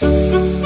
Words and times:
Música 0.00 0.59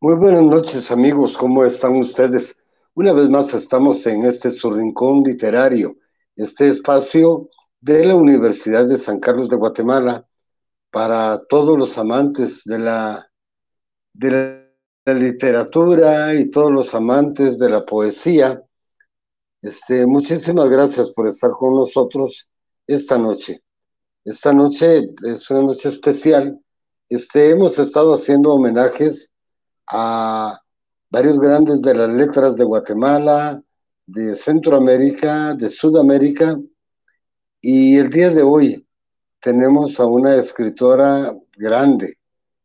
Muy 0.00 0.14
buenas 0.14 0.44
noches 0.44 0.92
amigos, 0.92 1.36
¿cómo 1.36 1.64
están 1.64 1.96
ustedes? 1.96 2.56
Una 2.94 3.12
vez 3.12 3.28
más 3.28 3.52
estamos 3.52 4.06
en 4.06 4.26
este 4.26 4.52
su 4.52 4.70
rincón 4.70 5.24
literario, 5.24 5.96
este 6.36 6.68
espacio 6.68 7.50
de 7.80 8.04
la 8.04 8.14
Universidad 8.14 8.86
de 8.86 8.96
San 8.96 9.18
Carlos 9.18 9.48
de 9.48 9.56
Guatemala 9.56 10.24
para 10.92 11.42
todos 11.48 11.76
los 11.76 11.98
amantes 11.98 12.62
de 12.64 12.78
la, 12.78 13.28
de 14.12 14.30
la, 15.04 15.14
literatura 15.14 16.32
y 16.32 16.48
todos 16.48 16.70
los 16.70 16.94
amantes 16.94 17.58
de 17.58 17.68
la 17.68 17.84
poesía. 17.84 18.62
Este, 19.60 20.06
muchísimas 20.06 20.68
gracias 20.68 21.10
por 21.10 21.26
estar 21.26 21.50
con 21.50 21.74
nosotros 21.74 22.48
esta 22.86 23.18
noche. 23.18 23.64
Esta 24.24 24.52
noche 24.52 25.08
es 25.24 25.50
una 25.50 25.62
noche 25.62 25.88
especial. 25.88 26.56
Este, 27.08 27.50
hemos 27.50 27.80
estado 27.80 28.14
haciendo 28.14 28.52
homenajes 28.52 29.28
a 29.90 30.60
varios 31.10 31.38
grandes 31.38 31.80
de 31.82 31.94
las 31.94 32.12
letras 32.12 32.56
de 32.56 32.64
Guatemala, 32.64 33.62
de 34.06 34.36
Centroamérica, 34.36 35.54
de 35.54 35.68
Sudamérica, 35.68 36.58
y 37.60 37.96
el 37.96 38.10
día 38.10 38.30
de 38.30 38.42
hoy 38.42 38.86
tenemos 39.40 39.98
a 40.00 40.06
una 40.06 40.36
escritora 40.36 41.34
grande, 41.56 42.18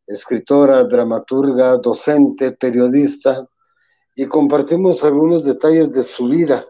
escritora, 0.05 0.83
dramaturga, 0.83 1.77
docente, 1.77 2.51
periodista, 2.51 3.47
y 4.15 4.25
compartimos 4.27 5.03
algunos 5.03 5.43
detalles 5.43 5.91
de 5.91 6.03
su 6.03 6.27
vida 6.27 6.65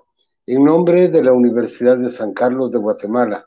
en 0.46 0.64
nombre 0.64 1.10
de 1.10 1.24
la 1.24 1.34
Universidad 1.34 1.98
de 1.98 2.12
San 2.12 2.34
Carlos 2.34 2.72
de 2.72 2.80
Guatemala, 2.80 3.46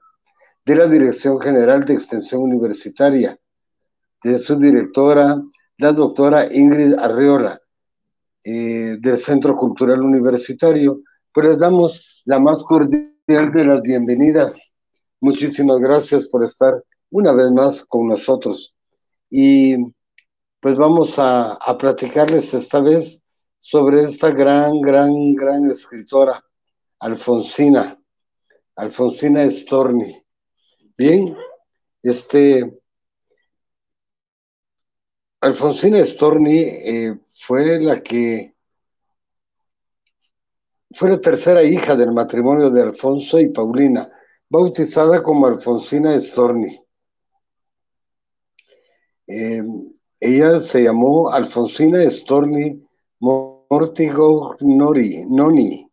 de 0.64 0.76
la 0.76 0.86
Dirección 0.86 1.40
General 1.40 1.84
de 1.84 1.94
Extensión 1.94 2.42
Universitaria, 2.42 3.38
de 4.22 4.38
su 4.38 4.56
directora, 4.56 5.40
la 5.78 5.92
doctora 5.92 6.52
Ingrid 6.52 6.94
Arreola 6.94 7.60
eh, 8.44 8.96
del 9.00 9.18
Centro 9.18 9.56
Cultural 9.56 10.00
Universitario. 10.00 11.00
Pues 11.32 11.46
les 11.48 11.58
damos 11.58 12.22
la 12.24 12.38
más 12.38 12.62
cordial 12.62 13.12
de 13.26 13.64
las 13.64 13.82
bienvenidas. 13.82 14.72
Muchísimas 15.20 15.80
gracias 15.80 16.26
por 16.26 16.44
estar 16.44 16.82
una 17.10 17.32
vez 17.32 17.50
más 17.50 17.84
con 17.84 18.08
nosotros. 18.08 18.74
Y 19.28 19.76
pues 20.60 20.78
vamos 20.78 21.18
a, 21.18 21.54
a 21.54 21.76
platicarles 21.76 22.54
esta 22.54 22.80
vez 22.80 23.20
sobre 23.58 24.04
esta 24.04 24.30
gran, 24.30 24.80
gran, 24.80 25.34
gran 25.34 25.70
escritora, 25.70 26.42
Alfonsina, 27.00 27.98
Alfonsina 28.76 29.50
Storni. 29.50 30.22
Bien, 30.96 31.36
este, 32.02 32.78
Alfonsina 35.46 36.04
Storni 36.04 36.58
eh, 36.58 37.16
fue 37.32 37.78
la 37.78 38.02
que 38.02 38.52
fue 40.90 41.10
la 41.10 41.20
tercera 41.20 41.62
hija 41.62 41.94
del 41.94 42.10
matrimonio 42.10 42.68
de 42.68 42.82
Alfonso 42.82 43.38
y 43.38 43.50
Paulina, 43.50 44.10
bautizada 44.48 45.22
como 45.22 45.46
Alfonsina 45.46 46.18
Storni. 46.18 46.80
Eh, 49.28 49.62
ella 50.18 50.58
se 50.60 50.82
llamó 50.82 51.30
Alfonsina 51.30 52.02
Storni 52.10 52.84
Mortigo 53.20 54.56
Noni. 54.60 55.88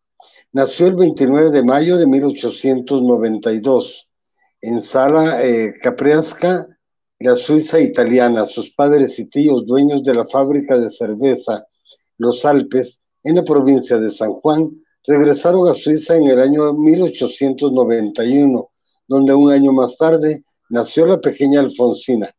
Nació 0.50 0.88
el 0.88 0.96
29 0.96 1.50
de 1.50 1.62
mayo 1.62 1.96
de 1.96 2.08
1892 2.08 4.08
en 4.62 4.82
Sala 4.82 5.44
eh, 5.44 5.74
Capriasca, 5.80 6.73
la 7.24 7.36
Suiza 7.36 7.80
italiana, 7.80 8.44
sus 8.44 8.70
padres 8.74 9.18
y 9.18 9.24
tíos 9.24 9.64
dueños 9.64 10.04
de 10.04 10.12
la 10.12 10.26
fábrica 10.26 10.78
de 10.78 10.90
cerveza 10.90 11.66
Los 12.18 12.44
Alpes 12.44 13.00
en 13.22 13.36
la 13.36 13.42
provincia 13.42 13.96
de 13.96 14.10
San 14.10 14.34
Juan, 14.34 14.70
regresaron 15.06 15.66
a 15.66 15.72
Suiza 15.72 16.16
en 16.16 16.26
el 16.26 16.38
año 16.38 16.74
1891, 16.74 18.70
donde 19.08 19.32
un 19.32 19.50
año 19.50 19.72
más 19.72 19.96
tarde 19.96 20.44
nació 20.68 21.06
la 21.06 21.18
pequeña 21.18 21.60
Alfonsina. 21.60 22.30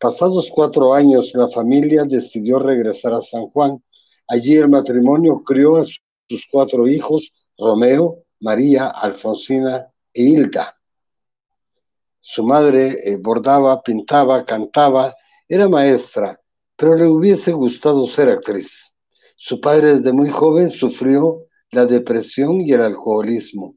Pasados 0.00 0.50
cuatro 0.52 0.92
años, 0.92 1.30
la 1.34 1.48
familia 1.48 2.02
decidió 2.02 2.58
regresar 2.58 3.12
a 3.12 3.20
San 3.20 3.46
Juan. 3.46 3.80
Allí 4.26 4.56
el 4.56 4.68
matrimonio 4.68 5.40
crió 5.44 5.76
a 5.76 5.84
sus 5.84 6.46
cuatro 6.50 6.88
hijos, 6.88 7.32
Romeo, 7.56 8.24
María, 8.40 8.88
Alfonsina 8.88 9.86
e 10.12 10.22
Hilda. 10.24 10.74
Su 12.24 12.44
madre 12.44 13.00
eh, 13.02 13.18
bordaba, 13.20 13.82
pintaba, 13.82 14.44
cantaba, 14.44 15.12
era 15.48 15.68
maestra, 15.68 16.40
pero 16.76 16.94
le 16.94 17.06
hubiese 17.06 17.50
gustado 17.50 18.06
ser 18.06 18.28
actriz. 18.28 18.92
Su 19.34 19.60
padre 19.60 19.96
desde 19.96 20.12
muy 20.12 20.30
joven 20.30 20.70
sufrió 20.70 21.46
la 21.72 21.84
depresión 21.84 22.60
y 22.60 22.72
el 22.72 22.80
alcoholismo. 22.80 23.74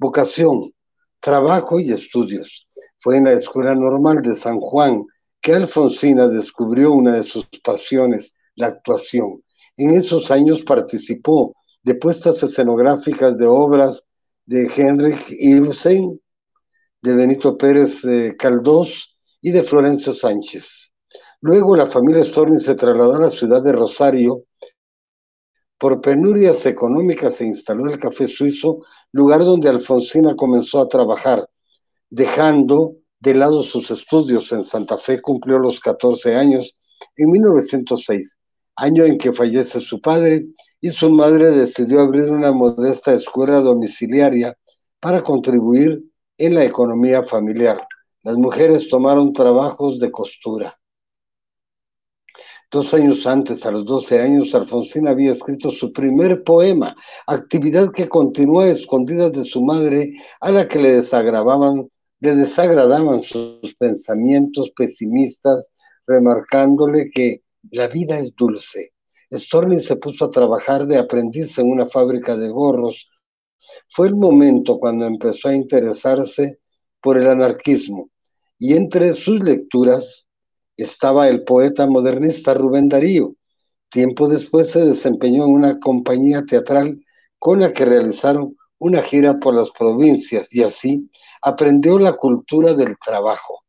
Vocación, 0.00 0.72
trabajo 1.20 1.78
y 1.78 1.92
estudios. 1.92 2.66
Fue 2.98 3.18
en 3.18 3.24
la 3.24 3.34
Escuela 3.34 3.76
Normal 3.76 4.16
de 4.16 4.34
San 4.34 4.58
Juan 4.58 5.04
que 5.40 5.54
Alfonsina 5.54 6.26
descubrió 6.26 6.90
una 6.90 7.12
de 7.12 7.22
sus 7.22 7.46
pasiones, 7.62 8.34
la 8.56 8.66
actuación. 8.66 9.44
En 9.76 9.90
esos 9.92 10.32
años 10.32 10.62
participó 10.62 11.54
de 11.84 11.94
puestas 11.94 12.42
escenográficas 12.42 13.38
de 13.38 13.46
obras 13.46 14.02
de 14.44 14.68
Henrik 14.74 15.24
Ibsen, 15.30 16.20
de 17.04 17.14
Benito 17.14 17.58
Pérez 17.58 18.02
eh, 18.06 18.34
Caldós 18.38 19.14
y 19.42 19.50
de 19.52 19.62
Florencio 19.62 20.14
Sánchez. 20.14 20.90
Luego 21.42 21.76
la 21.76 21.88
familia 21.88 22.24
Storni 22.24 22.60
se 22.60 22.74
trasladó 22.74 23.16
a 23.16 23.20
la 23.20 23.28
ciudad 23.28 23.62
de 23.62 23.72
Rosario. 23.72 24.44
Por 25.78 26.00
penurias 26.00 26.64
económicas 26.64 27.34
se 27.34 27.44
instaló 27.44 27.92
el 27.92 27.98
Café 27.98 28.26
Suizo, 28.26 28.86
lugar 29.12 29.40
donde 29.40 29.68
Alfonsina 29.68 30.34
comenzó 30.34 30.78
a 30.78 30.88
trabajar, 30.88 31.46
dejando 32.08 32.94
de 33.20 33.34
lado 33.34 33.60
sus 33.60 33.90
estudios. 33.90 34.50
En 34.52 34.64
Santa 34.64 34.96
Fe 34.96 35.20
cumplió 35.20 35.58
los 35.58 35.80
14 35.80 36.36
años 36.36 36.74
en 37.18 37.30
1906, 37.30 38.38
año 38.76 39.04
en 39.04 39.18
que 39.18 39.34
fallece 39.34 39.80
su 39.80 40.00
padre, 40.00 40.46
y 40.80 40.90
su 40.90 41.10
madre 41.10 41.50
decidió 41.50 42.00
abrir 42.00 42.30
una 42.30 42.50
modesta 42.52 43.12
escuela 43.12 43.60
domiciliaria 43.60 44.56
para 45.00 45.22
contribuir 45.22 46.02
en 46.38 46.54
la 46.54 46.64
economía 46.64 47.22
familiar. 47.22 47.86
Las 48.22 48.36
mujeres 48.36 48.88
tomaron 48.88 49.32
trabajos 49.32 49.98
de 49.98 50.10
costura. 50.10 50.78
Dos 52.70 52.92
años 52.92 53.26
antes, 53.26 53.64
a 53.64 53.70
los 53.70 53.84
12 53.84 54.20
años, 54.20 54.54
Alfonsina 54.54 55.10
había 55.10 55.32
escrito 55.32 55.70
su 55.70 55.92
primer 55.92 56.42
poema, 56.42 56.96
actividad 57.26 57.92
que 57.92 58.08
continuó 58.08 58.60
a 58.60 58.68
escondidas 58.68 59.30
de 59.32 59.44
su 59.44 59.62
madre, 59.62 60.14
a 60.40 60.50
la 60.50 60.66
que 60.66 60.80
le 60.80 61.02
le 62.20 62.34
desagradaban 62.34 63.20
sus 63.20 63.74
pensamientos 63.78 64.72
pesimistas, 64.76 65.70
remarcándole 66.06 67.10
que 67.10 67.42
la 67.70 67.86
vida 67.86 68.18
es 68.18 68.34
dulce. 68.34 68.92
Storni 69.32 69.80
se 69.80 69.96
puso 69.96 70.24
a 70.24 70.30
trabajar 70.30 70.86
de 70.86 70.98
aprendiz 70.98 71.56
en 71.58 71.70
una 71.70 71.86
fábrica 71.86 72.36
de 72.36 72.48
gorros, 72.48 73.08
fue 73.88 74.08
el 74.08 74.16
momento 74.16 74.78
cuando 74.78 75.06
empezó 75.06 75.48
a 75.48 75.54
interesarse 75.54 76.58
por 77.00 77.18
el 77.18 77.28
anarquismo 77.28 78.10
y 78.58 78.74
entre 78.74 79.14
sus 79.14 79.42
lecturas 79.42 80.26
estaba 80.76 81.28
el 81.28 81.44
poeta 81.44 81.86
modernista 81.86 82.54
Rubén 82.54 82.88
Darío. 82.88 83.34
Tiempo 83.90 84.28
después 84.28 84.70
se 84.70 84.84
desempeñó 84.84 85.44
en 85.44 85.52
una 85.52 85.78
compañía 85.78 86.44
teatral 86.44 87.04
con 87.38 87.60
la 87.60 87.72
que 87.72 87.84
realizaron 87.84 88.56
una 88.78 89.02
gira 89.02 89.38
por 89.38 89.54
las 89.54 89.70
provincias 89.70 90.48
y 90.50 90.62
así 90.62 91.10
aprendió 91.42 91.98
la 91.98 92.14
cultura 92.14 92.74
del 92.74 92.96
trabajo. 92.98 93.64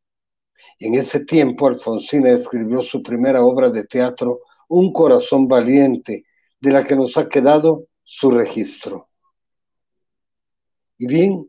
En 0.78 0.94
ese 0.94 1.20
tiempo, 1.20 1.68
Alfonsina 1.68 2.30
escribió 2.30 2.82
su 2.82 3.02
primera 3.02 3.42
obra 3.42 3.70
de 3.70 3.84
teatro, 3.84 4.40
Un 4.68 4.92
corazón 4.92 5.46
valiente, 5.46 6.24
de 6.60 6.70
la 6.70 6.84
que 6.84 6.96
nos 6.96 7.16
ha 7.16 7.28
quedado 7.28 7.84
su 8.02 8.30
registro. 8.30 9.08
Y 10.98 11.06
bien, 11.06 11.46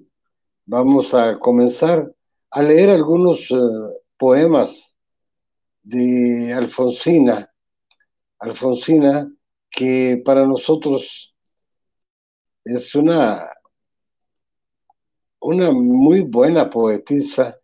vamos 0.65 1.13
a 1.13 1.39
comenzar 1.39 2.13
a 2.51 2.61
leer 2.61 2.89
algunos 2.89 3.39
eh, 3.49 3.55
poemas 4.17 4.94
de 5.83 6.53
Alfonsina. 6.53 7.49
Alfonsina, 8.39 9.31
que 9.69 10.21
para 10.25 10.45
nosotros 10.45 11.33
es 12.65 12.94
una, 12.94 13.49
una 15.39 15.71
muy 15.71 16.21
buena 16.21 16.69
poetisa 16.69 17.57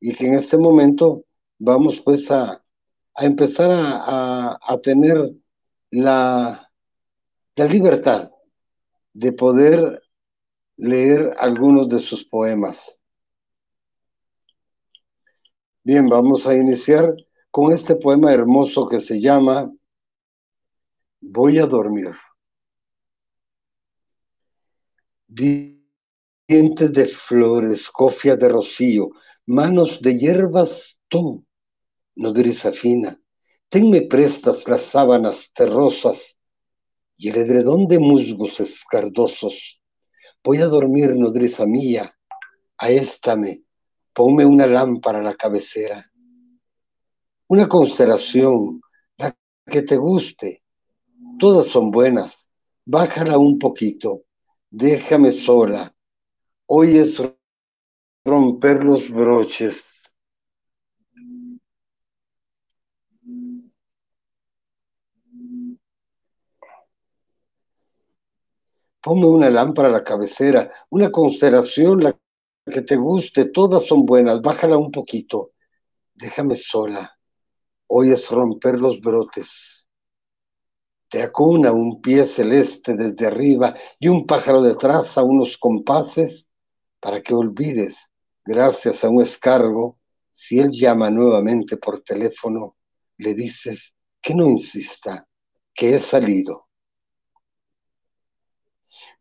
y 0.00 0.14
que 0.14 0.26
en 0.26 0.34
este 0.34 0.56
momento 0.56 1.24
vamos 1.58 2.00
pues 2.00 2.30
a, 2.30 2.62
empezar 3.18 3.70
a, 3.72 4.80
tener 4.82 5.32
la, 5.90 6.70
la 7.56 7.64
libertad 7.66 8.30
de 9.12 9.32
poder 9.32 10.02
leer 10.76 11.34
algunos 11.38 11.88
de 11.88 11.98
sus 12.00 12.24
poemas. 12.24 13.00
Bien, 15.82 16.08
vamos 16.08 16.46
a 16.46 16.54
iniciar 16.54 17.14
con 17.50 17.72
este 17.72 17.94
poema 17.94 18.32
hermoso 18.32 18.88
que 18.88 19.00
se 19.00 19.20
llama 19.20 19.72
Voy 21.20 21.58
a 21.58 21.66
dormir. 21.66 22.12
Dientes 25.28 26.92
de 26.92 27.06
flores, 27.08 27.90
cofia 27.90 28.36
de 28.36 28.48
rocío, 28.48 29.10
manos 29.46 30.00
de 30.02 30.18
hierbas 30.18 30.98
tú, 31.08 31.44
nodriza 32.14 32.72
fina, 32.72 33.18
tenme 33.68 34.02
prestas 34.02 34.68
las 34.68 34.82
sábanas 34.82 35.50
terrosas 35.54 36.36
y 37.16 37.30
el 37.30 37.36
edredón 37.36 37.86
de 37.88 37.98
musgos 37.98 38.60
escardosos. 38.60 39.75
Voy 40.46 40.58
a 40.58 40.66
dormir, 40.66 41.16
nodriza 41.16 41.66
mía, 41.66 42.08
aéstame, 42.78 43.64
ponme 44.14 44.46
una 44.46 44.64
lámpara 44.64 45.18
a 45.18 45.22
la 45.24 45.34
cabecera, 45.34 46.08
una 47.48 47.66
constelación, 47.66 48.80
la 49.16 49.36
que 49.68 49.82
te 49.82 49.96
guste, 49.96 50.62
todas 51.40 51.66
son 51.66 51.90
buenas, 51.90 52.46
bájala 52.84 53.38
un 53.38 53.58
poquito, 53.58 54.22
déjame 54.70 55.32
sola, 55.32 55.92
hoy 56.66 56.98
es 56.98 57.20
romper 58.24 58.84
los 58.84 59.10
broches. 59.10 59.82
Ponme 69.06 69.26
una 69.26 69.48
lámpara 69.48 69.86
a 69.86 69.92
la 69.92 70.02
cabecera, 70.02 70.68
una 70.90 71.12
constelación, 71.12 72.02
la 72.02 72.18
que 72.64 72.82
te 72.82 72.96
guste, 72.96 73.44
todas 73.44 73.86
son 73.86 74.04
buenas, 74.04 74.42
bájala 74.42 74.76
un 74.76 74.90
poquito. 74.90 75.52
Déjame 76.12 76.56
sola. 76.56 77.16
Hoy 77.86 78.10
es 78.10 78.28
romper 78.28 78.80
los 78.80 79.00
brotes. 79.00 79.86
Te 81.08 81.22
acuna 81.22 81.70
un 81.70 82.00
pie 82.00 82.24
celeste 82.24 82.94
desde 82.94 83.28
arriba 83.28 83.76
y 84.00 84.08
un 84.08 84.26
pájaro 84.26 84.60
detrás 84.60 85.16
a 85.16 85.22
unos 85.22 85.56
compases 85.56 86.48
para 86.98 87.22
que 87.22 87.32
olvides 87.32 87.94
gracias 88.44 89.04
a 89.04 89.08
un 89.08 89.22
escargo, 89.22 90.00
si 90.32 90.58
él 90.58 90.70
llama 90.72 91.10
nuevamente 91.10 91.76
por 91.76 92.02
teléfono, 92.02 92.74
le 93.18 93.34
dices 93.34 93.94
que 94.20 94.34
no 94.34 94.46
insista, 94.46 95.28
que 95.72 95.94
he 95.94 96.00
salido. 96.00 96.65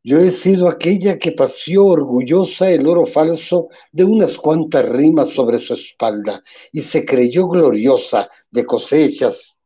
Yo 0.07 0.19
he 0.19 0.30
sido 0.30 0.68
aquella 0.69 1.18
que 1.18 1.31
paseó 1.31 1.88
orgullosa 1.88 2.69
el 2.69 2.86
oro 2.86 3.07
falso 3.07 3.69
de 3.92 4.04
unas 4.04 4.38
cuantas 4.38 4.88
rimas 4.88 5.30
sobre 5.30 5.57
su 5.57 5.74
espalda 5.74 6.44
y 6.72 6.81
se 6.81 7.04
creyó 7.04 7.48
gloriosa 7.48 8.30
de 8.52 8.68
cosechas 8.68 9.57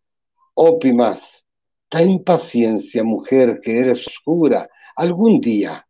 ópimas. 0.53 1.43
Ten 1.89 2.23
paciencia, 2.23 3.03
mujer, 3.03 3.59
que 3.61 3.79
eres 3.79 4.07
oscura. 4.07 4.69
Algún 4.95 5.41
día 5.41 5.85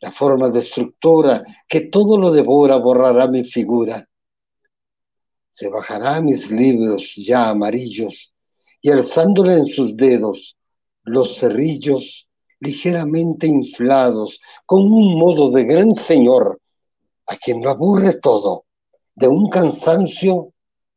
la 0.00 0.10
forma 0.10 0.50
destructora 0.50 1.44
que 1.68 1.82
todo 1.82 2.18
lo 2.18 2.32
devora 2.32 2.78
borrará 2.78 3.28
mi 3.28 3.44
figura. 3.44 4.08
Se 5.52 5.68
bajará 5.68 6.20
mis 6.20 6.50
libros 6.50 7.12
ya 7.16 7.48
amarillos 7.50 8.34
y 8.82 8.90
alzándole 8.90 9.52
en 9.52 9.68
sus 9.68 9.96
dedos 9.96 10.56
los 11.04 11.36
cerrillos 11.38 12.26
ligeramente 12.60 13.46
inflados 13.46 14.40
con 14.66 14.82
un 14.82 15.18
modo 15.18 15.50
de 15.50 15.64
gran 15.64 15.94
señor 15.94 16.60
a 17.26 17.36
quien 17.36 17.62
lo 17.62 17.70
aburre 17.70 18.20
todo, 18.20 18.66
de 19.14 19.28
un 19.28 19.48
cansancio 19.48 20.52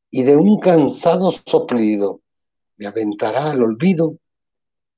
y 0.10 0.24
de 0.24 0.36
un 0.36 0.60
cansado 0.60 1.34
soplido, 1.46 2.22
me 2.78 2.88
aventará 2.88 3.52
al 3.52 3.62
olvido 3.62 4.18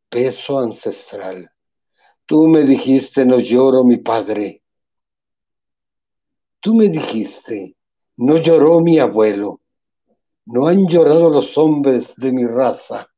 peso 0.09 0.59
ancestral. 0.59 1.51
Tú 2.25 2.47
me 2.47 2.63
dijiste, 2.63 3.25
no 3.25 3.39
lloro 3.39 3.83
mi 3.83 3.97
padre. 3.97 4.61
Tú 6.59 6.75
me 6.75 6.89
dijiste, 6.89 7.75
no 8.17 8.37
lloró 8.37 8.81
mi 8.81 8.99
abuelo. 8.99 9.61
No 10.45 10.67
han 10.67 10.87
llorado 10.87 11.29
los 11.29 11.57
hombres 11.57 12.13
de 12.17 12.31
mi 12.31 12.45
raza. 12.45 13.08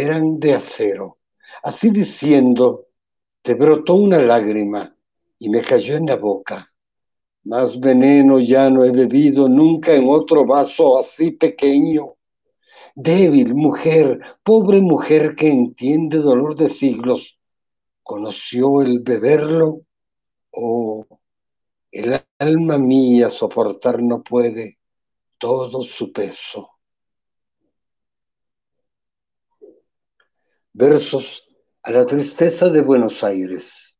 Eran 0.00 0.38
de 0.38 0.54
acero. 0.54 1.18
Así 1.62 1.90
diciendo, 1.90 2.86
te 3.42 3.54
brotó 3.54 3.94
una 3.94 4.18
lágrima 4.18 4.94
y 5.38 5.48
me 5.48 5.62
cayó 5.62 5.96
en 5.96 6.06
la 6.06 6.16
boca. 6.16 6.72
Más 7.44 7.78
veneno 7.78 8.38
ya 8.38 8.70
no 8.70 8.84
he 8.84 8.90
bebido 8.90 9.48
nunca 9.48 9.92
en 9.94 10.08
otro 10.08 10.46
vaso 10.46 10.98
así 10.98 11.32
pequeño 11.32 12.16
débil 12.94 13.54
mujer, 13.54 14.20
pobre 14.42 14.80
mujer 14.80 15.34
que 15.34 15.48
entiende 15.48 16.18
dolor 16.18 16.54
de 16.56 16.68
siglos, 16.68 17.38
¿conoció 18.02 18.82
el 18.82 19.00
beberlo? 19.00 19.82
¿O 20.50 21.06
el 21.90 22.20
alma 22.38 22.78
mía 22.78 23.30
soportar 23.30 24.02
no 24.02 24.22
puede 24.22 24.78
todo 25.38 25.82
su 25.82 26.12
peso? 26.12 26.71
Versos 30.74 31.44
a 31.82 31.90
la 31.90 32.06
tristeza 32.06 32.70
de 32.70 32.80
Buenos 32.80 33.22
Aires. 33.22 33.94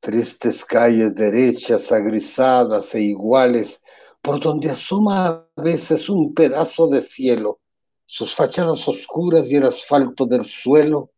Tristes 0.00 0.66
calles 0.66 1.14
derechas, 1.14 1.90
agrisadas 1.90 2.94
e 2.94 3.00
iguales, 3.00 3.80
por 4.20 4.38
donde 4.38 4.68
asoma 4.68 5.28
a 5.28 5.62
veces 5.62 6.10
un 6.10 6.34
pedazo 6.34 6.88
de 6.88 7.00
cielo 7.00 7.60
sus 8.04 8.34
fachadas 8.34 8.86
oscuras 8.86 9.50
y 9.50 9.56
el 9.56 9.64
asfalto 9.64 10.26
del 10.26 10.44
suelo, 10.44 11.12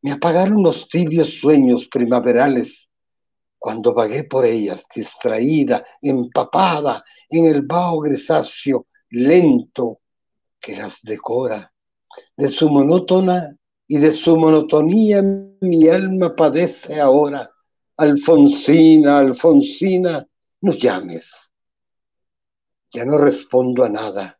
me 0.00 0.12
apagaron 0.12 0.62
los 0.62 0.88
tibios 0.88 1.38
sueños 1.38 1.86
primaverales 1.88 2.88
cuando 3.58 3.92
vagué 3.92 4.24
por 4.24 4.46
ellas, 4.46 4.82
distraída, 4.94 5.84
empapada 6.00 7.04
en 7.28 7.44
el 7.44 7.60
vaho 7.60 8.00
grisáceo 8.00 8.86
lento 9.10 10.00
que 10.58 10.76
las 10.76 10.98
decora. 11.02 11.70
De 12.34 12.48
su 12.48 12.70
monótona 12.70 13.54
y 13.88 13.98
de 13.98 14.12
su 14.12 14.36
monotonía 14.36 15.22
mi 15.22 15.88
alma 15.88 16.34
padece 16.34 17.00
ahora. 17.00 17.50
Alfonsina, 17.96 19.18
Alfonsina, 19.18 20.26
no 20.60 20.72
llames. 20.72 21.30
Ya 22.92 23.04
no 23.04 23.18
respondo 23.18 23.84
a 23.84 23.88
nada 23.88 24.36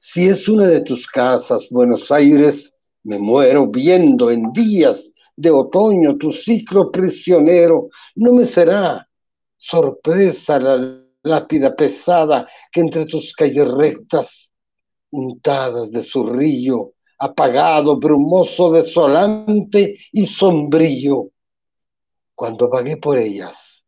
si 0.00 0.28
es 0.28 0.48
una 0.48 0.66
de 0.66 0.80
tus 0.80 1.06
casas, 1.06 1.66
Buenos 1.70 2.10
Aires, 2.12 2.72
me 3.04 3.18
muero 3.18 3.66
viendo 3.66 4.30
en 4.30 4.52
días 4.52 5.04
de 5.36 5.50
otoño 5.50 6.16
tu 6.18 6.32
ciclo 6.32 6.90
prisionero. 6.90 7.88
No 8.14 8.32
me 8.32 8.46
será 8.46 9.08
sorpresa 9.56 10.60
la 10.60 11.02
lápida 11.22 11.74
pesada 11.74 12.48
que 12.70 12.80
entre 12.80 13.06
tus 13.06 13.32
calles 13.32 13.66
rectas, 13.66 14.50
untadas 15.10 15.90
de 15.90 16.02
zurrillo, 16.02 16.92
apagado, 17.18 17.98
brumoso, 17.98 18.70
desolante 18.70 19.98
y 20.12 20.26
sombrío. 20.26 21.30
Cuando 22.34 22.68
vagué 22.68 22.96
por 22.96 23.18
ellas, 23.18 23.84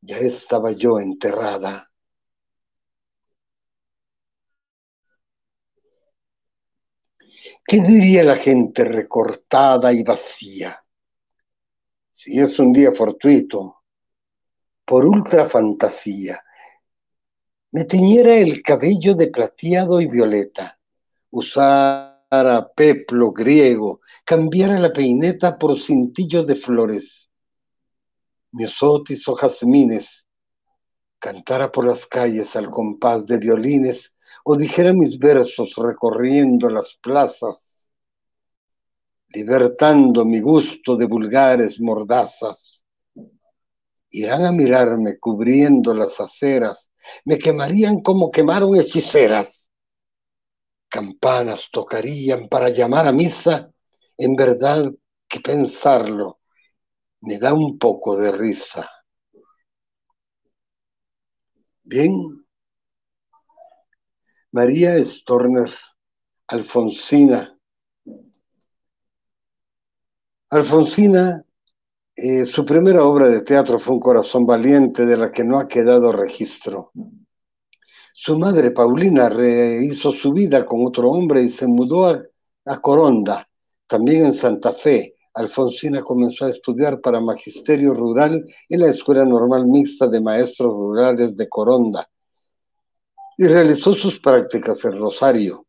ya 0.00 0.18
estaba 0.18 0.72
yo 0.72 0.98
enterrada 0.98 1.90
¿Qué 7.70 7.80
diría 7.80 8.24
la 8.24 8.36
gente 8.36 8.84
recortada 8.84 9.92
y 9.92 10.02
vacía? 10.02 10.84
Si 12.12 12.38
es 12.38 12.58
un 12.58 12.72
día 12.72 12.90
fortuito, 12.92 13.82
por 14.84 15.06
ultra 15.06 15.48
fantasía, 15.48 16.42
me 17.70 17.84
teñiera 17.84 18.34
el 18.34 18.62
cabello 18.62 19.14
de 19.14 19.28
plateado 19.28 20.00
y 20.00 20.08
violeta, 20.08 20.80
usara 22.30 22.68
peplo 22.76 23.32
griego, 23.32 24.00
cambiara 24.24 24.78
la 24.78 24.92
peineta 24.92 25.58
por 25.58 25.78
cintillos 25.80 26.46
de 26.46 26.54
flores, 26.54 27.28
miosotis 28.52 29.26
o 29.28 29.34
jazmines, 29.34 30.24
cantara 31.18 31.72
por 31.72 31.86
las 31.86 32.06
calles 32.06 32.54
al 32.54 32.70
compás 32.70 33.26
de 33.26 33.36
violines 33.36 34.16
o 34.44 34.56
dijera 34.56 34.92
mis 34.92 35.18
versos 35.18 35.74
recorriendo 35.76 36.70
las 36.70 36.96
plazas, 37.02 37.88
libertando 39.34 40.24
mi 40.24 40.40
gusto 40.40 40.96
de 40.96 41.06
vulgares 41.06 41.80
mordazas. 41.80 42.84
Irán 44.10 44.44
a 44.44 44.52
mirarme 44.52 45.18
cubriendo 45.18 45.94
las 45.94 46.20
aceras, 46.20 46.90
me 47.24 47.38
quemarían 47.38 48.02
como 48.02 48.30
quemaron 48.30 48.76
hechiceras. 48.76 49.59
Campanas 50.90 51.68
tocarían 51.72 52.48
para 52.48 52.68
llamar 52.68 53.06
a 53.06 53.12
misa, 53.12 53.70
en 54.18 54.34
verdad 54.34 54.92
que 55.28 55.40
pensarlo 55.40 56.40
me 57.22 57.38
da 57.38 57.54
un 57.54 57.78
poco 57.78 58.16
de 58.16 58.32
risa. 58.32 58.90
Bien, 61.84 62.44
María 64.52 65.02
Storner, 65.04 65.70
Alfonsina. 66.48 67.56
Alfonsina, 70.50 71.44
eh, 72.16 72.44
su 72.44 72.64
primera 72.64 73.04
obra 73.04 73.28
de 73.28 73.42
teatro 73.42 73.78
fue 73.78 73.94
Un 73.94 74.00
corazón 74.00 74.46
valiente, 74.46 75.06
de 75.06 75.16
la 75.16 75.30
que 75.30 75.44
no 75.44 75.58
ha 75.58 75.68
quedado 75.68 76.10
registro. 76.12 76.90
Su 78.12 78.38
madre, 78.38 78.70
Paulina, 78.70 79.28
rehizo 79.28 80.12
su 80.12 80.32
vida 80.32 80.66
con 80.66 80.86
otro 80.86 81.10
hombre 81.10 81.42
y 81.42 81.48
se 81.48 81.66
mudó 81.66 82.06
a 82.06 82.80
Coronda, 82.80 83.48
también 83.86 84.26
en 84.26 84.34
Santa 84.34 84.72
Fe. 84.72 85.16
Alfonsina 85.34 86.02
comenzó 86.02 86.46
a 86.46 86.50
estudiar 86.50 87.00
para 87.00 87.20
magisterio 87.20 87.94
rural 87.94 88.44
en 88.68 88.80
la 88.80 88.88
Escuela 88.88 89.24
Normal 89.24 89.66
Mixta 89.66 90.08
de 90.08 90.20
Maestros 90.20 90.72
Rurales 90.72 91.36
de 91.36 91.48
Coronda 91.48 92.08
y 93.38 93.46
realizó 93.46 93.94
sus 93.94 94.20
prácticas 94.20 94.84
en 94.84 94.98
Rosario, 94.98 95.64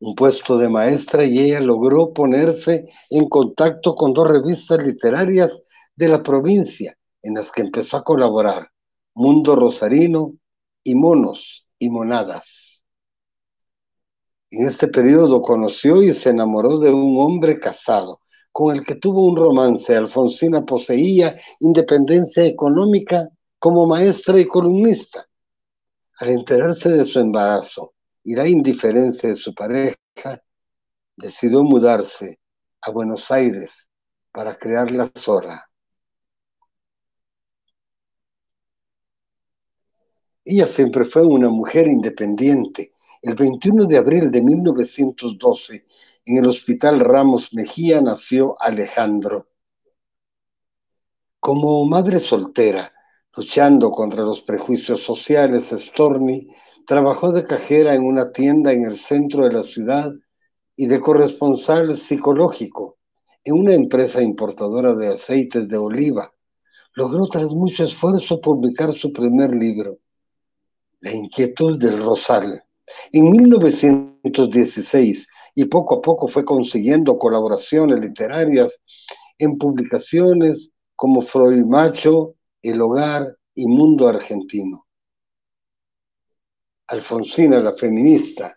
un 0.00 0.16
puesto 0.16 0.58
de 0.58 0.68
maestra 0.68 1.24
y 1.24 1.38
ella 1.38 1.60
logró 1.60 2.12
ponerse 2.12 2.90
en 3.10 3.28
contacto 3.28 3.94
con 3.94 4.12
dos 4.12 4.28
revistas 4.28 4.82
literarias 4.82 5.62
de 5.94 6.08
la 6.08 6.22
provincia 6.22 6.98
en 7.22 7.34
las 7.34 7.52
que 7.52 7.60
empezó 7.60 7.98
a 7.98 8.02
colaborar, 8.02 8.70
Mundo 9.14 9.54
Rosarino 9.54 10.32
y 10.84 10.94
Monos 10.94 11.66
y 11.78 11.90
Monadas. 11.90 12.82
En 14.50 14.66
este 14.66 14.88
periodo 14.88 15.40
conoció 15.40 16.02
y 16.02 16.12
se 16.12 16.30
enamoró 16.30 16.78
de 16.78 16.92
un 16.92 17.18
hombre 17.18 17.58
casado, 17.58 18.20
con 18.50 18.76
el 18.76 18.84
que 18.84 18.96
tuvo 18.96 19.24
un 19.24 19.36
romance. 19.36 19.96
Alfonsina 19.96 20.64
poseía 20.64 21.40
independencia 21.60 22.44
económica 22.44 23.28
como 23.58 23.86
maestra 23.86 24.38
y 24.38 24.46
columnista 24.46 25.26
al 26.18 26.28
enterarse 26.28 26.88
de 26.88 27.04
su 27.04 27.18
embarazo 27.18 27.94
y 28.22 28.36
la 28.36 28.46
indiferencia 28.46 29.28
de 29.28 29.34
su 29.34 29.54
pareja, 29.54 29.96
decidió 31.16 31.64
mudarse 31.64 32.38
a 32.80 32.90
Buenos 32.90 33.30
Aires 33.30 33.88
para 34.30 34.56
crear 34.56 34.90
la 34.90 35.10
Ella 40.44 40.66
siempre 40.66 41.04
fue 41.04 41.24
una 41.24 41.48
mujer 41.48 41.86
independiente. 41.86 42.92
El 43.22 43.34
21 43.34 43.84
de 43.84 43.96
abril 43.98 44.30
de 44.30 44.42
1912, 44.42 45.86
en 46.24 46.36
el 46.38 46.46
Hospital 46.46 47.00
Ramos 47.00 47.52
Mejía, 47.52 48.00
nació 48.00 48.60
Alejandro. 48.60 49.48
Como 51.38 51.84
madre 51.86 52.18
soltera, 52.20 52.92
Luchando 53.34 53.90
contra 53.90 54.24
los 54.24 54.42
prejuicios 54.42 55.02
sociales, 55.04 55.70
Storni 55.70 56.48
trabajó 56.86 57.32
de 57.32 57.46
cajera 57.46 57.94
en 57.94 58.04
una 58.04 58.30
tienda 58.30 58.72
en 58.72 58.84
el 58.84 58.98
centro 58.98 59.44
de 59.44 59.54
la 59.54 59.62
ciudad 59.62 60.12
y 60.76 60.84
de 60.86 61.00
corresponsal 61.00 61.96
psicológico 61.96 62.98
en 63.42 63.54
una 63.54 63.72
empresa 63.72 64.20
importadora 64.20 64.94
de 64.94 65.08
aceites 65.08 65.66
de 65.66 65.78
oliva. 65.78 66.34
Logró 66.94 67.26
tras 67.28 67.50
mucho 67.52 67.84
esfuerzo 67.84 68.38
publicar 68.38 68.92
su 68.92 69.14
primer 69.14 69.54
libro, 69.54 69.96
La 71.02 71.12
inquietud 71.12 71.78
del 71.78 72.02
rosal, 72.02 72.62
en 73.10 73.30
1916 73.30 75.26
y 75.56 75.64
poco 75.64 75.96
a 75.96 76.00
poco 76.00 76.28
fue 76.28 76.44
consiguiendo 76.44 77.18
colaboraciones 77.18 77.98
literarias 77.98 78.78
en 79.38 79.58
publicaciones 79.58 80.70
como 80.94 81.22
Freud 81.22 81.64
Macho 81.64 82.36
el 82.62 82.80
hogar 82.80 83.36
y 83.54 83.66
mundo 83.66 84.08
argentino. 84.08 84.86
Alfonsina, 86.86 87.58
la 87.58 87.74
feminista, 87.74 88.56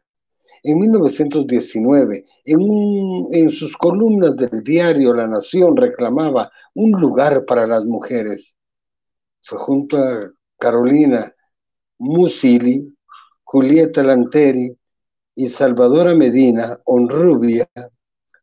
en 0.62 0.80
1919, 0.80 2.26
en, 2.46 3.28
en, 3.32 3.52
sus 3.52 3.76
columnas 3.78 4.36
del 4.36 4.64
diario 4.64 5.16
La 5.16 5.28
Nación, 5.28 5.76
reclamaba 5.76 6.52
un 6.76 6.92
lugar 6.92 7.44
para 7.46 7.66
las 7.66 7.86
mujeres. 7.86 8.56
Fue 9.42 9.58
junto 9.58 9.98
a 9.98 10.28
Carolina 10.60 11.35
Musili, 12.00 12.96
Julieta 13.44 14.04
Lanteri 14.04 14.76
y 15.36 15.48
Salvadora 15.50 16.14
Medina, 16.14 16.80
Honrubia, 16.86 17.70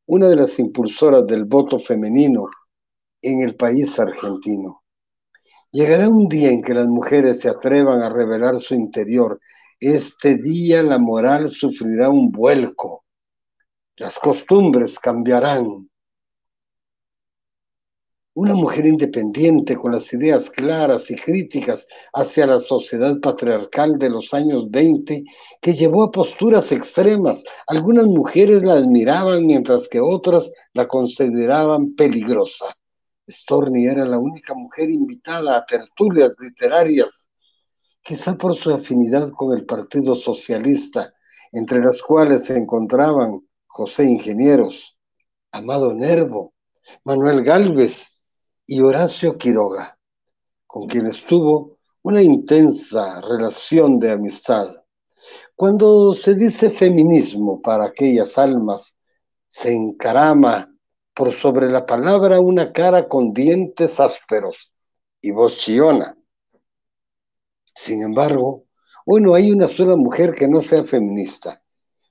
una 0.07 0.29
de 0.29 0.37
las 0.37 0.59
impulsoras 0.59 1.27
del 1.27 1.45
voto 1.45 1.79
femenino 1.79 2.49
en 3.21 3.43
el 3.43 3.57
país 3.57 3.99
argentino. 3.99 4.83
Llegará 5.71 6.09
un 6.09 6.29
día 6.29 6.51
en 6.51 6.63
que 6.63 6.75
las 6.75 6.87
mujeres 6.87 7.41
se 7.41 7.49
atrevan 7.49 8.03
a 8.03 8.11
revelar 8.11 8.61
su 8.61 8.75
interior. 8.75 9.41
Este 9.81 10.37
día 10.37 10.83
la 10.83 10.99
moral 10.99 11.51
sufrirá 11.51 12.11
un 12.11 12.31
vuelco. 12.31 13.05
Las 13.97 14.19
costumbres 14.19 14.99
cambiarán. 14.99 15.89
Una 18.35 18.55
mujer 18.55 18.87
independiente 18.87 19.77
con 19.77 19.93
las 19.93 20.11
ideas 20.11 20.49
claras 20.49 21.11
y 21.11 21.17
críticas 21.17 21.87
hacia 22.15 22.47
la 22.47 22.61
sociedad 22.61 23.21
patriarcal 23.21 23.99
de 23.99 24.09
los 24.09 24.33
años 24.33 24.71
20 24.71 25.23
que 25.61 25.73
llevó 25.75 26.05
a 26.05 26.11
posturas 26.11 26.73
extremas. 26.73 27.45
Algunas 27.67 28.07
mujeres 28.07 28.63
la 28.63 28.75
admiraban 28.75 29.45
mientras 29.45 29.87
que 29.87 30.01
otras 30.01 30.51
la 30.73 30.89
consideraban 30.89 31.95
peligrosa. 31.95 32.75
Storni 33.29 33.85
era 33.85 34.07
la 34.07 34.19
única 34.19 34.55
mujer 34.55 34.89
invitada 34.89 35.59
a 35.59 35.67
tertulias 35.67 36.33
literarias, 36.41 37.11
quizá 38.01 38.35
por 38.35 38.55
su 38.55 38.71
afinidad 38.73 39.31
con 39.33 39.55
el 39.55 39.67
Partido 39.67 40.15
Socialista, 40.15 41.13
entre 41.53 41.81
las 41.81 42.01
cuales 42.01 42.47
se 42.47 42.57
encontraban 42.57 43.47
José 43.67 44.05
Ingenieros, 44.05 44.97
Amado 45.51 45.93
Nervo, 45.93 46.55
Manuel 47.05 47.45
Galvez 47.45 48.12
y 48.67 48.81
Horacio 48.81 49.37
Quiroga, 49.37 49.99
con 50.67 50.87
quienes 50.87 51.25
tuvo 51.27 51.79
una 52.03 52.23
intensa 52.23 53.21
relación 53.21 53.99
de 53.99 54.13
amistad. 54.13 54.69
Cuando 55.55 56.15
se 56.15 56.35
dice 56.35 56.71
feminismo 56.71 57.61
para 57.61 57.87
aquellas 57.87 58.39
almas, 58.39 58.95
se 59.49 59.75
encarama 59.75 60.75
por 61.15 61.31
sobre 61.33 61.71
la 61.71 61.85
palabra 61.85 62.41
una 62.41 62.73
cara 62.73 63.07
con 63.07 63.33
dientes 63.33 64.01
ásperos 64.01 64.73
y 65.21 65.31
voz 65.31 65.59
chillona. 65.59 66.17
Sin 67.75 68.03
embargo, 68.03 68.65
hoy 69.05 69.21
no 69.21 69.35
hay 69.35 69.53
una 69.53 69.69
sola 69.69 69.97
mujer 69.97 70.35
que 70.35 70.49
no 70.49 70.63
sea 70.63 70.85
feminista. 70.85 71.63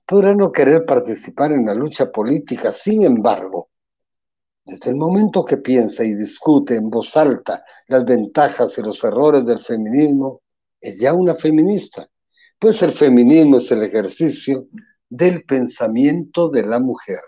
Podrá 0.05 0.36
no 0.36 0.51
querer 0.51 0.86
participar 0.86 1.51
en 1.51 1.65
la 1.65 1.74
lucha 1.74 2.12
política, 2.12 2.72
sin 2.72 3.03
embargo, 3.03 3.70
desde 4.65 4.91
el 4.91 4.95
momento 4.95 5.43
que 5.43 5.57
piensa 5.57 6.03
y 6.03 6.13
discute 6.13 6.75
en 6.75 6.89
voz 6.89 7.15
alta 7.17 7.63
las 7.87 8.05
ventajas 8.05 8.77
y 8.77 8.81
los 8.81 9.03
errores 9.03 9.45
del 9.45 9.59
feminismo, 9.59 10.41
es 10.79 10.99
ya 10.99 11.13
una 11.13 11.35
feminista, 11.35 12.07
pues 12.59 12.81
el 12.81 12.91
feminismo 12.91 13.57
es 13.57 13.71
el 13.71 13.83
ejercicio 13.83 14.67
del 15.09 15.43
pensamiento 15.43 16.49
de 16.49 16.65
la 16.65 16.79
mujer. 16.79 17.19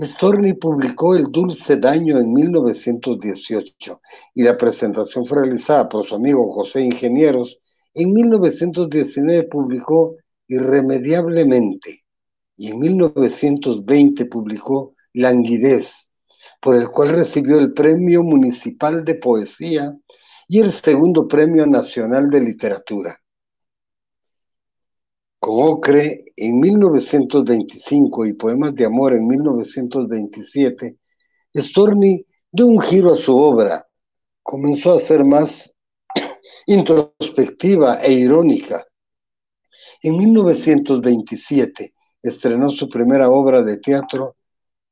Storni 0.00 0.54
publicó 0.54 1.14
El 1.14 1.24
Dulce 1.24 1.76
Daño 1.76 2.18
en 2.18 2.32
1918 2.32 4.00
y 4.34 4.42
la 4.42 4.56
presentación 4.56 5.24
fue 5.24 5.42
realizada 5.42 5.88
por 5.88 6.04
su 6.04 6.16
amigo 6.16 6.52
José 6.52 6.80
Ingenieros. 6.80 7.60
En 7.94 8.12
1919 8.12 9.44
publicó 9.44 10.16
Irremediablemente 10.48 12.04
y 12.56 12.72
en 12.72 12.80
1920 12.80 14.26
publicó 14.26 14.93
Languidez, 15.14 16.06
por 16.60 16.76
el 16.76 16.88
cual 16.88 17.10
recibió 17.10 17.58
el 17.58 17.72
Premio 17.72 18.22
Municipal 18.22 19.04
de 19.04 19.14
Poesía 19.14 19.96
y 20.48 20.60
el 20.60 20.72
segundo 20.72 21.26
Premio 21.26 21.66
Nacional 21.66 22.28
de 22.30 22.40
Literatura. 22.40 23.18
Con 25.38 25.62
Ocre 25.62 26.24
en 26.36 26.58
1925 26.58 28.26
y 28.26 28.32
Poemas 28.32 28.74
de 28.74 28.86
Amor 28.86 29.14
en 29.14 29.26
1927, 29.26 30.96
Storni 31.54 32.24
dio 32.50 32.66
un 32.66 32.80
giro 32.80 33.12
a 33.12 33.16
su 33.16 33.36
obra, 33.36 33.86
comenzó 34.42 34.94
a 34.94 34.98
ser 34.98 35.24
más 35.24 35.70
introspectiva 36.66 38.00
e 38.02 38.12
irónica. 38.12 38.84
En 40.02 40.16
1927 40.16 41.94
estrenó 42.22 42.70
su 42.70 42.88
primera 42.88 43.28
obra 43.28 43.62
de 43.62 43.76
teatro, 43.76 44.36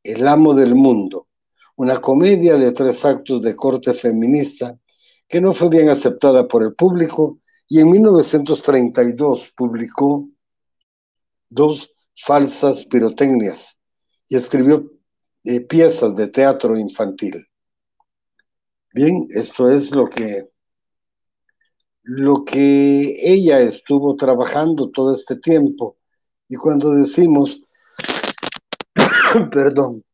El 0.03 0.27
amo 0.27 0.55
del 0.55 0.75
mundo, 0.75 1.29
una 1.77 2.01
comedia 2.01 2.57
de 2.57 2.73
tres 2.73 3.05
actos 3.05 3.41
de 3.43 3.55
corte 3.55 3.95
feminista 3.95 4.79
que 5.29 5.41
no 5.41 5.55
fue 5.55 5.69
bien 5.69 5.89
aceptada 5.89 6.47
por 6.47 6.63
el 6.63 6.75
público 6.75 7.39
y 7.69 7.81
en 7.81 7.91
1932 7.91 9.53
publicó 9.57 10.29
dos 11.49 11.91
falsas 12.17 12.85
pirotecnias 12.87 13.77
y 14.29 14.37
escribió 14.37 14.91
eh, 15.45 15.61
piezas 15.61 16.15
de 16.17 16.29
teatro 16.29 16.77
infantil. 16.77 17.47
Bien, 18.93 19.27
esto 19.31 19.71
es 19.71 19.91
lo 19.91 20.09
que 20.09 20.51
lo 22.03 22.45
que 22.45 23.17
ella 23.23 23.61
estuvo 23.61 24.17
trabajando 24.17 24.91
todo 24.91 25.15
este 25.15 25.37
tiempo. 25.37 25.97
Y 26.49 26.57
cuando 26.57 26.93
decimos, 26.95 27.62
perdón, 29.51 30.05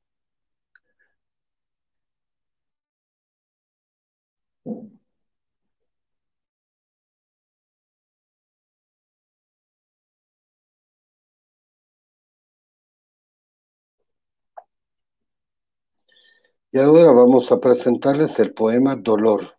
Y 16.70 16.78
ahora 16.78 17.12
vamos 17.12 17.50
a 17.52 17.60
presentarles 17.60 18.38
el 18.38 18.54
poema 18.54 18.96
Dolor. 18.96 19.56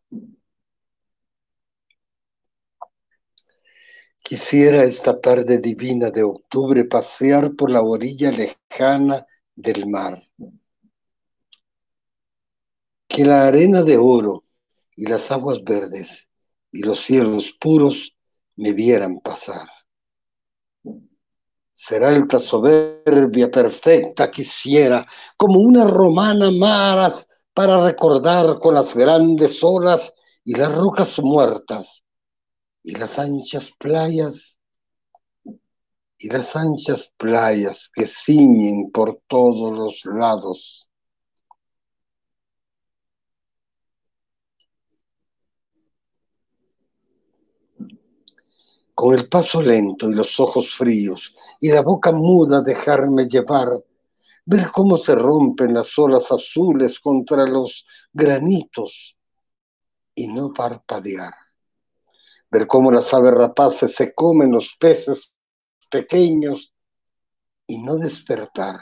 Quisiera 4.24 4.84
esta 4.84 5.20
tarde 5.20 5.58
divina 5.60 6.12
de 6.12 6.24
octubre 6.24 6.86
pasear 6.86 7.56
por 7.56 7.72
la 7.72 7.82
orilla 7.82 8.32
lejana 8.32 9.26
del 9.60 9.88
mar. 9.88 10.26
Que 13.08 13.26
la 13.26 13.48
arena 13.48 13.84
de 13.84 13.98
oro 13.98 14.46
y 14.96 15.06
las 15.06 15.32
aguas 15.32 15.64
verdes 15.64 16.28
y 16.72 16.80
los 16.80 17.00
cielos 17.00 17.54
puros 17.60 18.16
me 18.56 18.72
vieran 18.72 19.20
pasar. 19.20 19.68
Ser 21.74 22.04
alta, 22.04 22.40
soberbia, 22.40 23.50
perfecta 23.50 24.30
quisiera, 24.30 25.06
como 25.38 25.60
una 25.60 25.86
romana 25.86 26.52
maras 26.52 27.28
para 27.54 27.84
recordar 27.84 28.60
con 28.60 28.76
las 28.76 28.94
grandes 28.94 29.64
olas 29.64 30.14
y 30.44 30.56
las 30.56 30.74
rocas 30.74 31.20
muertas 31.20 32.04
y 32.84 32.92
las 32.92 33.18
anchas 33.20 33.72
playas 33.78 34.59
y 36.20 36.30
las 36.30 36.56
anchas 36.56 37.12
playas 37.18 37.90
que 37.94 38.06
ciñen 38.06 38.92
por 38.92 39.22
todos 39.28 39.72
los 39.72 40.06
lados. 40.06 40.88
Con 48.94 49.18
el 49.18 49.30
paso 49.30 49.62
lento 49.62 50.10
y 50.10 50.14
los 50.14 50.38
ojos 50.42 50.76
fríos 50.76 51.34
y 51.62 51.72
la 51.72 51.82
boca 51.82 52.12
muda 52.12 52.62
dejarme 52.62 53.28
llevar, 53.28 53.70
ver 54.46 54.72
cómo 54.72 54.98
se 54.98 55.16
rompen 55.16 55.74
las 55.74 55.98
olas 55.98 56.30
azules 56.30 57.00
contra 57.00 57.46
los 57.46 57.86
granitos 58.12 59.16
y 60.14 60.28
no 60.28 60.52
parpadear 60.54 61.32
ver 62.52 62.68
cómo 62.68 62.92
las 62.92 63.14
aves 63.14 63.32
rapaces 63.32 63.96
se 63.96 64.14
comen 64.14 64.52
los 64.52 64.76
peces 64.80 65.32
pequeños 65.90 66.74
y 67.68 67.82
no 67.82 67.98
despertar. 67.98 68.80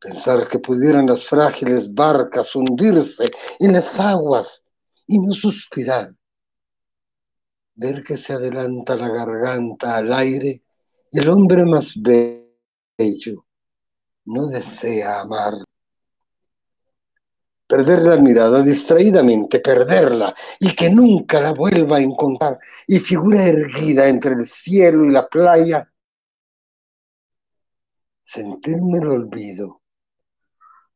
Pensar 0.00 0.46
que 0.48 0.58
pudieran 0.58 1.06
las 1.06 1.24
frágiles 1.24 1.92
barcas 1.92 2.54
hundirse 2.54 3.30
en 3.58 3.72
las 3.72 3.98
aguas 3.98 4.62
y 5.06 5.18
no 5.18 5.32
suspirar. 5.32 6.14
Ver 7.74 8.02
que 8.02 8.16
se 8.16 8.32
adelanta 8.32 8.96
la 8.96 9.08
garganta 9.08 9.96
al 9.96 10.12
aire, 10.12 10.62
el 11.12 11.28
hombre 11.28 11.64
más 11.64 11.94
bello 11.96 13.44
no 14.24 14.46
desea 14.48 15.20
amar 15.20 15.54
perder 17.68 18.02
la 18.02 18.16
mirada 18.16 18.62
distraídamente, 18.62 19.60
perderla 19.60 20.34
y 20.58 20.74
que 20.74 20.90
nunca 20.90 21.40
la 21.40 21.52
vuelva 21.52 21.98
a 21.98 22.00
encontrar 22.00 22.58
y 22.86 22.98
figura 22.98 23.44
erguida 23.44 24.08
entre 24.08 24.32
el 24.32 24.46
cielo 24.48 25.04
y 25.04 25.12
la 25.12 25.28
playa, 25.28 25.92
sentirme 28.24 28.98
el 28.98 29.08
olvido 29.08 29.82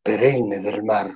perenne 0.02 0.61
del 0.61 0.82
mar. 0.82 1.14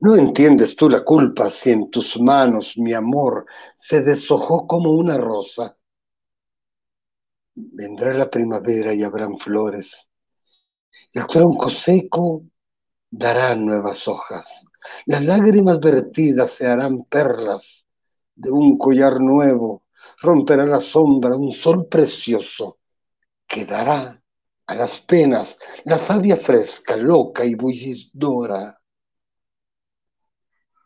No 0.00 0.16
entiendes 0.16 0.74
tú 0.76 0.88
la 0.88 1.04
culpa 1.04 1.50
si 1.50 1.70
en 1.70 1.90
tus 1.90 2.18
manos 2.20 2.74
mi 2.76 2.94
amor 2.94 3.46
se 3.76 4.00
deshojó 4.00 4.66
como 4.66 4.92
una 4.92 5.18
rosa 5.18 5.77
Vendrá 7.60 8.14
la 8.14 8.30
primavera 8.30 8.94
y 8.94 9.02
habrán 9.02 9.36
flores. 9.36 10.08
El 11.12 11.26
tronco 11.26 11.68
seco 11.68 12.44
dará 13.10 13.56
nuevas 13.56 14.06
hojas. 14.06 14.64
Las 15.06 15.24
lágrimas 15.24 15.80
vertidas 15.80 16.52
se 16.52 16.68
harán 16.68 17.02
perlas 17.04 17.84
de 18.36 18.52
un 18.52 18.78
collar 18.78 19.20
nuevo. 19.20 19.82
Romperá 20.20 20.64
la 20.66 20.80
sombra 20.80 21.34
un 21.34 21.52
sol 21.52 21.88
precioso 21.88 22.78
que 23.44 23.64
dará 23.64 24.22
a 24.66 24.74
las 24.76 25.00
penas 25.00 25.58
la 25.84 25.98
savia 25.98 26.36
fresca, 26.36 26.96
loca 26.96 27.44
y 27.44 27.56
bullidora. 27.56 28.80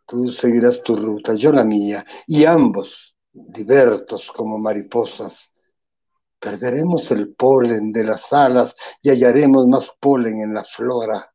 Tú 0.06 0.32
seguirás 0.32 0.82
tu 0.82 0.96
ruta, 0.96 1.34
yo 1.34 1.52
la 1.52 1.64
mía, 1.64 2.04
y 2.26 2.46
ambos, 2.46 3.14
divertos 3.30 4.30
como 4.34 4.58
mariposas, 4.58 5.51
Perderemos 6.42 7.08
el 7.12 7.36
polen 7.36 7.92
de 7.92 8.02
las 8.02 8.32
alas 8.32 8.74
y 9.00 9.10
hallaremos 9.10 9.64
más 9.68 9.88
polen 10.00 10.40
en 10.40 10.52
la 10.52 10.64
flora. 10.64 11.32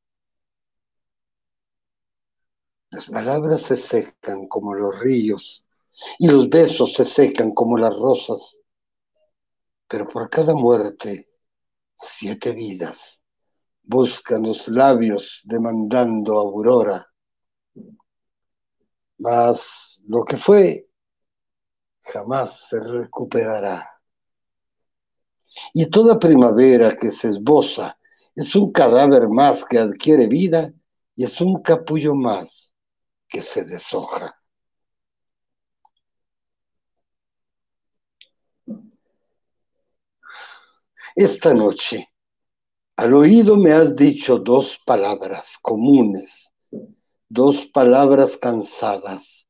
Las 2.90 3.06
palabras 3.06 3.62
se 3.62 3.78
secan 3.78 4.50
como 4.50 4.74
los 4.74 5.00
ríos 5.00 5.66
y 6.20 6.28
los 6.28 6.50
besos 6.50 6.92
se 6.92 7.06
secan 7.06 7.54
como 7.54 7.78
las 7.78 7.96
rosas. 7.96 8.60
Pero 9.88 10.10
por 10.10 10.30
cada 10.30 10.54
muerte, 10.54 11.30
siete 11.96 12.52
vidas 12.52 13.22
buscan 13.84 14.44
los 14.44 14.68
labios 14.68 15.40
demandando 15.46 16.38
aurora. 16.38 17.08
Mas 19.20 20.04
lo 20.06 20.26
que 20.26 20.36
fue 20.36 20.90
jamás 22.02 22.68
se 22.68 22.78
recuperará. 22.82 23.97
Y 25.74 25.86
toda 25.88 26.20
primavera 26.20 26.98
que 26.98 27.12
se 27.12 27.30
esboza 27.30 27.98
es 28.36 28.56
un 28.56 28.72
cadáver 28.72 29.28
más 29.28 29.66
que 29.66 29.80
adquiere 29.80 30.28
vida 30.28 30.72
y 31.16 31.24
es 31.24 31.42
un 31.42 31.62
capullo 31.62 32.14
más 32.14 32.74
que 33.28 33.42
se 33.42 33.66
deshoja. 33.66 34.36
Esta 41.16 41.52
noche, 41.54 42.12
al 42.96 43.16
oído 43.16 43.58
me 43.58 43.72
has 43.72 43.96
dicho 43.96 44.38
dos 44.38 44.80
palabras 44.86 45.58
comunes, 45.64 46.52
dos 47.28 47.66
palabras 47.74 48.38
cansadas 48.38 49.48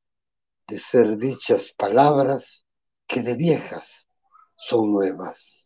de 0.67 0.79
ser 0.79 1.17
dichas 1.17 1.73
palabras 1.77 2.65
que 3.05 3.21
de 3.21 3.35
viejas 3.35 4.07
son 4.55 4.91
nuevas 4.91 5.56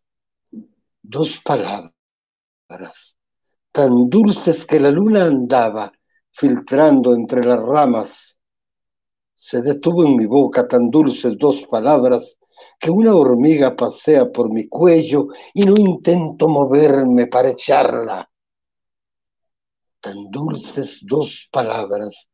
dos 1.04 1.40
palabras 1.44 1.94
tan 3.72 4.10
dulces 4.10 4.66
que 4.66 4.80
la 4.80 4.92
luna 4.92 5.26
andaba 5.26 5.92
filtrando 6.32 7.14
entre 7.14 7.44
las 7.44 7.60
ramas. 7.60 8.36
Se 9.34 9.62
detuvo 9.62 10.06
en 10.06 10.18
mi 10.18 10.26
boca 10.26 10.68
tan 10.68 10.90
dulces 10.90 11.38
dos 11.38 11.64
palabras 11.70 12.38
que 12.80 12.92
una 12.92 13.16
hormiga 13.16 13.76
pasea 13.76 14.30
por 14.32 14.52
mi 14.52 14.68
cuello 14.68 15.28
y 15.54 15.64
no 15.64 15.76
intento 15.78 16.48
moverme 16.48 17.28
para 17.28 17.50
echarla. 17.50 18.30
Tan 20.00 20.30
dulces 20.30 21.00
dos 21.04 21.48
palabras, 21.52 22.28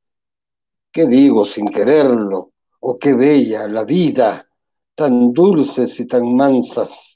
que 0.91 1.06
digo 1.06 1.45
sin 1.45 1.67
quererlo, 1.67 2.53
oh 2.80 2.97
qué 2.97 3.13
bella 3.13 3.67
la 3.67 3.84
vida, 3.84 4.47
tan 4.95 5.34
dulces 5.34 5.99
y 5.99 6.08
tan 6.08 6.34
mansas, 6.34 7.07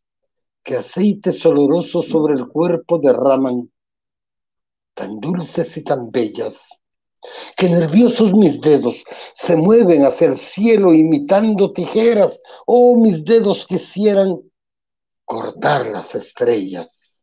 que 0.64 0.76
aceites 0.76 1.46
olorosos 1.46 2.08
sobre 2.08 2.36
el 2.36 2.48
cuerpo 2.48 3.00
derraman, 3.00 3.72
tan 4.94 5.20
dulces 5.20 5.76
y 5.78 5.84
tan 5.84 6.12
bellas 6.12 6.82
que 7.56 7.70
nerviosos 7.70 8.34
mis 8.34 8.60
dedos 8.62 9.04
se 9.36 9.56
mueven 9.56 10.04
hacia 10.04 10.28
el 10.28 10.36
cielo 10.36 10.94
imitando 10.94 11.72
tijeras. 11.72 12.40
Oh, 12.66 12.98
mis 12.98 13.24
dedos 13.24 13.66
quisieran 13.66 14.42
cortar 15.26 15.88
las 15.88 16.16
estrellas. 16.16 17.20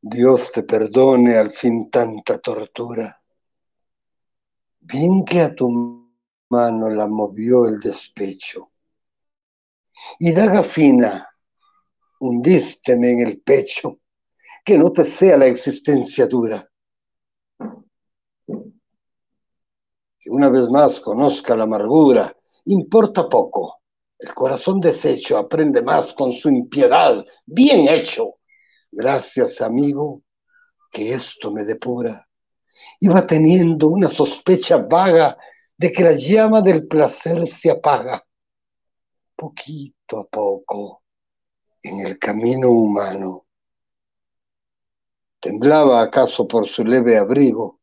Dios 0.00 0.50
te 0.52 0.64
perdone 0.64 1.36
al 1.36 1.52
fin 1.52 1.88
tanta 1.88 2.38
tortura. 2.38 3.21
Bien 4.82 5.24
que 5.24 5.40
a 5.40 5.54
tu 5.54 5.68
mano 6.50 6.90
la 6.90 7.06
movió 7.06 7.66
el 7.66 7.80
despecho. 7.80 8.70
Y 10.18 10.32
daga 10.32 10.62
fina 10.62 11.28
hundísteme 12.22 13.12
en 13.12 13.20
el 13.26 13.40
pecho, 13.40 13.98
que 14.64 14.78
no 14.78 14.92
te 14.92 15.04
sea 15.04 15.36
la 15.36 15.46
existencia 15.46 16.26
dura. 16.26 16.68
Que 18.46 20.30
una 20.30 20.48
vez 20.48 20.68
más 20.68 21.00
conozca 21.00 21.56
la 21.56 21.64
amargura, 21.64 22.36
importa 22.66 23.28
poco. 23.28 23.80
El 24.18 24.32
corazón 24.34 24.80
deshecho 24.80 25.36
aprende 25.36 25.82
más 25.82 26.12
con 26.12 26.32
su 26.32 26.48
impiedad. 26.48 27.24
Bien 27.44 27.88
hecho. 27.88 28.36
Gracias, 28.92 29.60
amigo, 29.60 30.22
que 30.92 31.14
esto 31.14 31.50
me 31.50 31.64
depura. 31.64 32.28
Iba 33.00 33.26
teniendo 33.26 33.88
una 33.88 34.08
sospecha 34.08 34.78
vaga 34.78 35.36
de 35.76 35.90
que 35.90 36.02
la 36.02 36.12
llama 36.12 36.60
del 36.60 36.86
placer 36.86 37.46
se 37.46 37.70
apaga. 37.70 38.24
Poquito 39.34 40.20
a 40.20 40.24
poco 40.24 41.02
en 41.82 42.06
el 42.06 42.18
camino 42.18 42.70
humano. 42.70 43.46
Temblaba 45.40 46.02
acaso 46.02 46.46
por 46.46 46.68
su 46.68 46.84
leve 46.84 47.18
abrigo, 47.18 47.80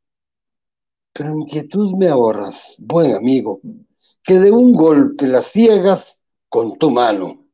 pero 1.11 1.33
inquietud 1.33 1.97
me 1.97 2.07
ahorras, 2.07 2.75
buen 2.77 3.13
amigo, 3.13 3.59
que 4.23 4.39
de 4.39 4.51
un 4.51 4.73
golpe 4.73 5.27
las 5.27 5.47
ciegas 5.47 6.17
con 6.47 6.77
tu 6.77 6.91
mano. 6.91 7.48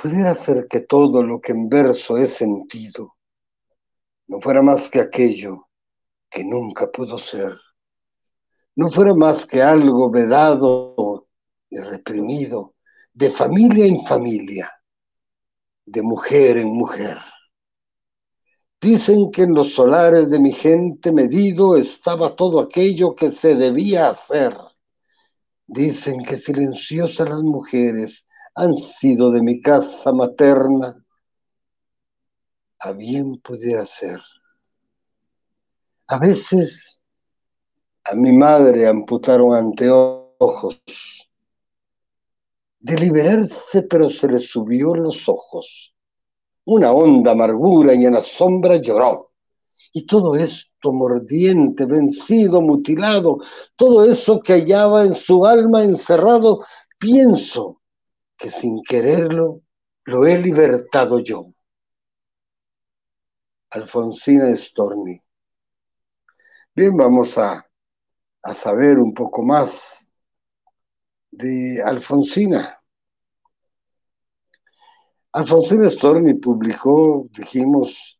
Pudiera 0.00 0.34
ser 0.34 0.66
que 0.68 0.80
todo 0.80 1.22
lo 1.22 1.40
que 1.40 1.52
en 1.52 1.68
verso 1.68 2.16
he 2.16 2.26
sentido 2.26 3.16
no 4.28 4.40
fuera 4.40 4.62
más 4.62 4.88
que 4.88 5.00
aquello 5.00 5.68
que 6.30 6.44
nunca 6.44 6.90
pudo 6.90 7.18
ser 7.18 7.58
no 8.76 8.90
fuera 8.90 9.14
más 9.14 9.46
que 9.46 9.62
algo 9.62 10.10
vedado 10.10 11.28
y 11.68 11.78
reprimido, 11.78 12.74
de 13.12 13.30
familia 13.30 13.84
en 13.84 14.02
familia, 14.04 14.72
de 15.84 16.02
mujer 16.02 16.56
en 16.56 16.68
mujer. 16.68 17.18
Dicen 18.80 19.30
que 19.30 19.42
en 19.42 19.52
los 19.52 19.74
solares 19.74 20.30
de 20.30 20.38
mi 20.38 20.52
gente 20.52 21.12
medido 21.12 21.76
estaba 21.76 22.34
todo 22.34 22.58
aquello 22.60 23.14
que 23.14 23.30
se 23.32 23.54
debía 23.54 24.08
hacer. 24.08 24.56
Dicen 25.66 26.22
que 26.22 26.38
silenciosas 26.38 27.28
las 27.28 27.42
mujeres 27.42 28.24
han 28.60 28.74
sido 28.74 29.30
de 29.30 29.40
mi 29.40 29.62
casa 29.62 30.12
materna. 30.12 31.02
A 32.78 32.92
bien 32.92 33.38
pudiera 33.38 33.86
ser. 33.86 34.20
A 36.08 36.18
veces 36.18 37.00
a 38.04 38.14
mi 38.14 38.32
madre 38.32 38.86
amputaron 38.86 39.54
anteojos. 39.54 40.82
De 42.80 42.96
liberarse, 42.96 43.82
pero 43.84 44.10
se 44.10 44.28
le 44.28 44.38
subió 44.38 44.94
los 44.94 45.26
ojos. 45.26 45.94
Una 46.66 46.92
honda 46.92 47.32
amargura 47.32 47.94
y 47.94 48.04
en 48.04 48.12
la 48.12 48.22
sombra 48.22 48.76
lloró. 48.76 49.32
Y 49.92 50.04
todo 50.04 50.36
esto 50.36 50.92
mordiente, 50.92 51.86
vencido, 51.86 52.60
mutilado, 52.60 53.38
todo 53.76 54.04
eso 54.04 54.40
que 54.40 54.52
hallaba 54.52 55.04
en 55.04 55.14
su 55.14 55.46
alma 55.46 55.82
encerrado, 55.82 56.62
pienso 56.98 57.79
que 58.40 58.50
sin 58.50 58.82
quererlo 58.82 59.62
lo 60.04 60.26
he 60.26 60.38
libertado 60.38 61.18
yo. 61.20 61.46
Alfonsina 63.70 64.56
Storni. 64.56 65.20
Bien, 66.74 66.96
vamos 66.96 67.36
a 67.38 67.70
a 68.42 68.54
saber 68.54 68.98
un 68.98 69.12
poco 69.12 69.42
más 69.42 70.08
de 71.30 71.82
Alfonsina. 71.84 72.80
Alfonsina 75.32 75.88
Storni 75.90 76.34
publicó, 76.34 77.28
dijimos, 77.30 78.18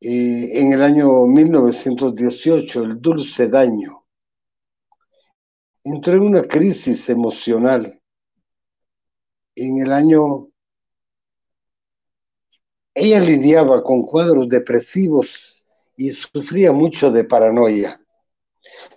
eh, 0.00 0.60
en 0.60 0.72
el 0.72 0.82
año 0.82 1.26
1918, 1.26 2.82
El 2.82 3.00
Dulce 3.00 3.48
Daño. 3.48 4.04
Entró 5.84 6.14
en 6.14 6.22
una 6.22 6.42
crisis 6.42 7.08
emocional. 7.08 8.00
En 9.56 9.78
el 9.78 9.92
año... 9.92 10.48
Ella 12.94 13.20
lidiaba 13.20 13.82
con 13.82 14.02
cuadros 14.02 14.50
depresivos 14.50 15.64
y 15.96 16.10
sufría 16.10 16.72
mucho 16.72 17.10
de 17.10 17.24
paranoia. 17.24 17.98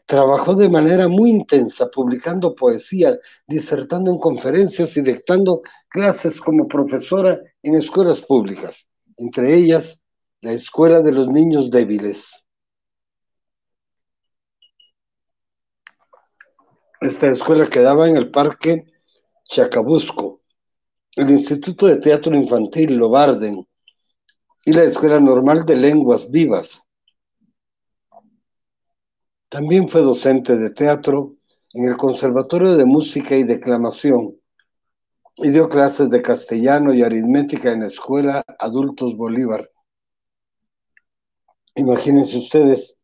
Trabajó 0.06 0.54
de 0.54 0.68
manera 0.68 1.08
muy 1.08 1.30
intensa, 1.30 1.90
publicando 1.90 2.56
poesía, 2.56 3.18
disertando 3.48 4.12
en 4.12 4.20
conferencias 4.20 4.96
y 4.98 5.02
dictando 5.02 5.62
clases 5.88 6.42
como 6.42 6.68
profesora 6.68 7.40
en 7.64 7.76
escuelas 7.76 8.22
públicas, 8.22 8.86
entre 9.18 9.56
ellas 9.56 9.98
la 10.42 10.52
Escuela 10.52 11.02
de 11.02 11.12
los 11.12 11.28
Niños 11.28 11.72
Débiles. 11.72 12.44
Esta 17.02 17.28
escuela 17.28 17.68
quedaba 17.68 18.08
en 18.08 18.18
el 18.18 18.30
Parque 18.30 18.86
Chacabusco, 19.46 20.42
el 21.16 21.30
Instituto 21.30 21.88
de 21.88 21.98
Teatro 21.98 22.36
Infantil 22.36 22.98
Lobarden 22.98 23.66
y 24.66 24.74
la 24.74 24.84
Escuela 24.84 25.20
Normal 25.20 25.66
de 25.66 25.76
Lenguas 25.78 26.30
Vivas, 26.30 26.82
también 29.48 29.88
fue 29.88 30.02
docente 30.02 30.58
de 30.58 30.72
teatro 30.72 31.36
en 31.72 31.86
el 31.86 31.96
Conservatorio 31.96 32.76
de 32.76 32.86
Música 32.86 33.38
y 33.38 33.44
Declamación 33.44 34.36
y 35.38 35.50
dio 35.50 35.70
clases 35.70 36.10
de 36.10 36.22
castellano 36.22 36.94
y 36.94 37.04
aritmética 37.04 37.72
en 37.72 37.82
la 37.82 37.88
Escuela 37.88 38.44
Adultos 38.60 39.16
Bolívar. 39.16 39.70
Imagínense 41.76 42.38
ustedes 42.38 42.96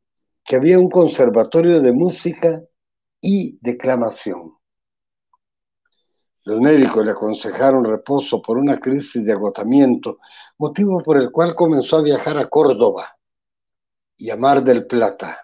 que 0.44 0.56
había 0.56 0.80
un 0.80 0.90
conservatorio 0.90 1.80
de 1.82 1.94
música 1.94 2.62
y 3.22 3.58
declamación. 3.62 4.61
Los 6.44 6.60
médicos 6.60 7.06
le 7.06 7.12
aconsejaron 7.12 7.86
reposo 7.86 8.42
por 8.42 8.58
una 8.58 8.80
crisis 8.80 9.24
de 9.24 9.32
agotamiento, 9.32 10.18
motivo 10.58 11.02
por 11.04 11.18
el 11.18 11.32
cual 11.32 11.54
comenzó 11.54 11.98
a 11.98 12.02
viajar 12.02 12.38
a 12.38 12.50
Córdoba 12.50 13.16
y 14.18 14.30
a 14.32 14.38
Mar 14.38 14.64
del 14.64 14.88
Plata 14.88 15.40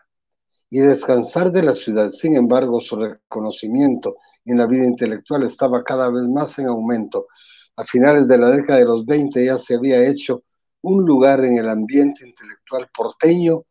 y 0.69 0.79
descansar 0.79 1.51
de 1.51 1.63
la 1.63 1.73
ciudad. 1.73 2.12
Sin 2.12 2.36
embargo, 2.36 2.81
su 2.81 2.95
reconocimiento 2.95 4.17
en 4.45 4.57
la 4.57 4.65
vida 4.65 4.86
intelectual 4.86 5.43
estaba 5.43 5.83
cada 5.83 6.10
vez 6.10 6.27
más 6.27 6.57
en 6.57 6.67
aumento. 6.67 7.27
A 7.75 7.86
finales 7.86 8.27
de 8.27 8.38
la 8.39 8.49
década 8.49 8.79
de 8.79 8.86
los 8.86 9.05
20 9.05 9.45
ya 9.45 9.60
se 9.60 9.75
había 9.75 10.03
hecho 10.07 10.43
un 10.81 11.05
lugar 11.05 11.45
en 11.45 11.57
el 11.57 11.69
ambiente 11.69 12.27
intelectual 12.27 12.89
porteño 12.95 13.63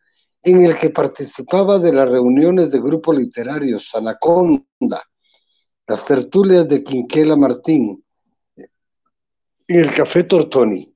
en 0.43 0.65
el 0.65 0.77
que 0.77 0.91
participaba 0.91 1.81
de 1.81 1.93
las 1.93 2.09
reuniones 2.09 2.71
de 2.71 2.81
grupos 2.81 3.17
literarios 3.17 3.91
Anaconda, 3.95 5.03
las 5.87 6.05
tertulias 6.05 6.69
de 6.69 6.83
Quinquela 6.83 7.37
Martín, 7.37 8.05
en 9.69 9.79
el 9.79 9.95
Café 9.95 10.25
Tortoni 10.25 10.95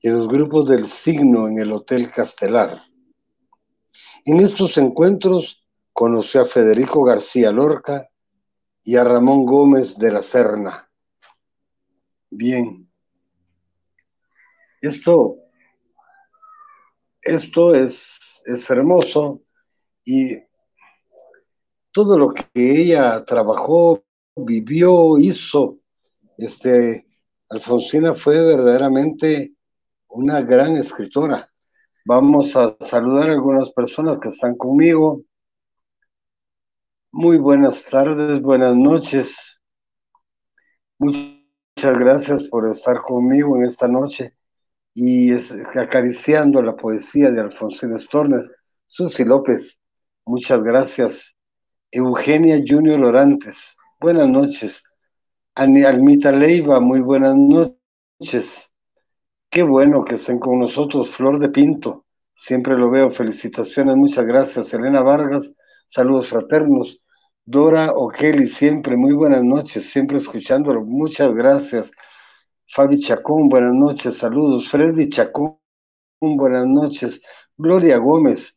y 0.00 0.08
en 0.08 0.14
los 0.14 0.28
grupos 0.28 0.68
del 0.68 0.86
Signo 0.86 1.48
en 1.48 1.58
el 1.58 1.72
Hotel 1.72 2.10
Castelar. 2.10 2.82
En 4.24 4.38
estos 4.40 4.78
encuentros 4.78 5.64
conoció 5.92 6.42
a 6.42 6.46
Federico 6.46 7.04
García 7.04 7.50
Lorca 7.50 8.08
y 8.82 8.96
a 8.96 9.04
Ramón 9.04 9.44
Gómez 9.44 9.96
de 9.96 10.12
la 10.12 10.22
Serna. 10.22 10.90
Bien. 12.30 12.88
Esto, 14.80 15.36
esto 17.20 17.74
es, 17.74 18.18
es 18.44 18.68
hermoso 18.70 19.42
y 20.04 20.36
todo 21.92 22.18
lo 22.18 22.32
que 22.32 22.46
ella 22.54 23.24
trabajó, 23.24 24.02
vivió, 24.34 25.18
hizo, 25.18 25.78
este, 26.38 27.06
Alfonsina 27.50 28.14
fue 28.14 28.42
verdaderamente 28.42 29.54
una 30.08 30.40
gran 30.40 30.76
escritora. 30.76 31.48
Vamos 32.04 32.56
a 32.56 32.76
saludar 32.80 33.28
a 33.28 33.32
algunas 33.34 33.70
personas 33.70 34.18
que 34.20 34.30
están 34.30 34.56
conmigo. 34.56 35.22
Muy 37.12 37.36
buenas 37.36 37.84
tardes, 37.84 38.40
buenas 38.40 38.74
noches. 38.74 39.36
Muchas 40.98 41.98
gracias 41.98 42.44
por 42.44 42.70
estar 42.70 43.02
conmigo 43.02 43.56
en 43.56 43.66
esta 43.66 43.86
noche 43.86 44.34
y 44.94 45.32
acariciando 45.32 46.62
la 46.62 46.74
poesía 46.74 47.30
de 47.30 47.40
Alfonsina 47.40 47.98
Storner. 47.98 48.50
Susi 48.86 49.24
López, 49.24 49.78
muchas 50.24 50.62
gracias. 50.62 51.34
Eugenia 51.94 52.58
Junior 52.66 52.98
Lorantes, 52.98 53.58
buenas 54.00 54.26
noches. 54.26 54.82
Almita 55.54 56.32
Leiva, 56.32 56.80
muy 56.80 57.00
buenas 57.00 57.36
noches. 57.36 58.70
Qué 59.50 59.62
bueno 59.62 60.02
que 60.02 60.14
estén 60.14 60.38
con 60.38 60.58
nosotros, 60.58 61.10
Flor 61.10 61.38
de 61.38 61.50
Pinto. 61.50 62.06
Siempre 62.34 62.78
lo 62.78 62.90
veo. 62.90 63.10
Felicitaciones, 63.10 63.94
muchas 63.94 64.24
gracias. 64.24 64.72
Elena 64.72 65.02
Vargas, 65.02 65.52
saludos 65.86 66.30
fraternos. 66.30 66.98
Dora 67.44 67.92
O'Kelly, 67.92 68.48
siempre 68.48 68.96
muy 68.96 69.12
buenas 69.12 69.44
noches, 69.44 69.90
siempre 69.90 70.16
escuchándolo. 70.16 70.82
Muchas 70.82 71.34
gracias. 71.34 71.90
Fabi 72.68 73.00
Chacón, 73.00 73.50
buenas 73.50 73.74
noches, 73.74 74.16
saludos. 74.16 74.66
Freddy 74.70 75.10
Chacón, 75.10 75.58
buenas 76.22 76.64
noches. 76.64 77.20
Gloria 77.58 77.98
Gómez, 77.98 78.54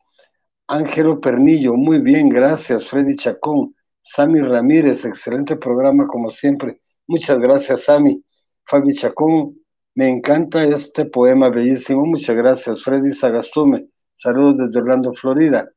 Ángelo 0.68 1.22
Pernillo, 1.22 1.76
muy 1.76 2.00
bien, 2.00 2.30
gracias. 2.30 2.88
Freddy 2.88 3.16
Chacón, 3.16 3.76
Sami 4.02 4.40
Ramírez, 4.42 5.06
excelente 5.06 5.56
programa 5.58 6.08
como 6.08 6.32
siempre. 6.32 6.82
Muchas 7.08 7.40
gracias, 7.40 7.84
Sami. 7.84 8.24
Fabi 8.66 8.94
Chacón, 8.96 9.56
me 9.94 10.10
encanta 10.10 10.64
este 10.64 11.06
poema 11.06 11.50
bellísimo. 11.50 12.06
Muchas 12.06 12.36
gracias. 12.36 12.84
Freddy 12.84 13.14
Sagastume, 13.14 13.88
saludos 14.18 14.58
desde 14.58 14.80
Orlando, 14.80 15.14
Florida. 15.14 15.70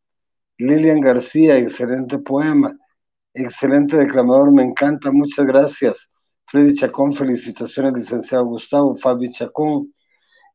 Lilian 0.56 1.00
García, 1.00 1.58
excelente 1.58 2.18
poema. 2.18 2.74
Excelente 3.34 3.96
declamador, 3.96 4.52
me 4.52 4.62
encanta. 4.62 5.10
Muchas 5.12 5.44
gracias. 5.46 6.08
Freddy 6.46 6.74
Chacón, 6.74 7.14
felicitaciones, 7.14 7.92
licenciado 7.92 8.46
Gustavo. 8.46 8.96
Fabi 8.96 9.30
Chacón, 9.32 9.92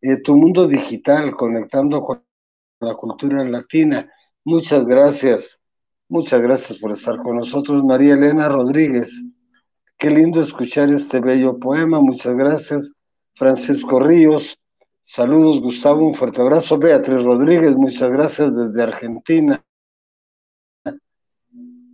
eh, 0.01 0.17
Tu 0.23 0.35
Mundo 0.35 0.67
Digital, 0.67 1.35
conectando 1.35 2.01
con 2.01 2.23
la 2.81 2.95
cultura 2.95 3.43
latina. 3.43 4.11
Muchas 4.45 4.85
gracias. 4.85 5.59
Muchas 6.09 6.41
gracias 6.41 6.77
por 6.79 6.91
estar 6.91 7.17
con 7.17 7.37
nosotros. 7.37 7.83
María 7.83 8.15
Elena 8.15 8.49
Rodríguez. 8.49 9.09
Qué 9.97 10.09
lindo 10.09 10.41
escuchar 10.41 10.89
este 10.89 11.21
bello 11.21 11.57
poema. 11.57 12.01
Muchas 12.01 12.35
gracias. 12.35 12.91
Francisco 13.35 13.99
Ríos. 13.99 14.57
Saludos, 15.05 15.61
Gustavo. 15.61 16.05
Un 16.07 16.15
fuerte 16.15 16.41
abrazo. 16.41 16.77
Beatriz 16.77 17.23
Rodríguez. 17.23 17.75
Muchas 17.75 18.11
gracias 18.11 18.53
desde 18.53 18.83
Argentina. 18.83 19.63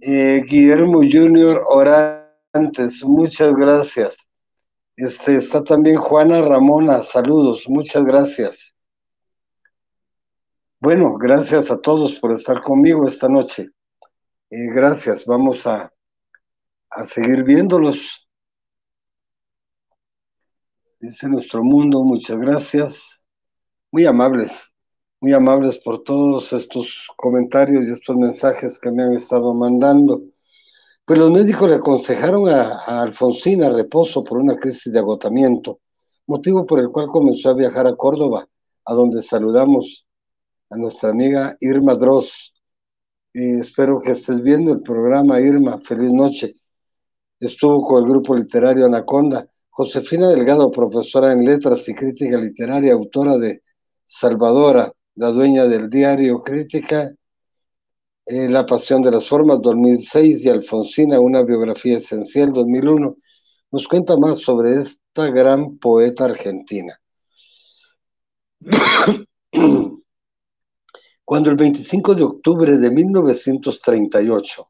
Eh, 0.02 0.44
Guillermo 0.48 1.00
Junior 1.00 1.64
Orantes. 1.68 3.04
Muchas 3.04 3.54
gracias. 3.56 4.18
Este, 4.96 5.36
está 5.36 5.64
también 5.64 5.98
Juana 5.98 6.42
Ramona. 6.42 7.04
Saludos. 7.04 7.66
Muchas 7.68 8.04
gracias. 8.04 8.68
Bueno, 10.82 11.18
gracias 11.18 11.70
a 11.72 11.80
todos 11.80 12.15
por 12.15 12.32
estar 12.32 12.62
conmigo 12.62 13.08
esta 13.08 13.28
noche. 13.28 13.70
Eh, 14.50 14.68
gracias. 14.74 15.26
Vamos 15.26 15.68
a 15.68 15.92
a 16.89 17.06
seguir 17.06 17.44
viéndolos. 17.44 17.98
Dice 21.00 21.28
nuestro 21.28 21.63
mundo, 21.63 22.04
muchas 22.04 22.38
gracias. 22.38 22.98
Muy 23.92 24.06
amables, 24.06 24.52
muy 25.22 25.34
amables 25.34 25.78
por 25.80 26.04
todos 26.04 26.52
estos 26.52 27.08
comentarios 27.15 27.86
y 27.86 27.92
estos 27.92 28.15
mensajes 28.15 28.80
que 28.80 28.92
me 28.92 29.04
han 29.04 29.13
estado 29.13 29.54
mandando. 29.54 30.22
Pues 31.06 31.18
los 31.18 31.32
médicos 31.32 31.70
le 31.70 31.76
aconsejaron 31.76 32.50
a, 32.50 32.80
a 32.86 33.02
Alfonsina 33.02 33.70
reposo 33.70 34.24
por 34.24 34.38
una 34.38 34.56
crisis 34.56 34.92
de 34.92 35.00
agotamiento, 35.00 35.80
motivo 36.28 36.65
por 36.65 36.80
el 36.80 36.89
cual 36.89 37.08
comenzó 37.08 37.50
a 37.50 37.54
viajar 37.54 37.88
a 37.88 37.96
Córdoba, 37.96 38.48
a 38.86 38.94
donde 38.94 39.24
saludamos 39.24 40.06
a 40.69 40.77
nuestra 40.77 41.10
amiga 41.10 41.55
Irma 41.60 41.95
Dross. 41.95 42.53
Y 43.34 43.60
espero 43.60 43.99
que 44.01 44.12
estés 44.12 44.41
viendo 44.41 44.73
el 44.73 44.82
programa, 44.82 45.39
Irma. 45.39 45.79
Feliz 45.79 46.12
noche 46.12 46.55
estuvo 47.39 47.86
con 47.86 48.03
el 48.03 48.10
grupo 48.10 48.36
literario 48.36 48.86
Anaconda. 48.86 49.47
Josefina 49.69 50.27
Delgado, 50.27 50.71
profesora 50.71 51.32
en 51.32 51.45
letras 51.45 51.88
y 51.88 51.93
crítica 51.93 52.38
literaria, 52.38 52.93
autora 52.93 53.38
de 53.38 53.63
Salvadora, 54.03 54.91
la 55.15 55.32
dueña 55.32 55.65
del 55.65 55.89
diario 55.89 56.41
Crítica, 56.41 57.13
eh, 58.25 58.49
La 58.49 58.65
pasión 58.65 59.01
de 59.01 59.12
las 59.12 59.27
formas, 59.27 59.60
2006, 59.62 60.45
y 60.45 60.49
Alfonsina, 60.49 61.19
una 61.19 61.41
biografía 61.43 61.97
esencial, 61.97 62.51
2001, 62.53 63.15
nos 63.71 63.88
cuenta 63.88 64.17
más 64.17 64.39
sobre 64.39 64.82
esta 64.82 65.29
gran 65.29 65.77
poeta 65.77 66.25
argentina. 66.25 66.99
Cuando 71.30 71.52
el 71.52 71.58
25 71.58 72.15
de 72.15 72.24
octubre 72.24 72.76
de 72.80 72.89
1938 72.89 74.68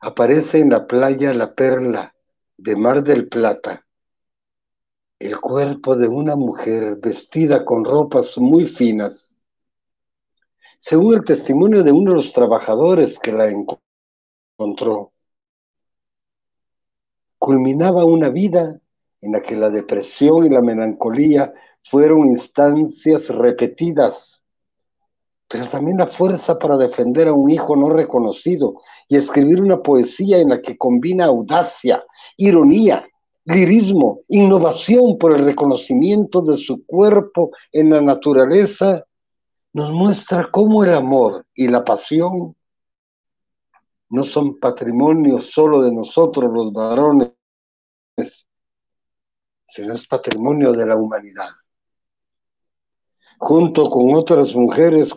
aparece 0.00 0.60
en 0.60 0.70
la 0.70 0.86
playa 0.86 1.34
La 1.34 1.54
Perla 1.54 2.14
de 2.56 2.76
Mar 2.76 3.04
del 3.04 3.28
Plata 3.28 3.84
el 5.18 5.38
cuerpo 5.42 5.94
de 5.94 6.08
una 6.08 6.36
mujer 6.36 6.96
vestida 6.96 7.66
con 7.66 7.84
ropas 7.84 8.38
muy 8.38 8.66
finas. 8.66 9.36
Según 10.78 11.16
el 11.16 11.24
testimonio 11.24 11.82
de 11.82 11.92
uno 11.92 12.12
de 12.12 12.16
los 12.22 12.32
trabajadores 12.32 13.18
que 13.18 13.32
la 13.32 13.50
encontró, 13.50 15.12
culminaba 17.38 18.06
una 18.06 18.30
vida 18.30 18.80
en 19.20 19.32
la 19.32 19.42
que 19.42 19.54
la 19.54 19.68
depresión 19.68 20.46
y 20.46 20.48
la 20.48 20.62
melancolía 20.62 21.52
fueron 21.82 22.24
instancias 22.24 23.28
repetidas 23.28 24.41
pero 25.52 25.68
también 25.68 25.98
la 25.98 26.06
fuerza 26.06 26.58
para 26.58 26.78
defender 26.78 27.28
a 27.28 27.34
un 27.34 27.50
hijo 27.50 27.76
no 27.76 27.90
reconocido 27.90 28.80
y 29.06 29.16
escribir 29.16 29.60
una 29.60 29.82
poesía 29.82 30.38
en 30.38 30.48
la 30.48 30.62
que 30.62 30.78
combina 30.78 31.26
audacia, 31.26 32.02
ironía, 32.38 33.06
lirismo, 33.44 34.20
innovación 34.28 35.18
por 35.18 35.36
el 35.36 35.44
reconocimiento 35.44 36.40
de 36.40 36.56
su 36.56 36.86
cuerpo 36.86 37.50
en 37.70 37.90
la 37.90 38.00
naturaleza, 38.00 39.04
nos 39.74 39.92
muestra 39.92 40.48
cómo 40.50 40.84
el 40.84 40.94
amor 40.94 41.44
y 41.54 41.68
la 41.68 41.84
pasión 41.84 42.56
no 44.08 44.22
son 44.22 44.58
patrimonio 44.58 45.38
solo 45.38 45.82
de 45.82 45.92
nosotros 45.92 46.50
los 46.50 46.72
varones, 46.72 47.34
sino 49.66 49.92
es 49.92 50.06
patrimonio 50.06 50.72
de 50.72 50.86
la 50.86 50.96
humanidad. 50.96 51.50
Junto 53.38 53.90
con 53.90 54.14
otras 54.14 54.54
mujeres 54.54 55.12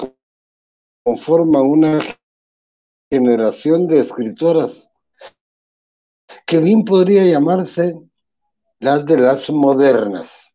conforma 1.06 1.62
una 1.62 2.00
generación 3.12 3.86
de 3.86 4.00
escritoras 4.00 4.90
que 6.48 6.58
bien 6.58 6.84
podría 6.84 7.24
llamarse 7.26 7.96
las 8.80 9.06
de 9.06 9.20
las 9.20 9.48
modernas. 9.52 10.52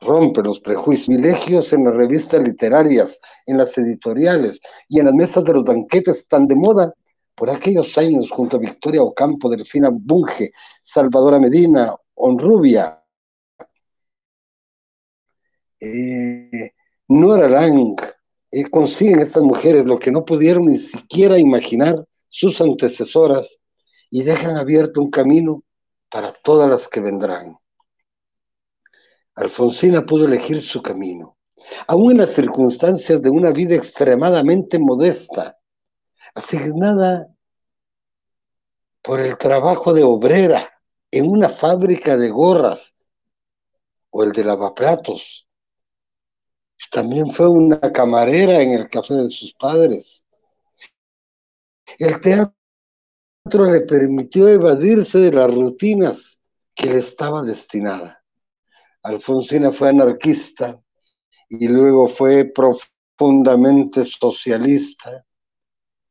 Rompe 0.00 0.42
los 0.42 0.60
prejuicios, 0.60 1.06
privilegios 1.06 1.72
en 1.72 1.84
las 1.84 1.94
revistas 1.94 2.46
literarias, 2.46 3.18
en 3.46 3.56
las 3.56 3.76
editoriales 3.78 4.60
y 4.88 5.00
en 5.00 5.06
las 5.06 5.14
mesas 5.14 5.42
de 5.44 5.54
los 5.54 5.64
banquetes 5.64 6.28
tan 6.28 6.46
de 6.46 6.54
moda 6.54 6.92
por 7.34 7.48
aquellos 7.48 7.96
años 7.96 8.30
junto 8.30 8.58
a 8.58 8.60
Victoria 8.60 9.02
Ocampo, 9.02 9.48
Delfina 9.48 9.88
Bunge, 9.90 10.52
Salvadora 10.82 11.38
Medina, 11.40 11.96
Onrubia, 12.14 13.02
eh, 15.80 16.72
Nora 17.08 17.48
Lang, 17.48 17.96
eh, 18.50 18.68
consiguen 18.70 19.20
estas 19.20 19.42
mujeres 19.42 19.84
lo 19.84 19.98
que 19.98 20.10
no 20.10 20.24
pudieron 20.24 20.66
ni 20.66 20.78
siquiera 20.78 21.38
imaginar 21.38 22.04
sus 22.28 22.60
antecesoras 22.60 23.58
y 24.10 24.22
dejan 24.22 24.56
abierto 24.56 25.00
un 25.00 25.10
camino 25.10 25.62
para 26.10 26.32
todas 26.32 26.68
las 26.68 26.88
que 26.88 27.00
vendrán. 27.00 27.56
Alfonsina 29.34 30.04
pudo 30.04 30.24
elegir 30.24 30.60
su 30.60 30.82
camino, 30.82 31.36
aún 31.86 32.12
en 32.12 32.18
las 32.18 32.30
circunstancias 32.30 33.22
de 33.22 33.30
una 33.30 33.52
vida 33.52 33.76
extremadamente 33.76 34.78
modesta, 34.78 35.58
asignada 36.34 37.28
por 39.02 39.20
el 39.20 39.38
trabajo 39.38 39.92
de 39.92 40.02
obrera 40.02 40.72
en 41.10 41.28
una 41.28 41.50
fábrica 41.50 42.16
de 42.16 42.30
gorras 42.30 42.94
o 44.10 44.22
el 44.22 44.32
de 44.32 44.44
lavaplatos. 44.44 45.47
También 46.90 47.30
fue 47.30 47.48
una 47.48 47.80
camarera 47.92 48.60
en 48.60 48.72
el 48.72 48.88
café 48.88 49.14
de 49.14 49.30
sus 49.30 49.52
padres. 49.54 50.22
El 51.98 52.20
teatro 52.20 52.52
le 53.70 53.80
permitió 53.80 54.48
evadirse 54.48 55.18
de 55.18 55.32
las 55.32 55.52
rutinas 55.52 56.38
que 56.74 56.86
le 56.86 56.98
estaba 56.98 57.42
destinada. 57.42 58.22
Alfonsina 59.02 59.72
fue 59.72 59.88
anarquista 59.88 60.80
y 61.48 61.66
luego 61.68 62.08
fue 62.08 62.44
profundamente 62.44 64.04
socialista. 64.04 65.24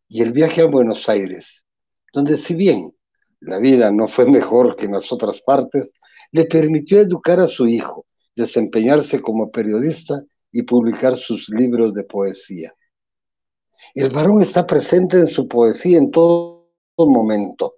Y 0.09 0.21
el 0.21 0.31
viaje 0.31 0.61
a 0.61 0.65
Buenos 0.65 1.07
Aires, 1.09 1.65
donde 2.13 2.37
si 2.37 2.53
bien 2.53 2.93
la 3.39 3.59
vida 3.59 3.91
no 3.91 4.07
fue 4.07 4.25
mejor 4.25 4.75
que 4.75 4.85
en 4.85 4.93
las 4.93 5.11
otras 5.11 5.41
partes, 5.41 5.91
le 6.31 6.45
permitió 6.45 6.99
educar 6.99 7.39
a 7.39 7.47
su 7.47 7.67
hijo, 7.67 8.05
desempeñarse 8.35 9.21
como 9.21 9.51
periodista 9.51 10.23
y 10.57 10.63
publicar 10.63 11.15
sus 11.15 11.49
libros 11.49 11.93
de 11.93 12.03
poesía. 12.03 12.73
El 13.93 14.09
varón 14.09 14.41
está 14.41 14.65
presente 14.65 15.19
en 15.19 15.27
su 15.27 15.47
poesía 15.47 15.99
en 15.99 16.09
todo 16.09 16.71
momento, 16.97 17.75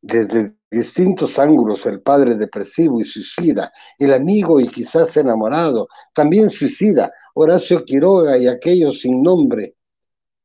desde 0.00 0.54
distintos 0.70 1.38
ángulos, 1.38 1.84
el 1.84 2.00
padre 2.00 2.34
depresivo 2.36 2.98
y 2.98 3.04
suicida, 3.04 3.70
el 3.98 4.14
amigo 4.14 4.58
y 4.58 4.68
quizás 4.68 5.18
enamorado, 5.18 5.88
también 6.14 6.48
suicida, 6.48 7.12
Horacio 7.34 7.84
Quiroga 7.84 8.38
y 8.38 8.48
aquellos 8.48 9.00
sin 9.00 9.22
nombre, 9.22 9.76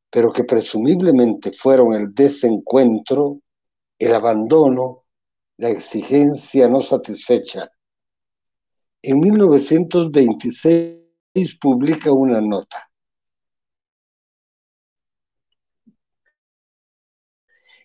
pero 0.09 0.33
que 0.33 0.43
presumiblemente 0.43 1.53
fueron 1.53 1.93
el 1.93 2.13
desencuentro, 2.13 3.39
el 3.97 4.13
abandono, 4.13 5.05
la 5.55 5.69
exigencia 5.69 6.67
no 6.67 6.81
satisfecha. 6.81 7.71
En 9.01 9.21
1926 9.21 11.00
publica 11.59 12.11
una 12.11 12.41
nota. 12.41 12.89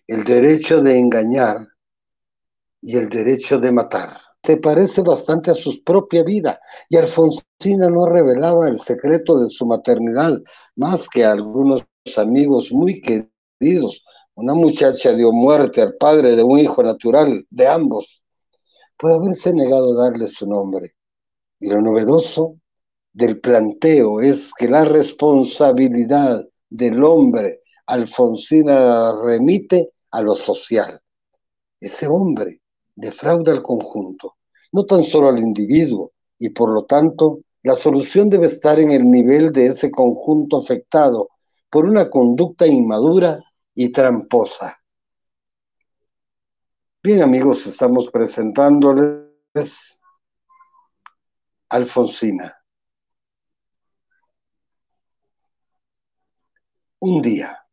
El 0.05 0.23
derecho 0.23 0.81
de 0.81 0.97
engañar 0.97 1.67
y 2.81 2.97
el 2.97 3.09
derecho 3.09 3.59
de 3.59 3.71
matar. 3.71 4.19
Se 4.43 4.57
parece 4.57 5.01
bastante 5.01 5.51
a 5.51 5.55
su 5.55 5.83
propia 5.83 6.23
vida 6.23 6.59
y 6.89 6.95
Alfonsina 6.95 7.89
no 7.89 8.05
revelaba 8.05 8.69
el 8.69 8.79
secreto 8.79 9.39
de 9.39 9.49
su 9.49 9.65
maternidad 9.65 10.39
más 10.75 11.07
que 11.09 11.25
a 11.25 11.31
algunos 11.31 11.83
amigos 12.15 12.71
muy 12.71 13.01
queridos. 13.01 14.03
Una 14.35 14.53
muchacha 14.53 15.13
dio 15.13 15.31
muerte 15.33 15.81
al 15.81 15.95
padre 15.95 16.35
de 16.35 16.43
un 16.43 16.59
hijo 16.59 16.81
natural 16.83 17.45
de 17.49 17.67
ambos. 17.67 18.21
Puede 18.97 19.15
haberse 19.15 19.51
negado 19.53 19.99
a 19.99 20.09
darle 20.09 20.27
su 20.27 20.47
nombre. 20.47 20.91
Y 21.59 21.69
lo 21.69 21.81
novedoso 21.81 22.57
del 23.17 23.39
planteo 23.41 24.21
es 24.21 24.51
que 24.55 24.69
la 24.69 24.85
responsabilidad 24.85 26.47
del 26.69 27.03
hombre 27.03 27.63
Alfonsina 27.87 29.11
remite 29.23 29.89
a 30.11 30.21
lo 30.21 30.35
social. 30.35 31.01
Ese 31.79 32.05
hombre 32.05 32.61
defrauda 32.95 33.53
al 33.53 33.63
conjunto, 33.63 34.35
no 34.71 34.85
tan 34.85 35.03
solo 35.03 35.29
al 35.29 35.39
individuo, 35.39 36.11
y 36.37 36.49
por 36.49 36.71
lo 36.71 36.85
tanto 36.85 37.39
la 37.63 37.73
solución 37.73 38.29
debe 38.29 38.45
estar 38.45 38.79
en 38.79 38.91
el 38.91 39.09
nivel 39.09 39.51
de 39.51 39.65
ese 39.65 39.89
conjunto 39.89 40.57
afectado 40.57 41.29
por 41.71 41.85
una 41.85 42.11
conducta 42.11 42.67
inmadura 42.67 43.43
y 43.73 43.91
tramposa. 43.91 44.77
Bien 47.01 47.23
amigos, 47.23 47.65
estamos 47.65 48.11
presentándoles 48.11 49.99
Alfonsina. 51.69 52.56
Un 56.99 57.21
día 57.21 57.67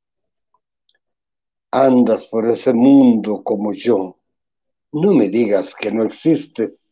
andas 1.70 2.26
por 2.26 2.46
ese 2.48 2.72
mundo 2.72 3.42
como 3.42 3.72
yo. 3.72 4.18
No 4.92 5.12
me 5.12 5.28
digas 5.28 5.74
que 5.74 5.90
no 5.90 6.04
existes. 6.04 6.90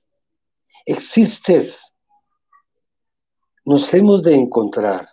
Existes. 0.86 1.80
Nos 3.64 3.92
hemos 3.94 4.22
de 4.22 4.34
encontrar. 4.34 5.08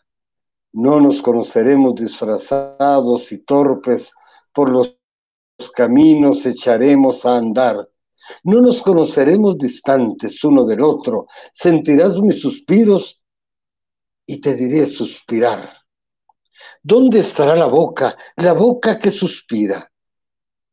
No 0.71 0.99
nos 0.99 1.21
conoceremos 1.21 1.95
disfrazados 1.95 3.31
y 3.31 3.39
torpes 3.39 4.11
por 4.53 4.69
los 4.69 4.97
caminos 5.75 6.45
echaremos 6.45 7.25
a 7.25 7.37
andar. 7.37 7.89
No 8.43 8.61
nos 8.61 8.81
conoceremos 8.81 9.57
distantes 9.57 10.43
uno 10.43 10.63
del 10.63 10.81
otro. 10.81 11.27
Sentirás 11.51 12.17
mis 12.19 12.39
suspiros 12.39 13.21
y 14.25 14.39
te 14.41 14.55
diré 14.55 14.87
suspirar. 14.87 15.78
¿Dónde 16.81 17.19
estará 17.19 17.55
la 17.55 17.65
boca, 17.65 18.17
la 18.37 18.53
boca 18.53 18.99
que 18.99 19.11
suspira? 19.11 19.91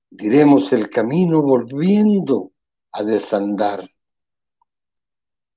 Diremos 0.08 0.72
el 0.72 0.88
camino 0.88 1.42
volviendo 1.42 2.52
a 2.92 3.02
desandar. 3.02 3.88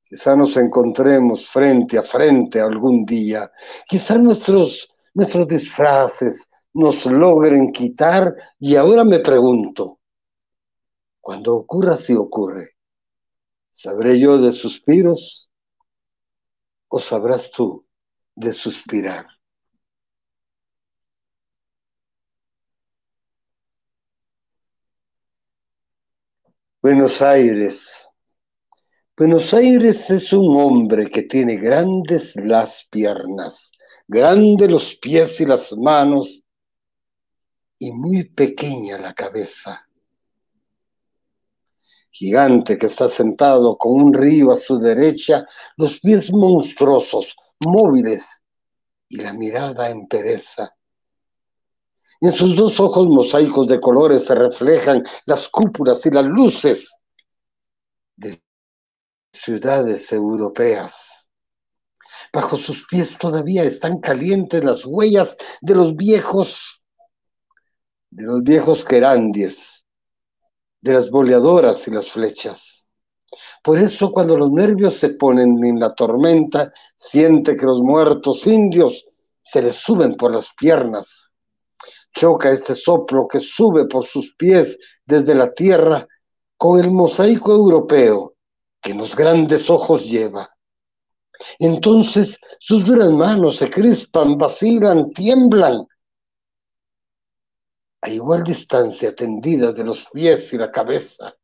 Quizá 0.01 0.35
nos 0.35 0.57
encontremos 0.57 1.47
frente 1.47 1.99
a 1.99 2.03
frente 2.03 2.59
algún 2.59 3.05
día. 3.05 3.51
Quizá 3.87 4.17
nuestros, 4.17 4.89
nuestros 5.13 5.47
disfraces 5.47 6.49
nos 6.73 7.05
logren 7.05 7.71
quitar 7.71 8.33
y 8.57 8.75
ahora 8.75 9.03
me 9.03 9.19
pregunto, 9.19 9.99
cuando 11.21 11.55
ocurra 11.57 11.95
si 11.95 12.15
ocurre, 12.15 12.69
¿sabré 13.69 14.19
yo 14.19 14.39
de 14.39 14.51
suspiros 14.51 15.51
o 16.87 16.99
sabrás 16.99 17.51
tú 17.51 17.85
de 18.33 18.51
suspirar? 18.51 19.27
Buenos 26.91 27.21
Aires. 27.21 27.87
Buenos 29.15 29.53
Aires 29.53 30.09
es 30.09 30.33
un 30.33 30.59
hombre 30.59 31.07
que 31.07 31.21
tiene 31.21 31.55
grandes 31.57 32.35
las 32.35 32.87
piernas, 32.89 33.71
grandes 34.07 34.67
los 34.67 34.95
pies 34.95 35.39
y 35.39 35.45
las 35.45 35.71
manos 35.73 36.43
y 37.77 37.91
muy 37.91 38.23
pequeña 38.31 38.97
la 38.97 39.13
cabeza. 39.13 39.87
Gigante 42.09 42.79
que 42.79 42.87
está 42.87 43.07
sentado 43.07 43.77
con 43.77 43.91
un 43.91 44.11
río 44.11 44.51
a 44.51 44.55
su 44.55 44.79
derecha, 44.79 45.45
los 45.77 45.99
pies 45.99 46.31
monstruosos, 46.31 47.35
móviles 47.59 48.23
y 49.07 49.17
la 49.17 49.33
mirada 49.33 49.91
en 49.91 50.07
pereza. 50.07 50.75
En 52.21 52.33
sus 52.33 52.53
dos 52.55 52.79
ojos 52.81 53.07
mosaicos 53.07 53.65
de 53.67 53.79
colores 53.79 54.25
se 54.25 54.35
reflejan 54.35 55.03
las 55.25 55.47
cúpulas 55.47 56.05
y 56.05 56.09
las 56.09 56.25
luces 56.25 56.93
de 58.17 58.41
ciudades 59.31 60.11
europeas. 60.11 61.29
Bajo 62.33 62.57
sus 62.57 62.85
pies 62.87 63.17
todavía 63.17 63.63
están 63.63 63.99
calientes 63.99 64.63
las 64.63 64.85
huellas 64.85 65.37
de 65.61 65.75
los 65.75 65.95
viejos, 65.95 66.81
de 68.09 68.25
los 68.25 68.43
viejos 68.43 68.83
querandies, 68.83 69.85
de 70.81 70.93
las 70.93 71.09
boleadoras 71.09 71.87
y 71.87 71.91
las 71.91 72.11
flechas. 72.11 72.85
Por 73.63 73.77
eso 73.77 74.11
cuando 74.11 74.37
los 74.37 74.51
nervios 74.51 74.95
se 74.95 75.09
ponen 75.09 75.63
en 75.63 75.79
la 75.79 75.95
tormenta, 75.95 76.73
siente 76.97 77.55
que 77.55 77.65
los 77.65 77.79
muertos 77.79 78.45
indios 78.45 79.05
se 79.41 79.61
les 79.61 79.75
suben 79.75 80.17
por 80.17 80.33
las 80.33 80.49
piernas 80.57 81.18
choca 82.13 82.51
este 82.51 82.75
soplo 82.75 83.27
que 83.27 83.39
sube 83.39 83.85
por 83.85 84.07
sus 84.07 84.33
pies 84.35 84.77
desde 85.05 85.35
la 85.35 85.53
tierra 85.53 86.07
con 86.57 86.79
el 86.79 86.91
mosaico 86.91 87.51
europeo 87.53 88.35
que 88.81 88.93
los 88.93 89.15
grandes 89.15 89.69
ojos 89.69 90.09
lleva. 90.09 90.49
Entonces 91.57 92.37
sus 92.59 92.83
duras 92.83 93.09
manos 93.11 93.57
se 93.57 93.69
crispan, 93.69 94.37
vacilan, 94.37 95.11
tiemblan. 95.11 95.87
A 98.01 98.09
igual 98.09 98.43
distancia 98.43 99.13
tendidas 99.15 99.75
de 99.75 99.83
los 99.83 100.05
pies 100.11 100.53
y 100.53 100.57
la 100.57 100.71
cabeza. 100.71 101.35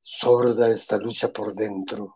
Sorda 0.00 0.68
esta 0.70 0.96
lucha 0.98 1.32
por 1.32 1.54
dentro 1.54 2.15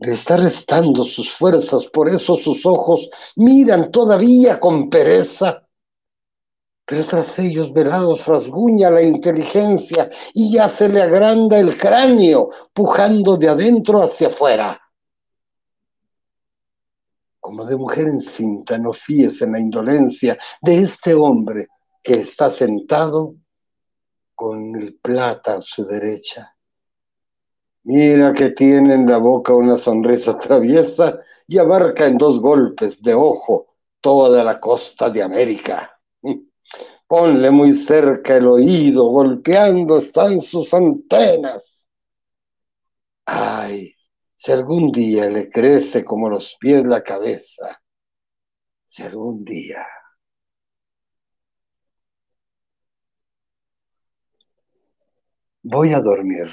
le 0.00 0.14
está 0.14 0.38
restando 0.38 1.04
sus 1.04 1.30
fuerzas, 1.30 1.86
por 1.86 2.08
eso 2.08 2.36
sus 2.36 2.64
ojos 2.64 3.08
miran 3.36 3.90
todavía 3.90 4.58
con 4.58 4.88
pereza. 4.88 5.66
Pero 6.86 7.06
tras 7.06 7.38
ellos 7.38 7.72
velados 7.72 8.26
rasguña 8.26 8.90
la 8.90 9.02
inteligencia 9.02 10.10
y 10.32 10.52
ya 10.54 10.68
se 10.68 10.88
le 10.88 11.02
agranda 11.02 11.58
el 11.58 11.76
cráneo, 11.76 12.50
pujando 12.72 13.36
de 13.36 13.48
adentro 13.48 14.02
hacia 14.02 14.28
afuera. 14.28 14.80
Como 17.38 17.64
de 17.66 17.76
mujer 17.76 18.08
encinta, 18.08 18.78
no 18.78 18.92
fíes 18.92 19.42
en 19.42 19.52
la 19.52 19.60
indolencia 19.60 20.38
de 20.62 20.78
este 20.78 21.14
hombre 21.14 21.68
que 22.02 22.14
está 22.14 22.48
sentado 22.48 23.34
con 24.34 24.74
el 24.76 24.94
plata 24.94 25.56
a 25.56 25.60
su 25.60 25.84
derecha. 25.84 26.56
Mira 27.84 28.32
que 28.32 28.48
tiene 28.50 28.94
en 28.94 29.06
la 29.06 29.18
boca 29.18 29.52
una 29.52 29.76
sonrisa 29.76 30.38
traviesa 30.38 31.20
y 31.46 31.58
abarca 31.58 32.06
en 32.06 32.16
dos 32.16 32.40
golpes 32.40 33.02
de 33.02 33.12
ojo 33.12 33.74
toda 34.00 34.42
la 34.42 34.58
costa 34.58 35.10
de 35.10 35.22
América. 35.22 35.90
Ponle 37.08 37.50
muy 37.50 37.74
cerca 37.74 38.36
el 38.36 38.46
oído, 38.48 39.06
golpeando 39.10 39.98
están 39.98 40.40
sus 40.42 40.74
antenas. 40.74 41.64
Ay, 43.24 43.94
si 44.36 44.52
algún 44.52 44.92
día 44.92 45.30
le 45.30 45.48
crece 45.48 46.04
como 46.04 46.28
los 46.28 46.54
pies 46.60 46.84
la 46.84 47.02
cabeza, 47.02 47.80
si 48.86 49.02
algún 49.02 49.42
día. 49.44 49.86
Voy 55.62 55.94
a 55.94 56.02
dormir. 56.02 56.48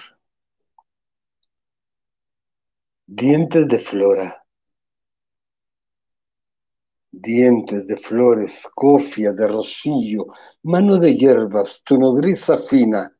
Dientes 3.07 3.67
de 3.67 3.79
flora 3.79 4.47
dientes 7.11 7.87
de 7.87 7.97
flores, 7.97 8.53
cofia 8.75 9.31
de 9.33 9.47
rocillo, 9.47 10.27
mano 10.63 10.97
de 10.97 11.15
hierbas, 11.15 11.81
tu 11.83 11.97
nodriza 11.97 12.57
fina, 12.59 13.11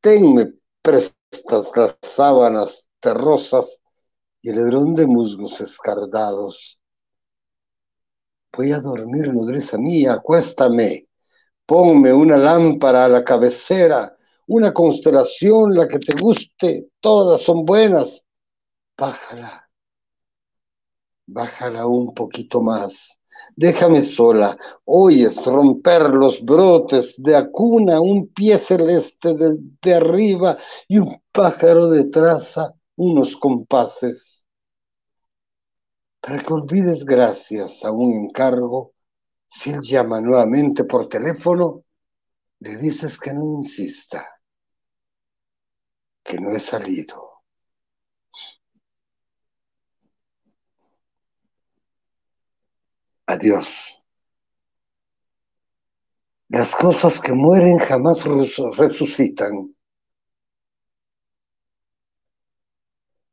tenme 0.00 0.54
prestas 0.82 1.70
las 1.74 1.98
sábanas 2.02 2.86
terrosas 3.00 3.80
y 4.42 4.50
el 4.50 4.58
edrón 4.58 4.94
de 4.94 5.06
musgos 5.06 5.60
escardados. 5.60 6.80
Voy 8.56 8.72
a 8.72 8.80
dormir, 8.80 9.32
nodriza 9.32 9.78
mía, 9.78 10.14
acuéstame, 10.14 11.08
ponme 11.66 12.12
una 12.12 12.36
lámpara 12.36 13.06
a 13.06 13.08
la 13.08 13.24
cabecera, 13.24 14.16
una 14.46 14.72
constelación, 14.72 15.74
la 15.74 15.88
que 15.88 15.98
te 15.98 16.14
guste, 16.16 16.88
todas 17.00 17.42
son 17.42 17.64
buenas. 17.64 18.23
Bájala, 18.96 19.68
bájala 21.26 21.86
un 21.86 22.14
poquito 22.14 22.60
más 22.60 23.18
déjame 23.56 24.02
sola. 24.02 24.56
Oyes 24.84 25.44
romper 25.44 26.10
los 26.10 26.44
brotes 26.44 27.14
de 27.18 27.36
acuna, 27.36 28.00
un 28.00 28.28
pie 28.28 28.58
celeste 28.58 29.34
de, 29.34 29.94
arriba 29.94 30.58
y 30.88 30.98
un 30.98 31.22
pájaro 31.32 31.88
de 31.90 32.04
traza, 32.04 32.74
unos 32.96 33.36
compases. 33.36 34.46
Para 36.20 36.42
que 36.42 36.52
olvides 36.52 37.04
gracias 37.04 37.84
a 37.84 37.90
un 37.90 38.14
encargo, 38.14 38.92
si 39.46 39.70
él 39.70 39.80
llama 39.82 40.20
nuevamente 40.20 40.84
por 40.84 41.08
teléfono, 41.08 41.84
le 42.60 42.76
dices 42.76 43.18
que 43.18 43.32
no 43.32 43.44
insista, 43.56 44.26
que 46.22 46.40
no 46.40 46.50
he 46.50 46.60
salido. 46.60 47.33
Adiós. 53.26 53.66
Las 56.48 56.74
cosas 56.76 57.20
que 57.20 57.32
mueren 57.32 57.78
jamás 57.78 58.22
resucitan. 58.76 59.74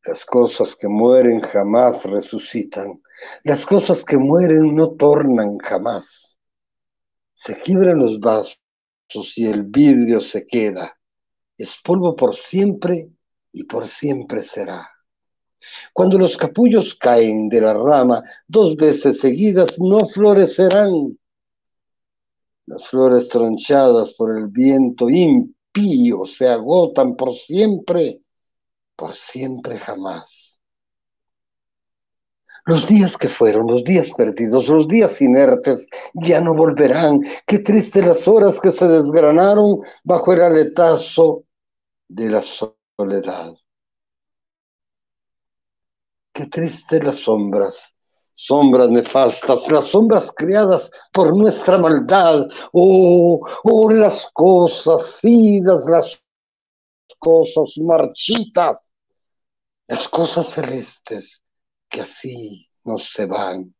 Las 0.05 0.25
cosas 0.25 0.75
que 0.75 0.87
mueren 0.87 1.41
jamás 1.41 2.03
resucitan. 2.05 3.01
Las 3.43 3.65
cosas 3.65 4.03
que 4.03 4.17
mueren 4.17 4.75
no 4.75 4.95
tornan 4.95 5.57
jamás. 5.59 6.39
Se 7.33 7.59
quiebran 7.59 7.99
los 7.99 8.19
vasos 8.19 8.57
y 9.35 9.47
el 9.47 9.63
vidrio 9.63 10.21
se 10.21 10.47
queda. 10.47 10.97
Es 11.57 11.77
polvo 11.83 12.15
por 12.15 12.33
siempre 12.33 13.11
y 13.51 13.65
por 13.65 13.87
siempre 13.87 14.41
será. 14.41 14.89
Cuando 15.93 16.17
los 16.17 16.37
capullos 16.37 16.95
caen 16.95 17.49
de 17.49 17.61
la 17.61 17.73
rama 17.73 18.23
dos 18.47 18.75
veces 18.75 19.19
seguidas, 19.19 19.79
no 19.79 20.05
florecerán. 20.05 21.17
Las 22.65 22.87
flores 22.87 23.27
tronchadas 23.27 24.13
por 24.13 24.37
el 24.37 24.47
viento 24.47 25.09
impío 25.09 26.25
se 26.25 26.47
agotan 26.47 27.15
por 27.15 27.35
siempre, 27.35 28.21
por 28.95 29.13
siempre 29.13 29.77
jamás. 29.77 30.59
Los 32.65 32.87
días 32.87 33.17
que 33.17 33.27
fueron, 33.27 33.67
los 33.67 33.83
días 33.83 34.09
perdidos, 34.15 34.67
los 34.67 34.87
días 34.87 35.19
inertes, 35.21 35.87
ya 36.13 36.39
no 36.39 36.53
volverán. 36.53 37.21
Qué 37.47 37.59
triste 37.59 38.01
las 38.01 38.27
horas 38.27 38.59
que 38.59 38.71
se 38.71 38.87
desgranaron 38.87 39.79
bajo 40.03 40.33
el 40.33 40.41
aletazo 40.41 41.43
de 42.07 42.29
la 42.29 42.41
soledad. 42.41 43.55
Qué 46.41 46.47
triste 46.47 47.03
las 47.03 47.17
sombras, 47.17 47.93
sombras 48.33 48.89
nefastas, 48.89 49.69
las 49.69 49.85
sombras 49.85 50.31
creadas 50.35 50.89
por 51.13 51.37
nuestra 51.37 51.77
maldad. 51.77 52.47
Oh, 52.73 53.47
oh, 53.63 53.91
las 53.91 54.27
cosas 54.33 55.19
idas, 55.21 55.85
las 55.85 56.19
cosas 57.19 57.77
marchitas, 57.77 58.79
las 59.87 60.07
cosas 60.07 60.47
celestes 60.47 61.43
que 61.87 62.01
así 62.01 62.67
no 62.85 62.97
se 62.97 63.27
van. 63.27 63.75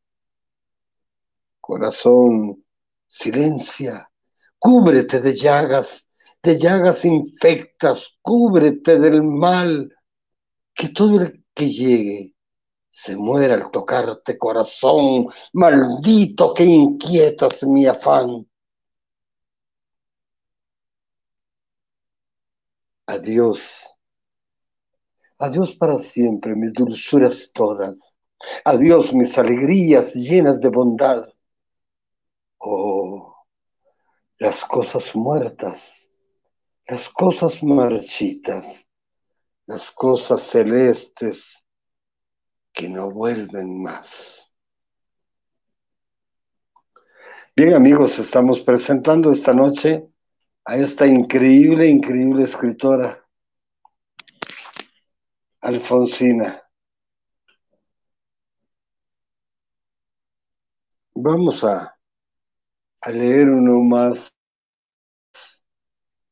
Corazón, 1.60 2.64
silencia, 3.08 4.08
cúbrete 4.60 5.20
de 5.20 5.34
llagas, 5.36 6.06
de 6.44 6.60
llagas 6.60 7.06
infectas, 7.06 8.08
cúbrete 8.22 9.00
del 9.00 9.24
mal, 9.24 9.92
que 10.76 10.90
todo 10.90 11.22
el 11.22 11.44
que 11.56 11.68
llegue 11.68 12.36
se 12.92 13.16
muera 13.16 13.56
al 13.56 13.72
tocarte 13.72 14.38
corazón, 14.38 15.28
maldito 15.54 16.54
que 16.54 16.66
inquietas 16.66 17.64
mi 17.64 17.88
afán. 17.88 18.46
Adiós. 23.08 23.60
Adiós 25.40 25.72
para 25.76 25.98
siempre, 26.00 26.54
mis 26.56 26.74
dulzuras 26.74 27.50
todas. 27.54 28.18
Adiós, 28.66 29.14
mis 29.14 29.38
alegrías 29.38 30.14
llenas 30.14 30.60
de 30.60 30.70
bondad. 30.70 31.28
Oh, 32.60 33.34
las 34.38 34.64
cosas 34.66 35.16
muertas, 35.16 35.82
las 36.88 37.10
cosas 37.10 37.64
marchitas, 37.64 38.66
las 39.66 39.90
cosas 39.92 40.42
celestes 40.42 41.61
que 42.74 42.90
no 42.90 43.12
vuelven 43.12 43.82
más. 43.82 44.52
Bien 47.56 47.74
amigos, 47.74 48.18
estamos 48.18 48.62
presentando 48.62 49.32
esta 49.32 49.54
noche 49.54 50.08
a 50.66 50.78
esta 50.78 51.06
increíble, 51.06 51.88
increíble 51.88 52.44
escritora, 52.44 53.26
Alfonsina. 55.62 56.62
Vamos 61.14 61.64
a, 61.64 61.96
leer 63.12 63.50
uno 63.50 63.82
más. 63.82 64.32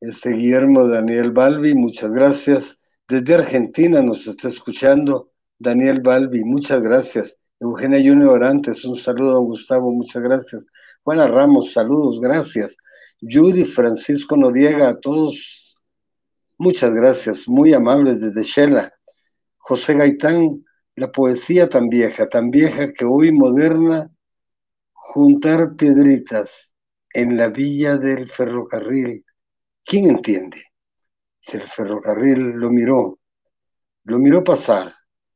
Este 0.01 0.31
Guillermo 0.31 0.87
Daniel 0.87 1.31
Balbi, 1.31 1.75
muchas 1.75 2.11
gracias. 2.11 2.79
Desde 3.07 3.35
Argentina 3.35 4.01
nos 4.01 4.25
está 4.25 4.47
escuchando 4.49 5.28
Daniel 5.59 5.99
Balbi, 5.99 6.45
muchas 6.45 6.81
gracias. 6.81 7.35
Eugenia 7.59 7.99
Junior 7.99 8.29
Orantes, 8.29 8.85
un 8.85 8.97
saludo, 8.97 9.33
don 9.33 9.45
Gustavo, 9.45 9.91
muchas 9.91 10.23
gracias. 10.23 10.63
Juana 11.03 11.27
Ramos, 11.27 11.73
saludos, 11.73 12.21
gracias. 12.21 12.77
Judy 13.19 13.65
Francisco 13.65 14.37
Noriega, 14.37 14.87
a 14.87 14.99
todos, 15.01 15.75
muchas 16.57 16.93
gracias, 16.93 17.45
muy 17.49 17.73
amables 17.73 18.21
desde 18.21 18.43
Shela. 18.43 18.93
José 19.57 19.95
Gaitán, 19.95 20.63
la 20.95 21.11
poesía 21.11 21.67
tan 21.67 21.89
vieja, 21.89 22.29
tan 22.29 22.49
vieja 22.51 22.93
que 22.93 23.03
hoy 23.03 23.33
moderna, 23.33 24.09
juntar 24.93 25.75
piedritas 25.75 26.73
en 27.13 27.35
la 27.35 27.49
villa 27.49 27.97
del 27.97 28.31
ferrocarril. 28.31 29.25
¿Quién 29.83 30.05
entiende? 30.05 30.61
Si 31.41 31.57
el 31.57 31.69
ferrocarril 31.69 32.51
lo 32.51 32.69
miró, 32.69 33.19
lo 34.05 34.19
miró 34.19 34.41
pasar, 34.41 34.93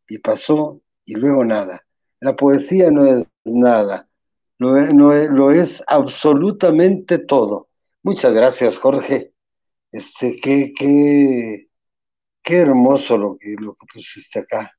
y 0.08 0.20
pasó 0.20 0.82
y 1.06 1.16
luego 1.16 1.44
nada. 1.44 1.84
La 2.20 2.36
poesía 2.36 2.92
no 2.92 3.06
es 3.06 3.26
nada, 3.46 4.08
lo 4.58 4.78
es, 4.78 4.94
no 4.94 5.14
lo 5.14 5.52
es 5.52 5.84
absolutamente 5.88 7.20
todo. 7.20 7.70
Muchas 8.04 8.34
gracias, 8.34 8.78
Jorge. 8.78 9.34
Este, 9.92 10.38
qué, 10.38 10.74
qué, 10.78 11.68
qué 12.42 12.58
hermoso 12.58 13.18
lo 13.18 13.38
que, 13.38 13.56
lo 13.60 13.76
que 13.76 13.86
pusiste 13.94 14.40
acá, 14.40 14.72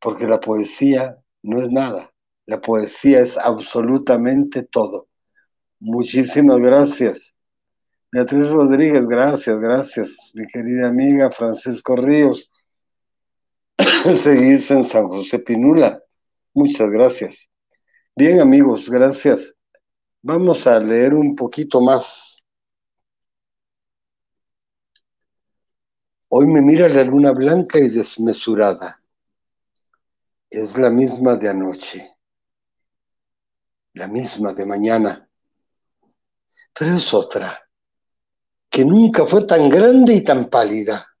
porque 0.00 0.26
la 0.26 0.40
poesía 0.40 1.16
no 1.42 1.60
es 1.62 1.70
nada, 1.70 2.12
la 2.46 2.60
poesía 2.60 3.20
es 3.20 3.36
absolutamente 3.38 4.62
todo. 4.62 5.08
Muchísimas 5.78 6.58
gracias. 6.58 7.34
Beatriz 8.10 8.48
Rodríguez, 8.48 9.06
gracias, 9.06 9.58
gracias. 9.60 10.10
Mi 10.34 10.46
querida 10.46 10.88
amiga 10.88 11.30
Francisco 11.30 11.96
Ríos. 11.96 12.50
Seguís 14.22 14.70
en 14.70 14.84
San 14.84 15.08
José 15.08 15.38
Pinula. 15.38 16.02
Muchas 16.54 16.90
gracias. 16.90 17.48
Bien, 18.14 18.40
amigos, 18.40 18.88
gracias. 18.88 19.54
Vamos 20.22 20.66
a 20.66 20.80
leer 20.80 21.14
un 21.14 21.36
poquito 21.36 21.80
más. 21.80 22.42
Hoy 26.28 26.46
me 26.46 26.60
mira 26.60 26.88
la 26.88 27.04
luna 27.04 27.32
blanca 27.32 27.78
y 27.78 27.88
desmesurada. 27.88 29.00
Es 30.50 30.76
la 30.78 30.90
misma 30.90 31.36
de 31.36 31.48
anoche, 31.48 32.16
la 33.94 34.08
misma 34.08 34.52
de 34.54 34.64
mañana, 34.64 35.28
pero 36.72 36.96
es 36.96 37.12
otra, 37.12 37.60
que 38.70 38.84
nunca 38.84 39.26
fue 39.26 39.44
tan 39.44 39.68
grande 39.68 40.14
y 40.14 40.24
tan 40.24 40.48
pálida. 40.48 41.15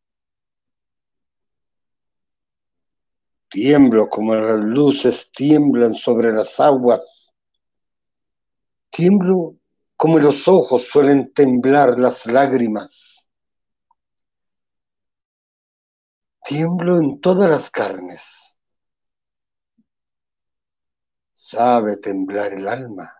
Tiemblo 3.56 4.10
como 4.10 4.34
las 4.34 4.60
luces 4.60 5.30
tiemblan 5.32 5.94
sobre 5.94 6.30
las 6.30 6.60
aguas. 6.60 7.32
Tiemblo 8.90 9.56
como 9.96 10.18
los 10.18 10.46
ojos 10.46 10.86
suelen 10.92 11.32
temblar 11.32 11.98
las 11.98 12.26
lágrimas. 12.26 13.26
Tiemblo 16.44 16.98
en 16.98 17.18
todas 17.18 17.48
las 17.48 17.70
carnes. 17.70 18.20
Sabe 21.32 21.96
temblar 21.96 22.52
el 22.52 22.68
alma. 22.68 23.10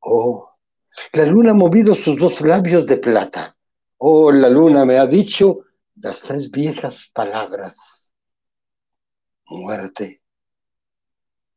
Oh, 0.00 0.56
la 1.12 1.24
luna 1.24 1.52
ha 1.52 1.54
movido 1.54 1.94
sus 1.94 2.18
dos 2.18 2.40
labios 2.40 2.84
de 2.84 2.96
plata. 2.96 3.56
Oh, 3.98 4.32
la 4.32 4.48
luna 4.48 4.84
me 4.84 4.98
ha 4.98 5.06
dicho 5.06 5.60
las 5.94 6.20
tres 6.20 6.50
viejas 6.50 7.08
palabras. 7.14 7.85
Muerte, 9.48 10.22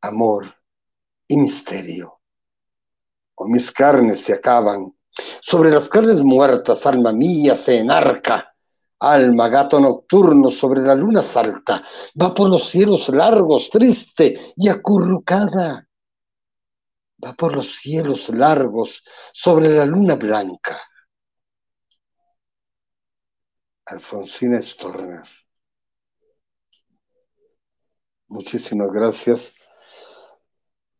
amor 0.00 0.54
y 1.28 1.36
misterio. 1.36 2.20
O 3.34 3.44
oh, 3.44 3.48
mis 3.48 3.70
carnes 3.70 4.20
se 4.20 4.34
acaban. 4.34 4.94
Sobre 5.40 5.70
las 5.70 5.88
carnes 5.88 6.20
muertas, 6.20 6.86
alma 6.86 7.12
mía 7.12 7.56
se 7.56 7.78
enarca 7.78 8.50
Alma, 9.02 9.48
gato 9.48 9.80
nocturno 9.80 10.50
sobre 10.50 10.82
la 10.82 10.94
luna 10.94 11.22
salta, 11.22 11.82
va 12.20 12.34
por 12.34 12.50
los 12.50 12.68
cielos 12.68 13.08
largos, 13.08 13.70
triste 13.70 14.52
y 14.56 14.68
acurrucada. 14.68 15.88
Va 17.24 17.32
por 17.32 17.56
los 17.56 17.76
cielos 17.76 18.28
largos 18.28 19.02
sobre 19.32 19.70
la 19.70 19.86
luna 19.86 20.16
blanca. 20.16 20.78
Alfonsina 23.86 24.60
Storner. 24.60 25.24
Muchísimas 28.30 28.90
gracias. 28.92 29.52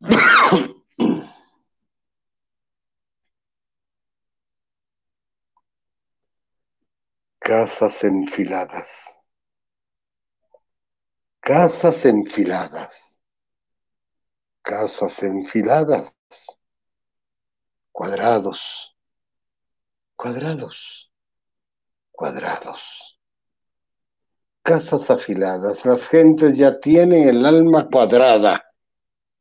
Casas 7.38 8.02
enfiladas. 8.02 9.20
Casas 11.40 12.04
enfiladas. 12.04 13.16
Casas 14.62 15.22
enfiladas. 15.22 16.16
Cuadrados. 17.92 18.96
Cuadrados. 20.16 21.12
Cuadrados. 22.10 23.09
Casas 24.62 25.10
afiladas. 25.10 25.84
Las 25.84 26.06
gentes 26.08 26.56
ya 26.56 26.78
tienen 26.78 27.28
el 27.28 27.44
alma 27.44 27.88
cuadrada. 27.88 28.62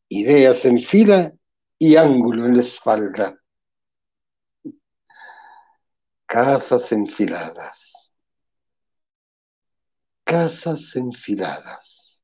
Ideas 0.09 0.65
en 0.65 0.79
fila 0.79 1.31
y 1.77 1.95
ángulo 1.95 2.45
en 2.45 2.57
la 2.57 2.63
espalda. 2.63 3.35
Casas 6.25 6.91
enfiladas 6.91 7.89
casas 10.29 10.95
enfiladas. 10.95 12.21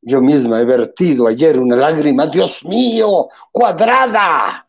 Yo 0.00 0.20
misma 0.20 0.60
he 0.60 0.64
vertido 0.64 1.26
ayer 1.26 1.58
una 1.58 1.74
lágrima, 1.74 2.28
Dios 2.28 2.64
mío, 2.64 3.28
cuadrada. 3.50 4.68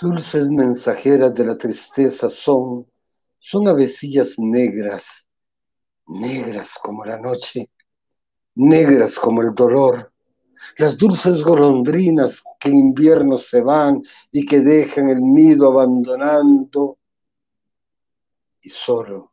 Dulces 0.00 0.48
mensajeras 0.48 1.34
de 1.34 1.44
la 1.44 1.56
tristeza 1.56 2.28
son, 2.28 2.86
son 3.38 3.68
avecillas 3.68 4.34
negras, 4.38 5.26
negras 6.06 6.74
como 6.82 7.04
la 7.04 7.18
noche, 7.18 7.70
negras 8.56 9.18
como 9.18 9.42
el 9.42 9.54
dolor, 9.54 10.12
las 10.78 10.96
dulces 10.96 11.42
golondrinas 11.42 12.42
que 12.58 12.68
en 12.70 12.76
invierno 12.76 13.36
se 13.36 13.60
van 13.60 14.02
y 14.32 14.44
que 14.44 14.60
dejan 14.60 15.10
el 15.10 15.20
nido 15.20 15.70
abandonando 15.70 16.98
y 18.62 18.70
solo, 18.70 19.32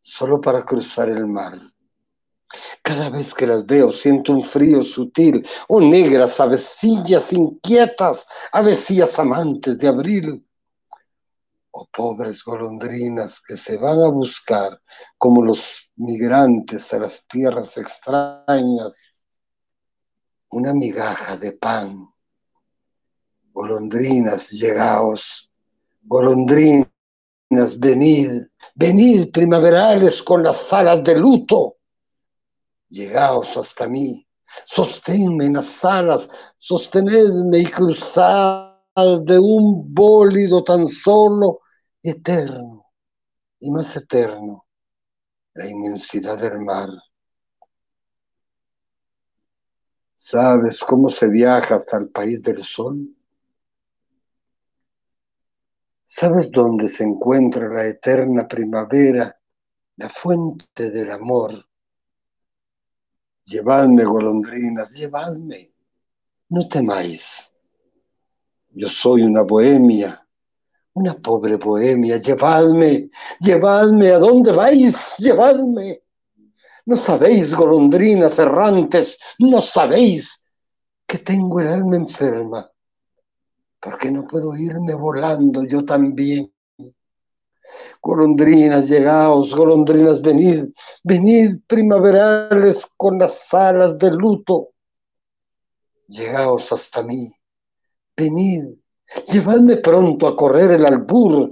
solo 0.00 0.40
para 0.40 0.64
cruzar 0.64 1.10
el 1.10 1.26
mar. 1.26 1.60
Cada 2.82 3.10
vez 3.10 3.34
que 3.34 3.46
las 3.46 3.66
veo 3.66 3.92
siento 3.92 4.32
un 4.32 4.42
frío 4.42 4.82
sutil, 4.82 5.46
oh 5.68 5.80
negras 5.80 6.40
avecillas 6.40 7.32
inquietas, 7.32 8.26
avecillas 8.52 9.18
amantes 9.18 9.78
de 9.78 9.88
abril, 9.88 10.46
oh 11.70 11.86
pobres 11.92 12.42
golondrinas 12.42 13.40
que 13.40 13.56
se 13.56 13.76
van 13.76 14.00
a 14.00 14.08
buscar 14.08 14.80
como 15.18 15.44
los 15.44 15.62
migrantes 15.96 16.92
a 16.94 17.00
las 17.00 17.22
tierras 17.26 17.76
extrañas 17.76 18.94
una 20.50 20.72
migaja 20.72 21.36
de 21.36 21.52
pan. 21.52 22.08
Golondrinas, 23.52 24.50
llegaos, 24.50 25.50
golondrinas, 26.02 26.88
venid, 27.78 28.46
venid 28.74 29.30
primaverales 29.32 30.22
con 30.22 30.42
las 30.42 30.72
alas 30.72 31.02
de 31.02 31.18
luto. 31.18 31.77
Llegaos 32.88 33.56
hasta 33.56 33.86
mí, 33.88 34.26
sosténme 34.66 35.46
en 35.46 35.54
las 35.54 35.84
alas, 35.84 36.28
sostenedme 36.58 37.58
y 37.58 37.66
cruzad 37.66 38.74
de 38.96 39.38
un 39.38 39.94
bólido 39.94 40.64
tan 40.64 40.86
solo, 40.86 41.60
eterno 42.02 42.86
y 43.60 43.70
más 43.70 43.94
eterno, 43.96 44.66
la 45.54 45.66
inmensidad 45.66 46.38
del 46.38 46.60
mar 46.60 46.88
¿Sabes 50.30 50.80
cómo 50.80 51.08
se 51.08 51.28
viaja 51.28 51.76
hasta 51.76 51.96
el 51.96 52.08
país 52.10 52.42
del 52.42 52.62
sol? 52.62 53.16
¿Sabes 56.08 56.50
dónde 56.50 56.88
se 56.88 57.04
encuentra 57.04 57.68
la 57.68 57.86
eterna 57.86 58.48
primavera, 58.48 59.40
la 59.96 60.08
fuente 60.10 60.90
del 60.90 61.12
amor? 61.12 61.67
Llevadme, 63.48 64.04
golondrinas, 64.04 64.92
llevadme, 64.92 65.72
no 66.50 66.68
temáis. 66.68 67.50
Yo 68.72 68.88
soy 68.88 69.22
una 69.22 69.40
bohemia, 69.40 70.22
una 70.92 71.14
pobre 71.14 71.56
bohemia, 71.56 72.18
llevadme, 72.18 73.08
llevadme, 73.40 74.10
¿a 74.10 74.18
dónde 74.18 74.52
vais? 74.52 74.94
Llevadme. 75.16 76.02
No 76.84 76.98
sabéis, 76.98 77.54
golondrinas 77.54 78.38
errantes, 78.38 79.16
no 79.38 79.62
sabéis 79.62 80.38
que 81.06 81.16
tengo 81.16 81.60
el 81.60 81.68
alma 81.68 81.96
enferma, 81.96 82.70
porque 83.80 84.10
no 84.10 84.26
puedo 84.26 84.54
irme 84.56 84.92
volando 84.92 85.64
yo 85.64 85.86
también. 85.86 86.52
Golondrinas, 88.00 88.88
llegaos, 88.88 89.54
golondrinas, 89.54 90.20
venid, 90.22 90.64
venid 91.02 91.58
primaverales 91.66 92.78
con 92.96 93.18
las 93.18 93.52
alas 93.52 93.98
de 93.98 94.10
luto. 94.10 94.68
Llegaos 96.06 96.72
hasta 96.72 97.02
mí, 97.02 97.30
venid, 98.16 98.64
llevadme 99.26 99.76
pronto 99.76 100.26
a 100.26 100.36
correr 100.36 100.70
el 100.70 100.86
albur 100.86 101.50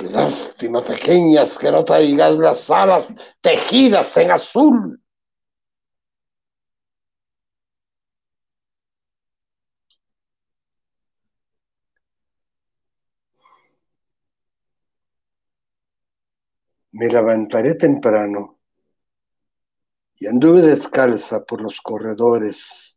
Qué 0.00 0.08
lástima, 0.08 0.82
pequeñas, 0.82 1.58
que 1.58 1.70
no 1.70 1.84
traigas 1.84 2.38
las 2.38 2.70
alas 2.70 3.12
tejidas 3.42 4.16
en 4.16 4.30
azul. 4.30 4.99
Me 17.00 17.08
levantaré 17.08 17.76
temprano 17.76 18.60
y 20.16 20.26
anduve 20.26 20.60
descalza 20.60 21.42
por 21.42 21.62
los 21.62 21.80
corredores. 21.80 22.94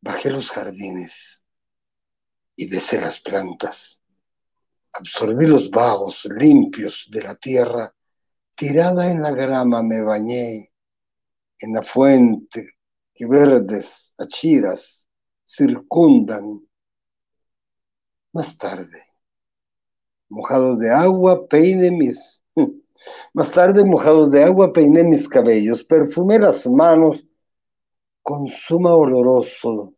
Bajé 0.00 0.30
los 0.30 0.50
jardines 0.50 1.40
y 2.56 2.68
besé 2.68 3.00
las 3.00 3.20
plantas. 3.20 4.00
Absorbí 4.94 5.46
los 5.46 5.70
vagos 5.70 6.24
limpios 6.24 7.06
de 7.08 7.22
la 7.22 7.36
tierra. 7.36 7.94
Tirada 8.56 9.08
en 9.08 9.22
la 9.22 9.30
grama 9.30 9.80
me 9.80 10.02
bañé 10.02 10.72
en 11.60 11.72
la 11.72 11.84
fuente 11.84 12.78
que 13.14 13.26
verdes 13.28 14.12
achiras 14.18 15.06
circundan. 15.46 16.66
Más 18.32 18.58
tarde, 18.58 19.09
mojados 20.30 20.78
de 20.78 20.90
agua, 20.90 21.46
peine 21.48 21.90
mis 21.90 22.42
más 23.34 23.50
tarde, 23.50 23.84
mojados 23.84 24.30
de 24.30 24.44
agua, 24.44 24.72
peiné 24.72 25.04
mis 25.04 25.28
cabellos, 25.28 25.84
perfumé 25.84 26.38
las 26.38 26.66
manos 26.66 27.26
con 28.22 28.46
suma 28.46 28.94
oloroso 28.94 29.94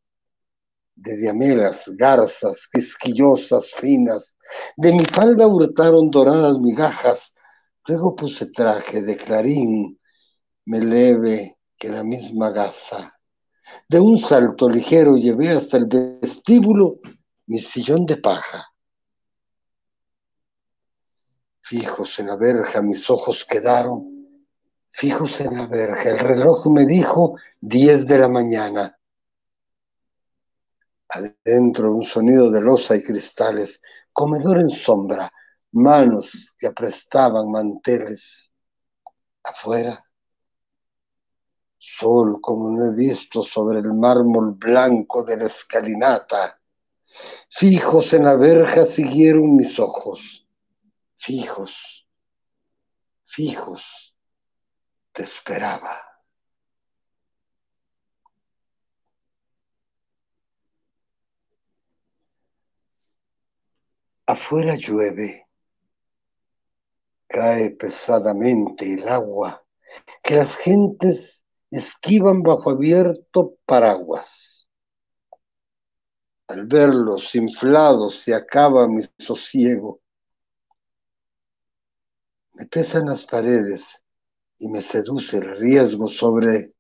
de 0.95 1.17
diamelas, 1.17 1.91
garzas, 1.97 2.69
quisquillosas, 2.73 3.73
finas. 3.75 4.37
De 4.77 4.93
mi 4.93 5.05
falda 5.05 5.47
hurtaron 5.47 6.11
doradas 6.11 6.59
migajas. 6.59 7.33
Luego 7.87 8.15
puse 8.15 8.47
traje 8.47 9.03
de 9.03 9.17
clarín, 9.17 9.99
me 10.67 10.81
leve 10.81 11.59
que 11.77 11.89
la 11.89 12.05
misma 12.05 12.51
gasa. 12.51 13.19
De 13.89 13.99
un 13.99 14.19
salto 14.19 14.69
ligero 14.69 15.17
llevé 15.17 15.51
hasta 15.51 15.79
el 15.79 15.87
vestíbulo 15.87 17.01
mi 17.47 17.59
sillón 17.59 18.07
de 18.07 18.19
paja 18.19 18.72
Fijos 21.65 22.19
en 22.19 22.27
la 22.27 22.37
verja 22.37 22.83
mis 22.83 23.09
ojos 23.09 23.47
quedaron, 23.49 24.37
fijos 24.91 25.41
en 25.41 25.57
la 25.57 25.67
verja. 25.67 26.11
El 26.11 26.19
reloj 26.19 26.67
me 26.67 26.85
dijo 26.87 27.37
diez 27.61 28.05
de 28.05 28.19
la 28.19 28.29
mañana. 28.29 28.99
Adentro 31.09 31.95
un 31.95 32.03
sonido 32.03 32.51
de 32.51 32.61
losa 32.61 32.97
y 32.97 33.03
cristales, 33.05 33.81
comedor 34.13 34.59
en 34.59 34.71
sombra, 34.71 35.33
manos 35.73 36.53
que 36.59 36.67
aprestaban 36.67 37.49
manteles. 37.49 38.51
Afuera, 39.45 40.03
sol 41.79 42.41
como 42.41 42.73
no 42.73 42.87
he 42.87 42.95
visto 42.95 43.41
sobre 43.41 43.79
el 43.79 43.95
mármol 43.95 44.55
blanco 44.55 45.23
de 45.23 45.37
la 45.37 45.47
escalinata. 45.47 46.59
Fijos 47.51 48.13
en 48.15 48.25
la 48.25 48.35
verja 48.35 48.85
siguieron 48.85 49.55
mis 49.55 49.79
ojos 49.79 50.42
fijos, 51.23 52.07
fijos, 53.27 54.15
te 55.13 55.23
esperaba. 55.23 56.03
Afuera 64.27 64.75
llueve, 64.77 65.47
cae 67.29 67.71
pesadamente 67.71 68.93
el 68.95 69.09
agua 69.09 69.65
que 70.23 70.37
las 70.37 70.57
gentes 70.57 71.45
esquivan 71.71 72.43
bajo 72.43 72.71
abierto 72.71 73.57
paraguas. 73.65 74.69
Al 76.49 76.67
verlos 76.67 77.35
inflados 77.35 78.21
se 78.21 78.35
acaba 78.35 78.89
mi 78.89 79.03
sosiego 79.19 80.02
me 82.55 82.67
pesan 82.67 83.07
las 83.07 83.25
paredes 83.25 84.03
y 84.59 84.69
me 84.69 84.83
seduce 84.83 85.39
el 85.39 85.59
riesgo 85.59 86.09
sobre, 86.09 86.75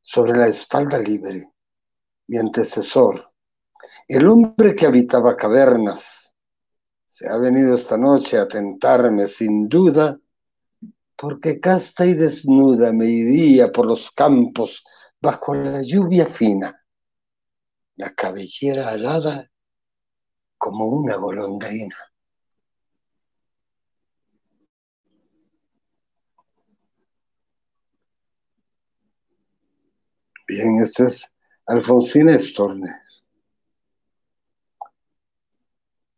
sobre 0.00 0.36
la 0.38 0.46
espalda 0.46 0.98
libre. 0.98 1.52
Mi 2.28 2.38
antecesor, 2.38 3.32
el 4.06 4.26
hombre 4.26 4.74
que 4.74 4.86
habitaba 4.86 5.36
cavernas, 5.36 6.32
se 7.06 7.28
ha 7.28 7.36
venido 7.36 7.74
esta 7.74 7.96
noche 7.96 8.38
a 8.38 8.46
tentarme 8.46 9.26
sin 9.26 9.68
duda, 9.68 10.18
porque 11.16 11.58
casta 11.58 12.06
y 12.06 12.14
desnuda 12.14 12.92
me 12.92 13.06
iría 13.06 13.72
por 13.72 13.86
los 13.86 14.10
campos 14.12 14.84
bajo 15.20 15.54
la 15.54 15.82
lluvia 15.82 16.26
fina, 16.26 16.80
la 17.96 18.14
cabellera 18.14 18.90
alada 18.90 19.50
como 20.56 20.86
una 20.86 21.16
golondrina. 21.16 21.96
Bien, 30.48 30.80
este 30.80 31.04
es 31.04 31.30
Alfonsina 31.66 32.38
Storner. 32.38 32.94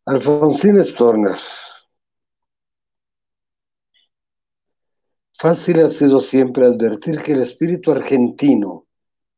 Alfonsina 0.07 0.85
Storner. 0.85 1.37
Fácil 5.37 5.81
ha 5.81 5.89
sido 5.89 6.21
siempre 6.21 6.65
advertir 6.65 7.19
que 7.19 7.33
el 7.33 7.41
espíritu 7.41 7.91
argentino 7.91 8.87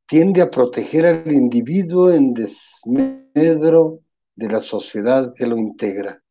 tiende 0.06 0.42
a 0.42 0.50
proteger 0.50 1.06
al 1.06 1.32
individuo 1.32 2.12
en 2.12 2.34
desmedro 2.34 4.00
de 4.34 4.48
la 4.48 4.60
sociedad 4.60 5.32
que 5.34 5.46
lo 5.46 5.56
integra. 5.56 6.22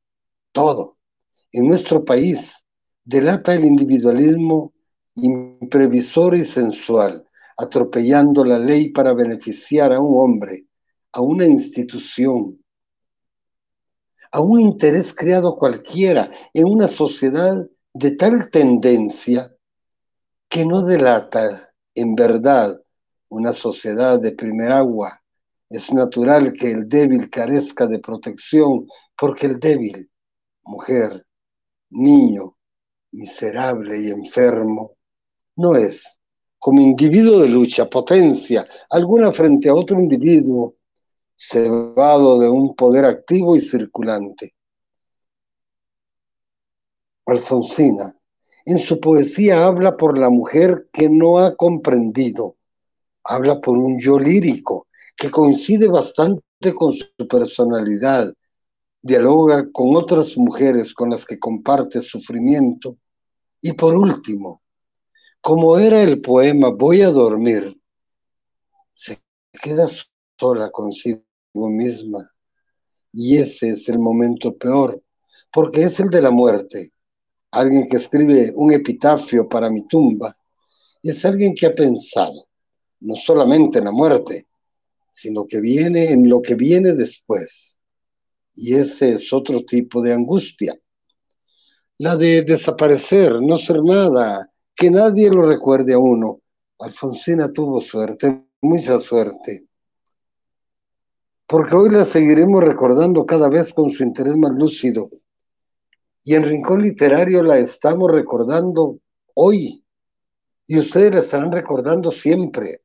Todo. 0.51 0.97
En 1.51 1.68
nuestro 1.68 2.05
país 2.05 2.64
delata 3.03 3.55
el 3.55 3.66
individualismo 3.66 4.72
imprevisor 5.16 6.36
y 6.36 6.43
sensual, 6.43 7.26
atropellando 7.62 8.43
la 8.43 8.57
ley 8.57 8.89
para 8.89 9.14
beneficiar 9.14 9.93
a 9.93 9.99
un 9.99 10.20
hombre, 10.20 10.66
a 11.12 11.22
una 11.22 11.45
institución, 11.45 12.59
a 14.32 14.41
un 14.41 14.59
interés 14.59 15.14
creado 15.14 15.55
cualquiera 15.57 16.32
en 16.53 16.66
una 16.66 16.88
sociedad 16.88 17.68
de 17.93 18.12
tal 18.12 18.49
tendencia 18.49 19.53
que 20.49 20.66
no 20.66 20.82
delata 20.82 21.72
en 21.93 22.16
verdad 22.16 22.82
una 23.30 23.53
sociedad 23.53 24.20
de 24.20 24.32
primer 24.32 24.72
agua. 24.72 25.22
Es 25.70 25.93
natural 25.93 26.53
que 26.53 26.72
el 26.72 26.89
débil 26.89 27.30
carezca 27.30 27.86
de 27.86 27.99
protección 27.99 28.88
porque 29.16 29.45
el 29.45 29.59
débil, 29.59 30.09
mujer, 30.64 31.26
niño, 31.91 32.57
miserable 33.12 34.01
y 34.01 34.09
enfermo, 34.09 34.95
no 35.55 35.76
es 35.76 36.18
como 36.62 36.80
individuo 36.80 37.39
de 37.39 37.49
lucha, 37.49 37.89
potencia, 37.89 38.68
alguna 38.91 39.32
frente 39.32 39.68
a 39.68 39.74
otro 39.74 39.99
individuo, 39.99 40.76
cebado 41.36 42.39
de 42.39 42.47
un 42.47 42.76
poder 42.76 43.03
activo 43.03 43.55
y 43.55 43.62
circulante. 43.62 44.53
Alfonsina, 47.26 48.16
en 48.66 48.78
su 48.78 48.99
poesía 48.99 49.66
habla 49.66 49.97
por 49.97 50.20
la 50.20 50.30
mujer 50.30 50.88
que 50.93 51.09
no 51.09 51.39
ha 51.39 51.55
comprendido, 51.55 52.57
habla 53.24 53.59
por 53.59 53.76
un 53.76 53.99
yo 53.99 54.20
lírico 54.20 54.86
que 55.18 55.32
coincide 55.32 55.88
bastante 55.88 56.76
con 56.76 56.93
su 56.93 57.28
personalidad, 57.28 58.32
dialoga 59.01 59.68
con 59.72 59.95
otras 59.95 60.38
mujeres 60.38 60.93
con 60.93 61.09
las 61.09 61.26
que 61.26 61.39
comparte 61.39 62.03
sufrimiento. 62.03 62.97
Y 63.62 63.74
por 63.74 63.95
último, 63.95 64.62
como 65.42 65.80
era 65.80 66.04
el 66.04 66.22
poema 66.22 66.70
Voy 66.70 67.02
a 67.02 67.10
dormir, 67.10 67.76
se 68.94 69.20
queda 69.62 69.88
sola 70.39 70.70
consigo 70.70 71.24
misma. 71.54 72.30
Y 73.12 73.38
ese 73.38 73.70
es 73.70 73.89
el 73.89 74.00
momento 74.00 74.56
peor, 74.56 75.02
porque 75.52 75.84
es 75.84 76.00
el 76.00 76.10
de 76.10 76.22
la 76.22 76.32
muerte. 76.32 76.94
Alguien 77.52 77.89
que 77.89 77.98
escribe 77.98 78.54
un 78.56 78.72
epitafio 78.72 79.50
para 79.50 79.70
mi 79.70 79.86
tumba 79.88 80.34
es 81.04 81.26
alguien 81.26 81.54
que 81.54 81.66
ha 81.66 81.76
pensado 81.76 82.48
no 83.02 83.16
solamente 83.16 83.80
en 83.80 83.86
la 83.86 83.92
muerte, 83.92 84.48
sino 85.12 85.46
que 85.46 85.60
viene 85.60 86.12
en 86.12 86.30
lo 86.30 86.42
que 86.42 86.56
viene 86.56 86.94
después. 86.94 87.78
Y 88.54 88.76
ese 88.76 89.14
es 89.14 89.34
otro 89.34 89.66
tipo 89.66 90.02
de 90.02 90.14
angustia. 90.14 90.80
La 91.98 92.16
de 92.16 92.44
desaparecer, 92.44 93.42
no 93.42 93.58
ser 93.58 93.84
nada, 93.84 94.51
que 94.76 94.90
nadie 94.90 95.30
lo 95.30 95.44
recuerde 95.44 95.94
a 95.94 96.00
uno. 96.00 96.40
Alfonsina 96.80 97.52
tuvo 97.52 97.80
suerte, 97.80 98.46
mucha 98.62 99.00
suerte. 99.00 99.66
Porque 101.46 101.76
hoy 101.76 101.90
la 101.90 102.06
seguiremos 102.06 102.64
recordando 102.64 103.26
cada 103.26 103.50
vez 103.50 103.74
con 103.74 103.92
su 103.92 104.04
interés 104.04 104.36
más 104.38 104.52
lúcido. 104.52 105.10
Y 106.24 106.36
en 106.36 106.44
Rincón 106.44 106.82
Literario 106.82 107.44
la 107.44 107.58
estamos 107.58 108.12
recordando 108.12 109.00
hoy. 109.34 109.84
Y 110.66 110.80
ustedes 110.80 111.14
la 111.14 111.20
estarán 111.20 111.52
recordando 111.52 112.12
siempre. 112.12 112.82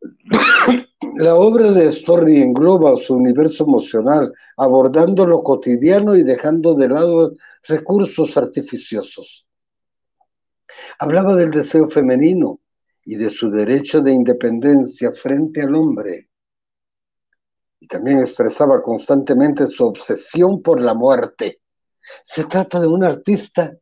La 1.16 1.34
obra 1.34 1.72
de 1.72 1.88
Story 1.88 2.40
engloba 2.40 2.96
su 2.98 3.14
universo 3.14 3.64
emocional, 3.64 4.32
abordando 4.56 5.26
lo 5.26 5.42
cotidiano 5.42 6.14
y 6.14 6.22
dejando 6.22 6.74
de 6.74 6.88
lado 6.88 7.32
recursos 7.64 8.36
artificiosos. 8.36 9.47
Hablaba 10.98 11.34
del 11.34 11.50
deseo 11.50 11.88
femenino 11.88 12.60
y 13.04 13.16
de 13.16 13.30
su 13.30 13.50
derecho 13.50 14.00
de 14.00 14.12
independencia 14.12 15.12
frente 15.12 15.62
al 15.62 15.74
hombre. 15.74 16.28
Y 17.80 17.86
también 17.86 18.18
expresaba 18.18 18.82
constantemente 18.82 19.66
su 19.66 19.84
obsesión 19.84 20.60
por 20.62 20.80
la 20.80 20.94
muerte. 20.94 21.60
Se 22.22 22.44
trata 22.44 22.80
de 22.80 22.86
un 22.86 23.04
artista 23.04 23.72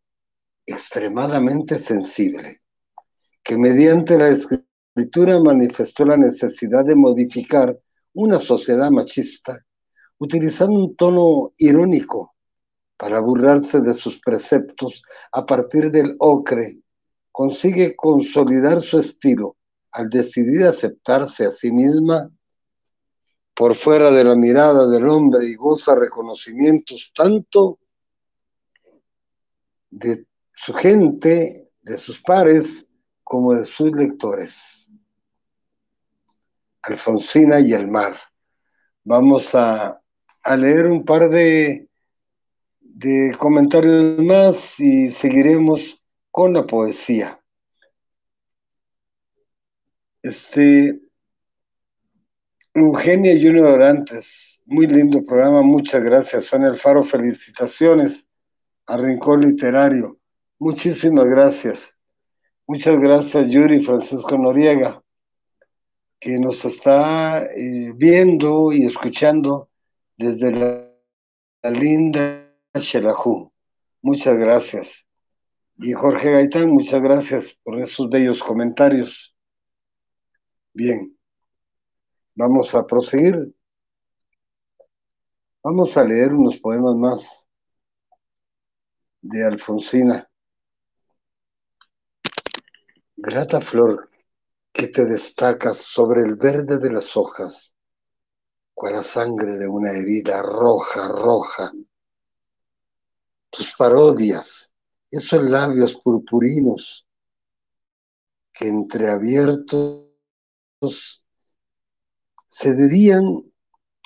extremadamente 0.64 1.78
sensible, 1.78 2.62
que 3.42 3.56
mediante 3.56 4.18
la 4.18 4.28
escritura 4.28 5.40
manifestó 5.40 6.04
la 6.04 6.16
necesidad 6.16 6.84
de 6.84 6.96
modificar 6.96 7.78
una 8.14 8.38
sociedad 8.38 8.90
machista, 8.90 9.58
utilizando 10.18 10.78
un 10.78 10.96
tono 10.96 11.52
irónico 11.58 12.34
para 12.96 13.20
burlarse 13.20 13.80
de 13.80 13.92
sus 13.92 14.18
preceptos 14.20 15.02
a 15.32 15.44
partir 15.44 15.90
del 15.90 16.16
ocre, 16.18 16.80
consigue 17.36 17.94
consolidar 17.94 18.80
su 18.80 18.98
estilo 18.98 19.58
al 19.92 20.08
decidir 20.08 20.64
aceptarse 20.64 21.44
a 21.44 21.50
sí 21.50 21.70
misma 21.70 22.30
por 23.54 23.74
fuera 23.74 24.10
de 24.10 24.24
la 24.24 24.34
mirada 24.34 24.88
del 24.88 25.06
hombre 25.06 25.44
y 25.44 25.54
goza 25.54 25.94
reconocimientos 25.94 27.12
tanto 27.14 27.78
de 29.90 30.24
su 30.54 30.72
gente, 30.72 31.68
de 31.82 31.98
sus 31.98 32.22
pares, 32.22 32.86
como 33.22 33.52
de 33.52 33.64
sus 33.64 33.92
lectores. 33.92 34.88
Alfonsina 36.80 37.60
y 37.60 37.74
el 37.74 37.86
mar. 37.86 38.16
Vamos 39.04 39.54
a, 39.54 40.00
leer 40.56 40.86
un 40.86 41.04
par 41.04 41.28
de, 41.28 41.86
de 42.80 43.36
comentarios 43.38 44.18
más 44.20 44.56
y 44.78 45.10
seguiremos 45.12 46.00
con 46.36 46.52
la 46.52 46.66
poesía. 46.66 47.40
Este, 50.20 51.00
Eugenia 52.74 53.32
Junior 53.32 53.82
Antes, 53.82 54.60
muy 54.66 54.86
lindo 54.86 55.24
programa, 55.24 55.62
muchas 55.62 56.02
gracias. 56.02 56.44
Son 56.44 56.62
el 56.64 56.78
Faro, 56.78 57.04
felicitaciones 57.04 58.26
a 58.84 58.98
Rincón 58.98 59.40
Literario. 59.40 60.18
Muchísimas 60.58 61.24
gracias. 61.24 61.94
Muchas 62.66 63.00
gracias, 63.00 63.48
Yuri 63.48 63.82
Francisco 63.82 64.36
Noriega 64.36 65.02
que 66.20 66.38
nos 66.38 66.62
está 66.66 67.46
eh, 67.46 67.92
viendo 67.94 68.72
y 68.72 68.84
escuchando 68.84 69.70
desde 70.18 70.50
la, 70.50 71.70
linda 71.70 72.52
Xelajú. 72.74 73.50
Muchas 74.02 74.36
gracias. 74.36 75.05
Y 75.78 75.92
Jorge 75.92 76.32
Gaitán, 76.32 76.70
muchas 76.70 77.02
gracias 77.02 77.54
por 77.62 77.78
esos 77.78 78.08
bellos 78.08 78.42
comentarios. 78.42 79.34
Bien, 80.72 81.14
vamos 82.34 82.74
a 82.74 82.86
proseguir. 82.86 83.54
Vamos 85.62 85.96
a 85.96 86.04
leer 86.04 86.32
unos 86.32 86.58
poemas 86.60 86.94
más 86.94 87.46
de 89.20 89.44
Alfonsina. 89.44 90.26
Grata 93.16 93.60
flor 93.60 94.08
que 94.72 94.88
te 94.88 95.04
destacas 95.04 95.78
sobre 95.78 96.22
el 96.22 96.36
verde 96.36 96.78
de 96.78 96.90
las 96.90 97.16
hojas, 97.18 97.74
cual 98.72 98.94
la 98.94 99.02
sangre 99.02 99.58
de 99.58 99.68
una 99.68 99.92
herida 99.92 100.42
roja, 100.42 101.08
roja. 101.08 101.70
Tus 103.50 103.74
parodias, 103.76 104.70
esos 105.10 105.42
labios 105.42 105.94
purpurinos 105.96 107.06
que 108.52 108.68
entreabiertos 108.68 110.06
se 112.48 112.74
dirían 112.74 113.44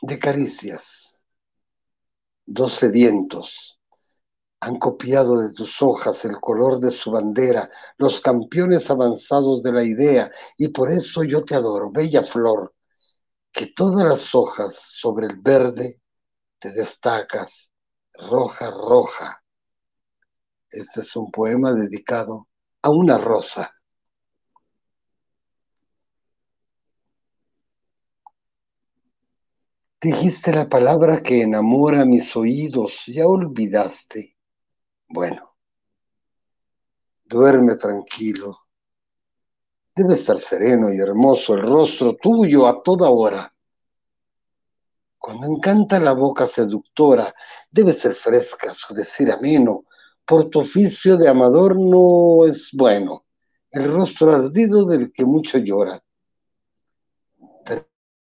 de 0.03 0.19
caricias, 0.19 1.17
dos 2.47 2.73
sedientos 2.75 3.81
han 4.61 4.79
copiado 4.79 5.41
de 5.41 5.53
tus 5.53 5.81
hojas 5.81 6.25
el 6.25 6.39
color 6.39 6.81
de 6.81 6.91
su 6.91 7.11
bandera, 7.11 7.71
los 7.97 8.21
campeones 8.21 8.91
avanzados 8.91 9.63
de 9.63 9.73
la 9.73 9.83
idea, 9.83 10.31
y 10.59 10.69
por 10.69 10.91
eso 10.91 11.23
yo 11.25 11.45
te 11.45 11.55
adoro, 11.55 11.91
bella 11.91 12.23
flor, 12.25 12.75
que 13.53 13.69
todas 13.69 14.05
las 14.05 14.35
hojas 14.35 14.75
sobre 14.75 15.29
el 15.29 15.37
verde 15.37 16.01
te 16.59 16.73
destacas, 16.73 17.71
roja, 18.13 18.71
roja. 18.71 19.40
Este 20.71 21.01
es 21.01 21.17
un 21.17 21.31
poema 21.31 21.73
dedicado 21.73 22.49
a 22.83 22.91
una 22.91 23.19
rosa. 23.19 23.75
Dijiste 30.01 30.53
la 30.53 30.69
palabra 30.69 31.23
que 31.23 31.43
enamora 31.43 32.05
mis 32.05 32.35
oídos, 32.35 33.03
ya 33.07 33.27
olvidaste 33.27 34.37
bueno, 35.13 35.57
duerme 37.25 37.75
tranquilo. 37.75 38.61
Debe 39.95 40.15
estar 40.15 40.39
sereno 40.39 40.93
y 40.93 40.99
hermoso 40.99 41.55
el 41.55 41.63
rostro 41.63 42.15
tuyo 42.15 42.69
a 42.69 42.81
toda 42.81 43.11
hora. 43.11 43.53
Cuando 45.19 45.49
encanta 45.49 45.99
la 45.99 46.13
boca 46.13 46.47
seductora, 46.47 47.35
debe 47.69 47.93
ser 47.93 48.15
fresca 48.15 48.73
su 48.73 48.95
decir 48.95 49.33
ameno. 49.33 49.83
Por 50.31 50.49
tu 50.49 50.61
oficio 50.61 51.17
de 51.17 51.29
amador 51.29 51.75
no 51.77 52.47
es 52.47 52.71
bueno 52.73 53.25
el 53.73 53.93
rostro 53.93 54.31
ardido 54.31 54.85
del 54.85 55.13
que 55.13 55.25
mucho 55.25 55.59
llora. 55.59 56.01
Te 57.65 57.85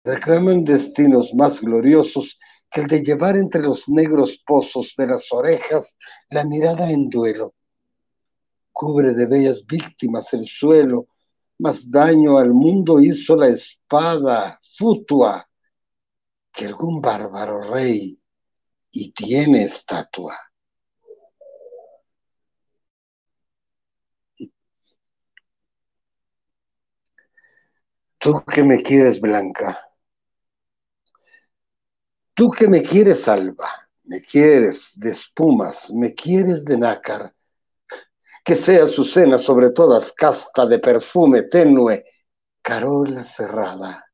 reclaman 0.04 0.64
destinos 0.64 1.34
más 1.34 1.60
gloriosos 1.60 2.38
que 2.70 2.82
el 2.82 2.88
de 2.88 3.04
llevar 3.04 3.36
entre 3.36 3.64
los 3.64 3.90
negros 3.90 4.40
pozos 4.46 4.94
de 4.96 5.08
las 5.08 5.26
orejas 5.32 5.98
la 6.30 6.46
mirada 6.46 6.92
en 6.92 7.10
duelo. 7.10 7.56
Cubre 8.72 9.16
de 9.16 9.26
bellas 9.26 9.66
víctimas 9.66 10.32
el 10.34 10.46
suelo, 10.46 11.08
más 11.58 11.90
daño 11.90 12.38
al 12.38 12.54
mundo 12.54 13.02
hizo 13.02 13.36
la 13.36 13.48
espada 13.48 14.60
futua 14.78 15.50
que 16.52 16.68
algún 16.68 17.02
bárbaro 17.02 17.74
rey 17.74 18.22
y 18.92 19.12
tiene 19.14 19.64
estatua. 19.64 20.36
Tú 28.28 28.44
que 28.44 28.62
me 28.62 28.82
quieres 28.82 29.22
blanca, 29.22 29.80
Tú 32.34 32.52
que 32.52 32.68
me 32.68 32.84
quieres, 32.84 33.26
Alba, 33.30 33.70
me 34.04 34.22
quieres 34.22 34.92
de 34.96 35.12
espumas, 35.12 35.90
me 35.94 36.14
quieres 36.14 36.66
de 36.66 36.78
nácar, 36.78 37.34
que 38.44 38.58
sea 38.58 38.90
su 38.90 39.06
cena 39.06 39.38
sobre 39.38 39.70
todas 39.70 40.12
casta 40.12 40.66
de 40.66 40.80
perfume 40.80 41.44
tenue, 41.44 42.04
carola 42.62 43.24
cerrada. 43.24 44.06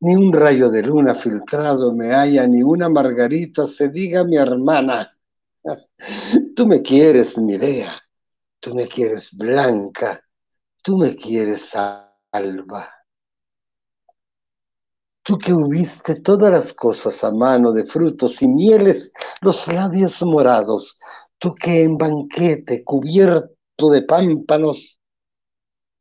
Ni 0.00 0.14
un 0.14 0.30
rayo 0.30 0.68
de 0.68 0.82
luna 0.82 1.14
filtrado 1.14 1.94
me 1.94 2.12
haya, 2.12 2.46
ni 2.46 2.62
una 2.62 2.90
margarita 2.90 3.66
se 3.66 3.88
diga 3.88 4.22
mi 4.22 4.36
hermana. 4.36 5.16
Tú 6.54 6.66
me 6.66 6.82
quieres, 6.82 7.36
vea, 7.36 7.98
tú 8.60 8.74
me 8.74 8.86
quieres 8.86 9.30
blanca, 9.32 10.22
tú 10.82 10.98
me 10.98 11.16
quieres 11.16 11.74
alba. 12.32 12.88
Tú 15.22 15.38
que 15.38 15.52
hubiste 15.52 16.16
todas 16.20 16.50
las 16.50 16.72
cosas 16.72 17.22
a 17.22 17.30
mano 17.30 17.72
de 17.72 17.84
frutos 17.84 18.40
y 18.40 18.48
mieles, 18.48 19.12
los 19.42 19.66
labios 19.68 20.22
morados, 20.22 20.98
tú 21.38 21.54
que 21.54 21.82
en 21.82 21.98
banquete 21.98 22.82
cubierto 22.82 23.90
de 23.90 24.02
pámpanos, 24.02 24.98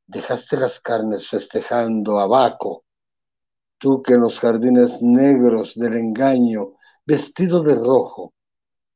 dejaste 0.06 0.58
las 0.58 0.80
carnes 0.80 1.28
festejando 1.28 2.20
a 2.20 2.28
Baco, 2.28 2.86
tú 3.78 4.02
que 4.02 4.14
en 4.14 4.22
los 4.22 4.40
jardines 4.40 5.02
negros 5.02 5.76
del 5.76 5.98
engaño, 5.98 6.78
vestido 7.06 7.62
de 7.62 7.76
rojo, 7.76 8.34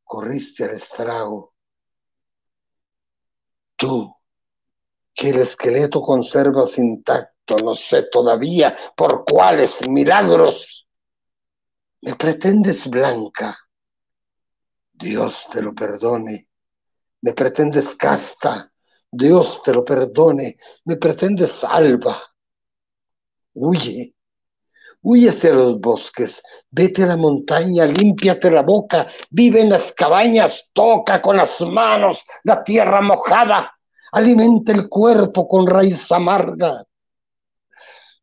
corriste 0.03 0.63
al 0.63 0.71
estrago. 0.71 1.53
Tú, 3.75 4.15
que 5.13 5.29
el 5.29 5.39
esqueleto 5.39 6.01
conservas 6.01 6.77
intacto, 6.77 7.57
no 7.63 7.75
sé 7.75 8.03
todavía 8.03 8.77
por 8.95 9.25
cuáles 9.25 9.87
milagros. 9.87 10.87
Me 12.01 12.15
pretendes 12.15 12.87
blanca, 12.87 13.57
Dios 14.91 15.47
te 15.51 15.61
lo 15.61 15.73
perdone. 15.73 16.47
Me 17.21 17.33
pretendes 17.33 17.95
casta, 17.95 18.71
Dios 19.11 19.61
te 19.63 19.73
lo 19.73 19.85
perdone. 19.85 20.57
Me 20.85 20.97
pretendes 20.97 21.51
salva. 21.51 22.21
Huye, 23.53 24.15
Huye 25.03 25.29
hacia 25.29 25.51
los 25.53 25.79
bosques, 25.79 26.43
vete 26.69 27.01
a 27.03 27.07
la 27.07 27.17
montaña, 27.17 27.87
límpiate 27.87 28.51
la 28.51 28.61
boca, 28.61 29.07
vive 29.31 29.61
en 29.61 29.71
las 29.71 29.91
cabañas, 29.93 30.69
toca 30.73 31.23
con 31.23 31.37
las 31.37 31.59
manos 31.61 32.23
la 32.43 32.63
tierra 32.63 33.01
mojada, 33.01 33.75
alimenta 34.11 34.71
el 34.71 34.89
cuerpo 34.89 35.47
con 35.47 35.67
raíz 35.67 36.11
amarga. 36.11 36.85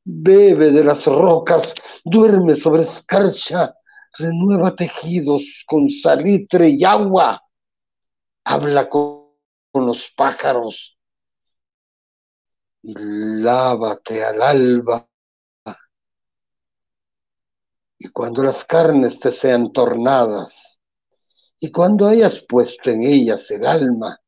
Bebe 0.05 0.71
de 0.71 0.85
las 0.85 1.05
rocas, 1.05 1.75
duerme 2.05 2.55
sobre 2.55 2.83
escarcha, 2.83 3.75
renueva 4.19 4.75
tejidos 4.75 5.65
con 5.67 5.91
salitre 5.91 6.71
y 6.71 6.85
agua. 6.85 7.43
Habla 8.45 8.89
con, 8.89 9.19
los 9.75 10.11
pájaros 10.17 10.99
y 12.83 12.95
lávate 12.97 14.25
al 14.25 14.43
alba 14.43 15.09
y 17.97 18.09
cuando 18.09 18.43
las 18.43 18.65
carnes 18.65 19.21
te 19.21 19.31
sean 19.31 19.73
tornadas, 19.73 20.79
y 21.61 21.71
cuando 21.71 22.07
hayas 22.07 22.45
puesto 22.49 22.91
en 22.91 23.05
ellas 23.05 23.49
el 23.51 23.67
alma 23.67 24.19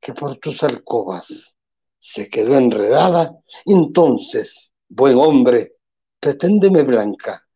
que 0.00 0.14
por 0.14 0.38
tus 0.38 0.62
alcobas 0.62 1.56
se 1.98 2.28
quedó 2.28 2.56
enredada, 2.56 3.36
entonces, 3.66 4.72
buen 4.88 5.18
hombre, 5.18 5.76
preténdeme 6.20 6.82
blanca, 6.82 7.46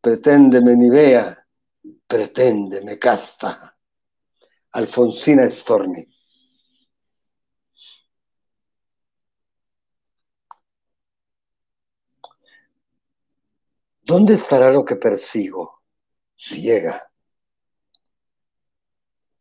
preténdeme 0.00 0.76
nivea, 0.76 1.46
preténdeme 2.06 2.98
casta. 2.98 3.76
Alfonsina 4.72 5.48
Storni. 5.50 6.06
¿Dónde 14.02 14.34
estará 14.34 14.72
lo 14.72 14.84
que 14.84 14.96
persigo? 14.96 15.82
Ciega. 16.36 17.10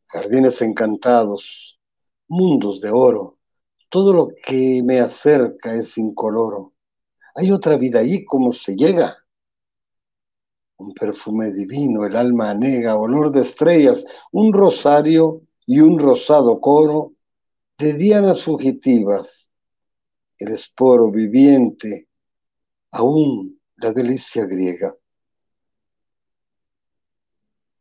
Jardines 0.07 0.61
encantados, 0.61 1.78
mundos 2.29 2.79
de 2.79 2.91
oro, 2.91 3.37
todo 3.89 4.13
lo 4.13 4.29
que 4.45 4.81
me 4.83 4.99
acerca 4.99 5.73
es 5.75 5.97
incoloro. 5.97 6.73
Hay 7.35 7.51
otra 7.51 7.75
vida 7.75 7.99
allí 7.99 8.23
como 8.23 8.53
se 8.53 8.75
llega. 8.75 9.17
Un 10.77 10.93
perfume 10.93 11.51
divino, 11.51 12.05
el 12.05 12.15
alma 12.15 12.51
anega, 12.51 12.97
olor 12.97 13.31
de 13.31 13.41
estrellas, 13.41 14.05
un 14.31 14.53
rosario 14.53 15.41
y 15.65 15.81
un 15.81 15.99
rosado 15.99 16.61
coro 16.61 17.13
de 17.77 17.93
dianas 17.93 18.43
fugitivas, 18.43 19.49
el 20.37 20.53
esporo 20.53 21.11
viviente, 21.11 22.07
aún 22.91 23.59
la 23.77 23.91
delicia 23.91 24.45
griega. 24.45 24.95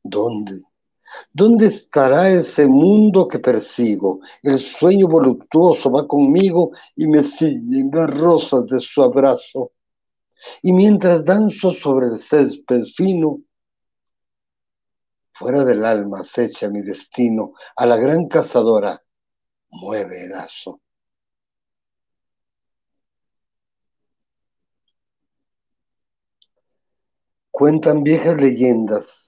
¿Dónde? 0.03 0.63
¿Dónde 1.33 1.67
estará 1.67 2.31
ese 2.31 2.67
mundo 2.67 3.29
que 3.29 3.39
persigo? 3.39 4.21
El 4.43 4.59
sueño 4.59 5.07
voluptuoso 5.07 5.91
va 5.91 6.07
conmigo 6.07 6.73
y 6.97 7.07
me 7.07 7.23
siguen 7.23 7.91
las 7.93 8.11
rosas 8.11 8.67
de 8.67 8.79
su 8.81 9.03
abrazo. 9.03 9.73
Y 10.63 10.73
mientras 10.73 11.25
danzo 11.25 11.71
sobre 11.71 12.07
el 12.09 12.19
césped 12.19 12.85
fino, 12.97 13.41
fuera 15.33 15.65
del 15.65 15.85
alma 15.85 16.21
acecha 16.21 16.69
mi 16.69 16.83
destino, 16.83 17.53
a 17.77 17.87
la 17.87 17.97
gran 17.97 18.29
cazadora 18.29 19.03
mueve 19.71 20.25
el 20.25 20.31
lazo. 20.31 20.81
Cuentan 27.51 28.05
viejas 28.05 28.37
leyendas 28.37 29.28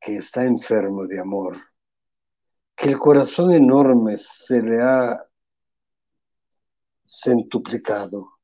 que 0.00 0.16
está 0.16 0.44
enfermo 0.44 1.06
de 1.06 1.20
amor, 1.20 1.58
que 2.74 2.88
el 2.88 2.98
corazón 2.98 3.52
enorme 3.52 4.16
se 4.16 4.62
le 4.62 4.80
ha 4.80 5.18
centuplicado 7.06 8.38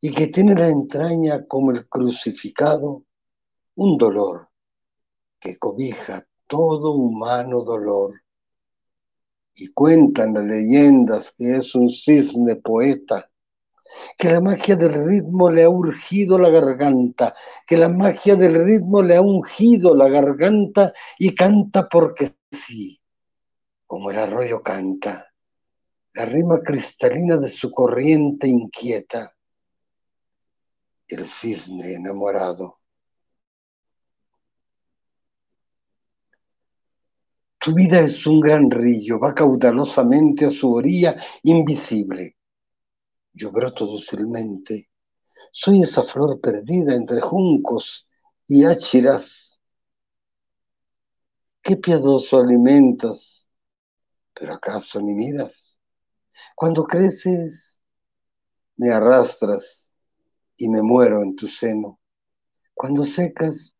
y 0.00 0.12
que 0.12 0.26
tiene 0.26 0.54
la 0.54 0.68
entraña 0.68 1.46
como 1.46 1.70
el 1.70 1.88
crucificado 1.88 3.04
un 3.76 3.96
dolor 3.96 4.48
que 5.38 5.58
cobija 5.58 6.26
todo 6.46 6.92
humano 6.92 7.62
dolor. 7.62 8.20
Y 9.54 9.68
cuentan 9.72 10.34
las 10.34 10.44
leyendas 10.44 11.32
que 11.36 11.56
es 11.56 11.74
un 11.74 11.90
cisne 11.90 12.56
poeta 12.56 13.29
que 14.16 14.30
la 14.30 14.40
magia 14.40 14.76
del 14.76 15.06
ritmo 15.06 15.50
le 15.50 15.64
ha 15.64 15.70
urgido 15.70 16.38
la 16.38 16.50
garganta, 16.50 17.34
que 17.66 17.76
la 17.76 17.88
magia 17.88 18.36
del 18.36 18.64
ritmo 18.64 19.02
le 19.02 19.16
ha 19.16 19.20
ungido 19.20 19.94
la 19.94 20.08
garganta 20.08 20.92
y 21.18 21.34
canta 21.34 21.88
porque 21.88 22.36
sí, 22.50 23.00
como 23.86 24.10
el 24.10 24.18
arroyo 24.18 24.62
canta, 24.62 25.32
la 26.14 26.24
rima 26.24 26.60
cristalina 26.60 27.36
de 27.36 27.48
su 27.48 27.70
corriente 27.70 28.48
inquieta, 28.48 29.34
el 31.08 31.24
cisne 31.24 31.94
enamorado. 31.94 32.78
Tu 37.58 37.74
vida 37.74 38.00
es 38.00 38.26
un 38.26 38.40
gran 38.40 38.70
río, 38.70 39.20
va 39.20 39.34
caudalosamente 39.34 40.46
a 40.46 40.50
su 40.50 40.72
orilla 40.72 41.16
invisible 41.42 42.36
yo 43.32 43.50
broto 43.50 43.86
dócilmente. 43.86 44.90
Soy 45.52 45.82
esa 45.82 46.04
flor 46.04 46.40
perdida 46.40 46.94
entre 46.94 47.20
juncos 47.20 48.06
y 48.46 48.64
áchiras. 48.64 49.60
Qué 51.62 51.76
piadoso 51.76 52.38
alimentas, 52.38 53.46
pero 54.34 54.54
acaso 54.54 55.00
ni 55.00 55.14
miras. 55.14 55.78
Cuando 56.54 56.84
creces, 56.84 57.78
me 58.76 58.90
arrastras 58.90 59.90
y 60.56 60.68
me 60.68 60.82
muero 60.82 61.22
en 61.22 61.36
tu 61.36 61.48
seno. 61.48 62.00
Cuando 62.74 63.04
secas, 63.04 63.74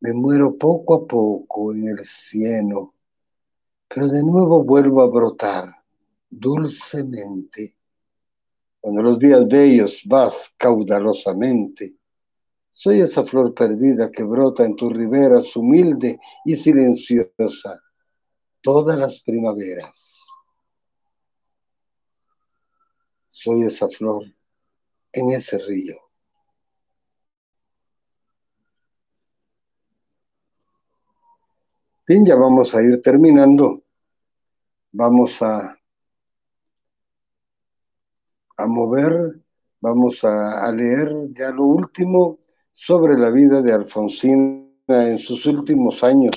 me 0.00 0.12
muero 0.12 0.56
poco 0.58 0.94
a 0.94 1.06
poco 1.06 1.72
en 1.72 1.88
el 1.88 2.04
cieno, 2.04 2.94
pero 3.88 4.08
de 4.08 4.22
nuevo 4.22 4.62
vuelvo 4.64 5.00
a 5.00 5.08
brotar 5.08 5.74
dulcemente 6.28 7.76
cuando 8.82 9.00
los 9.00 9.18
días 9.20 9.46
bellos 9.46 10.02
vas 10.06 10.52
caudalosamente. 10.58 11.94
Soy 12.68 13.00
esa 13.00 13.24
flor 13.24 13.54
perdida 13.54 14.10
que 14.10 14.24
brota 14.24 14.64
en 14.64 14.74
tus 14.74 14.92
riberas, 14.92 15.54
humilde 15.54 16.18
y 16.44 16.56
silenciosa, 16.56 17.80
todas 18.60 18.98
las 18.98 19.20
primaveras. 19.20 20.18
Soy 23.28 23.62
esa 23.62 23.88
flor 23.88 24.24
en 25.12 25.30
ese 25.30 25.58
río. 25.58 25.94
Bien, 32.08 32.26
ya 32.26 32.34
vamos 32.34 32.74
a 32.74 32.82
ir 32.82 33.00
terminando. 33.00 33.84
Vamos 34.90 35.40
a 35.40 35.78
a 38.62 38.66
mover, 38.66 39.40
vamos 39.80 40.22
a, 40.22 40.70
leer 40.72 41.12
ya 41.32 41.50
lo 41.50 41.64
último 41.64 42.38
sobre 42.70 43.18
la 43.18 43.30
vida 43.30 43.60
de 43.60 43.72
Alfonsina 43.72 44.62
en 44.88 45.18
sus 45.18 45.46
últimos 45.46 46.04
años. 46.04 46.34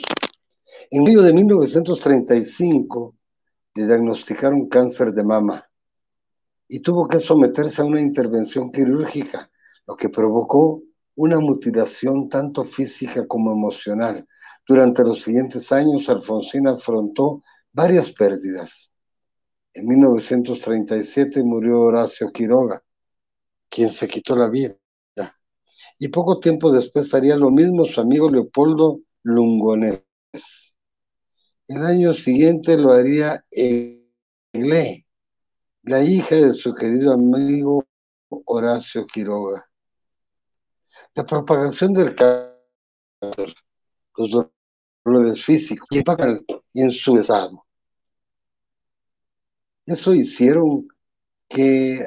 En 0.89 1.03
mayo 1.03 1.21
de 1.21 1.33
1935 1.33 3.15
le 3.75 3.85
diagnosticaron 3.85 4.67
cáncer 4.67 5.11
de 5.13 5.23
mama 5.23 5.65
y 6.67 6.79
tuvo 6.79 7.07
que 7.07 7.19
someterse 7.19 7.81
a 7.81 7.85
una 7.85 8.01
intervención 8.01 8.71
quirúrgica, 8.71 9.51
lo 9.87 9.95
que 9.95 10.09
provocó 10.09 10.81
una 11.15 11.39
mutilación 11.39 12.27
tanto 12.27 12.63
física 12.63 13.27
como 13.27 13.51
emocional. 13.51 14.27
Durante 14.67 15.03
los 15.03 15.21
siguientes 15.21 15.71
años, 15.71 16.09
Alfonsina 16.09 16.71
afrontó 16.71 17.43
varias 17.71 18.11
pérdidas. 18.11 18.91
En 19.75 19.87
1937 19.87 21.43
murió 21.43 21.81
Horacio 21.81 22.31
Quiroga, 22.31 22.81
quien 23.69 23.91
se 23.91 24.07
quitó 24.07 24.33
la 24.33 24.47
vida. 24.47 24.77
Y 25.99 26.07
poco 26.07 26.39
tiempo 26.39 26.71
después 26.71 27.13
haría 27.13 27.35
lo 27.35 27.51
mismo 27.51 27.83
su 27.83 27.99
amigo 27.99 28.31
Leopoldo 28.31 29.01
Lungonés. 29.23 30.01
El 31.67 31.83
año 31.83 32.13
siguiente 32.13 32.77
lo 32.77 32.91
haría 32.91 33.43
Egle, 33.51 35.05
la 35.83 36.03
hija 36.03 36.35
de 36.35 36.53
su 36.53 36.73
querido 36.73 37.11
amigo 37.11 37.85
Horacio 38.29 39.05
Quiroga. 39.05 39.65
La 41.15 41.25
propagación 41.25 41.91
del 41.91 42.15
cáncer, 42.15 43.53
los 44.15 44.49
dolores 45.03 45.43
físicos 45.43 45.89
y 45.91 46.81
en 46.81 46.91
su 46.91 47.17
estado 47.17 47.64
eso 49.85 50.13
hicieron 50.13 50.87
que, 51.47 51.99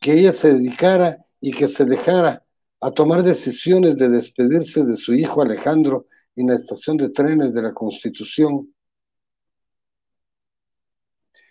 que 0.00 0.12
ella 0.12 0.32
se 0.32 0.54
dedicara 0.54 1.24
y 1.40 1.52
que 1.52 1.68
se 1.68 1.84
dejara 1.84 2.44
a 2.80 2.90
tomar 2.90 3.22
decisiones 3.22 3.96
de 3.96 4.08
despedirse 4.08 4.84
de 4.84 4.96
su 4.96 5.14
hijo 5.14 5.42
Alejandro 5.42 6.06
en 6.36 6.48
la 6.48 6.54
estación 6.54 6.96
de 6.96 7.10
trenes 7.10 7.52
de 7.52 7.62
la 7.62 7.72
Constitución. 7.72 8.74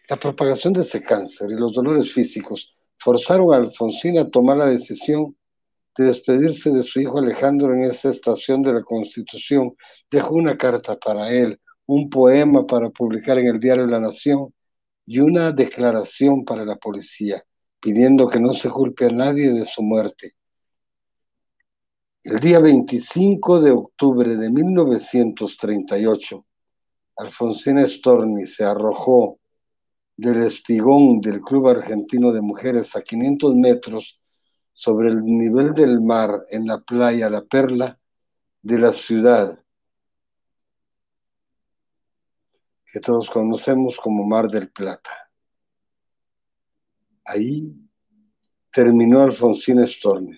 La 0.10 0.18
propagación 0.18 0.74
de 0.74 0.82
ese 0.82 1.02
cáncer 1.02 1.50
y 1.52 1.56
los 1.56 1.74
dolores 1.74 2.12
físicos 2.12 2.76
forzaron 2.98 3.54
a 3.54 3.58
Alfonsina 3.58 4.22
a 4.22 4.30
tomar 4.30 4.58
la 4.58 4.66
decisión 4.68 5.36
de 5.98 6.06
despedirse 6.06 6.72
de 6.72 6.84
su 6.84 7.00
hijo 7.00 7.20
Alejandro 7.20 7.74
en 7.74 7.84
esa 7.84 8.10
estación 8.10 8.62
de 8.62 8.74
la 8.74 8.82
Constitución. 8.82 9.76
Dejó 10.10 10.36
una 10.36 10.58
carta 10.58 10.98
para 10.98 11.32
él, 11.32 11.60
un 11.94 12.10
poema 12.10 12.66
para 12.66 12.90
publicar 12.90 13.38
en 13.38 13.48
el 13.48 13.60
diario 13.60 13.86
La 13.86 14.00
Nación 14.00 14.54
y 15.06 15.20
una 15.20 15.52
declaración 15.52 16.46
para 16.46 16.64
la 16.64 16.78
policía, 16.78 17.44
pidiendo 17.82 18.30
que 18.30 18.40
no 18.40 18.54
se 18.54 18.70
culpe 18.70 19.08
a 19.08 19.10
nadie 19.10 19.52
de 19.52 19.66
su 19.66 19.84
muerte. 19.84 20.36
El 22.24 22.40
día 22.40 22.60
25 22.60 23.60
de 23.60 23.72
octubre 23.72 24.38
de 24.38 24.50
1938, 24.50 26.46
Alfonsina 27.18 27.86
Storni 27.86 28.46
se 28.46 28.64
arrojó 28.64 29.40
del 30.16 30.44
espigón 30.44 31.20
del 31.20 31.42
Club 31.42 31.68
Argentino 31.68 32.32
de 32.32 32.40
Mujeres 32.40 32.96
a 32.96 33.02
500 33.02 33.54
metros 33.56 34.18
sobre 34.72 35.10
el 35.10 35.26
nivel 35.26 35.74
del 35.74 36.00
mar 36.00 36.46
en 36.52 36.68
la 36.68 36.80
playa 36.80 37.30
La 37.30 37.42
Perla 37.42 38.00
de 38.62 38.80
la 38.80 38.94
ciudad 38.94 39.62
que 42.92 43.00
todos 43.00 43.30
conocemos 43.30 43.98
como 43.98 44.26
Mar 44.26 44.50
del 44.50 44.70
Plata. 44.70 45.32
Ahí 47.24 47.74
terminó 48.72 49.22
Alfonsín 49.22 49.86
Storni, 49.88 50.38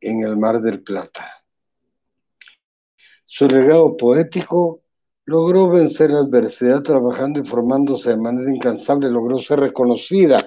en 0.00 0.20
el 0.22 0.36
Mar 0.36 0.60
del 0.60 0.82
Plata. 0.82 1.44
Su 3.24 3.48
legado 3.48 3.96
poético 3.96 4.82
logró 5.24 5.68
vencer 5.70 6.10
la 6.10 6.20
adversidad 6.20 6.82
trabajando 6.82 7.40
y 7.40 7.44
formándose 7.44 8.10
de 8.10 8.18
manera 8.18 8.54
incansable, 8.54 9.10
logró 9.10 9.40
ser 9.40 9.58
reconocida 9.58 10.38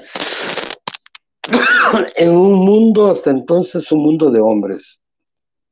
en 2.16 2.32
un 2.32 2.53
mundo 2.53 3.08
hasta 3.08 3.32
entonces 3.32 3.91
un 3.91 4.03
mundo 4.03 4.30
de 4.32 4.39
hombres 4.39 5.01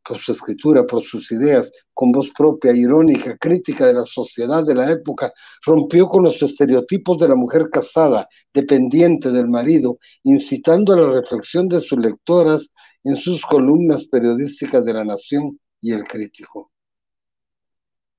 por 0.08 0.20
su 0.20 0.32
escritura, 0.32 0.86
por 0.86 1.04
sus 1.04 1.32
ideas, 1.32 1.72
con 1.94 2.12
voz 2.12 2.30
propia, 2.38 2.74
irónica, 2.74 3.36
crítica 3.38 3.88
de 3.88 3.96
la 3.96 4.04
sociedad 4.04 4.64
de 4.64 4.76
la 4.76 4.92
época, 4.92 5.34
rompió 5.66 6.08
con 6.08 6.24
los 6.24 6.42
estereotipos 6.42 7.18
de 7.18 7.28
la 7.28 7.36
mujer 7.36 7.70
casada, 7.72 8.28
dependiente 8.54 9.32
del 9.32 9.50
marido, 9.50 9.98
incitando 10.24 10.94
a 10.94 10.98
la 10.98 11.10
reflexión 11.10 11.68
de 11.68 11.80
sus 11.80 11.98
lectoras 11.98 12.70
en 13.04 13.18
sus 13.18 13.42
columnas 13.42 14.06
periodísticas 14.06 14.86
de 14.86 14.94
La 14.94 15.04
Nación 15.04 15.60
y 15.82 15.92
El 15.92 16.04
Crítico. 16.04 16.72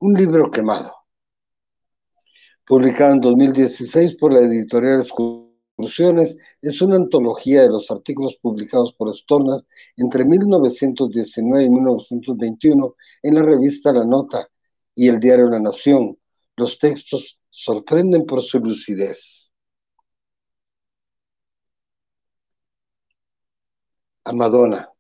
Un 0.01 0.14
libro 0.14 0.51
quemado, 0.51 0.93
publicado 2.66 3.14
en 3.14 3.20
2016 3.20 4.16
por 4.16 4.32
la 4.32 4.41
editorial 4.41 5.07
es 5.78 6.82
una 6.82 6.96
antología 6.96 7.62
de 7.62 7.68
los 7.68 7.90
artículos 7.90 8.36
publicados 8.40 8.94
por 8.94 9.14
Storner 9.14 9.62
entre 9.96 10.24
1919 10.24 11.64
y 11.64 11.70
1921 11.70 12.94
en 13.22 13.34
la 13.34 13.42
revista 13.42 13.92
La 13.92 14.04
Nota 14.04 14.48
y 14.94 15.08
el 15.08 15.20
diario 15.20 15.48
La 15.48 15.60
Nación. 15.60 16.18
Los 16.56 16.78
textos 16.78 17.38
sorprenden 17.50 18.24
por 18.24 18.42
su 18.42 18.58
lucidez. 18.58 19.52
A 24.24 24.32
Madonna. 24.32 24.90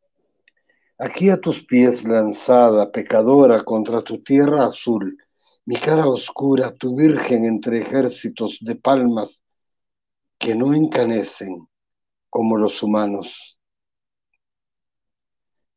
Aquí 0.98 1.30
a 1.30 1.40
tus 1.40 1.64
pies 1.64 2.04
lanzada, 2.04 2.90
pecadora, 2.92 3.64
contra 3.64 4.02
tu 4.02 4.22
tierra 4.22 4.64
azul, 4.64 5.18
mi 5.64 5.76
cara 5.76 6.06
oscura, 6.06 6.74
tu 6.74 6.94
virgen 6.94 7.44
entre 7.44 7.80
ejércitos 7.80 8.58
de 8.60 8.76
palmas 8.76 9.42
que 10.38 10.54
no 10.54 10.74
encanecen 10.74 11.66
como 12.28 12.56
los 12.56 12.82
humanos. 12.82 13.58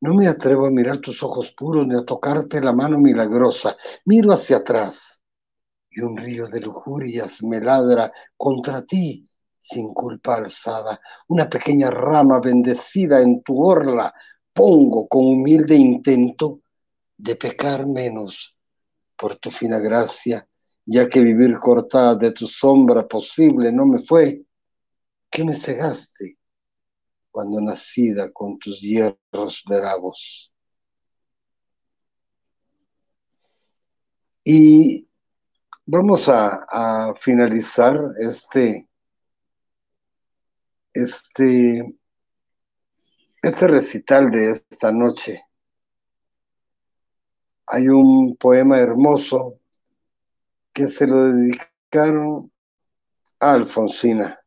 No 0.02 0.14
me 0.14 0.28
atrevo 0.28 0.66
a 0.66 0.72
mirar 0.72 1.00
tus 1.00 1.22
ojos 1.24 1.52
puros 1.52 1.86
ni 1.86 1.96
a 1.96 2.06
tocarte 2.06 2.62
la 2.62 2.74
mano 2.74 2.98
milagrosa. 3.00 3.78
Miro 4.06 4.32
hacia 4.32 4.58
atrás 4.58 5.22
y 5.90 6.02
un 6.02 6.16
río 6.16 6.48
de 6.48 6.62
lujurias 6.62 7.44
me 7.44 7.60
ladra 7.60 8.12
contra 8.38 8.82
ti 8.84 9.30
sin 9.60 9.94
culpa 9.94 10.36
alzada. 10.36 11.00
Una 11.28 11.50
pequeña 11.50 11.90
rama 11.90 12.40
bendecida 12.40 13.22
en 13.22 13.44
tu 13.44 13.62
orla 13.62 14.14
pongo 14.54 15.08
con 15.08 15.26
humilde 15.26 15.76
intento 15.76 16.62
de 17.18 17.36
pecar 17.36 17.86
menos 17.86 18.56
por 19.18 19.36
tu 19.36 19.52
fina 19.52 19.80
gracia, 19.80 20.48
ya 20.86 21.10
que 21.10 21.20
vivir 21.22 21.58
cortada 21.58 22.16
de 22.16 22.32
tu 22.32 22.48
sombra 22.48 23.06
posible 23.06 23.72
no 23.72 23.86
me 23.86 24.00
fue 24.06 24.44
qué 25.30 25.44
me 25.44 25.56
cegaste 25.56 26.38
cuando 27.32 27.62
nacida 27.62 28.32
con 28.32 28.58
tus 28.60 28.80
hierros 28.82 29.64
bravos? 29.66 30.52
Y 34.44 35.08
vamos 35.86 36.28
a, 36.28 37.14
finalizar 37.22 37.98
este, 38.20 38.88
este, 40.94 41.96
este 43.42 43.68
recital 43.68 44.32
de 44.32 44.52
esta 44.52 44.92
noche. 44.92 45.44
Hay 47.68 47.88
un 47.88 48.36
poema 48.38 48.80
hermoso 48.80 49.60
que 50.74 50.88
se 50.88 51.06
lo 51.06 51.26
dedicaron 51.26 52.52
a 53.40 53.52
Alfonsina. 53.52 54.40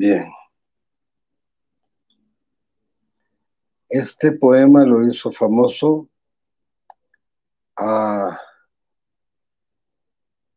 Bien. 0.00 0.32
Este 3.90 4.32
poema 4.32 4.82
lo 4.82 5.06
hizo 5.06 5.30
famoso 5.30 6.08
a 7.76 8.40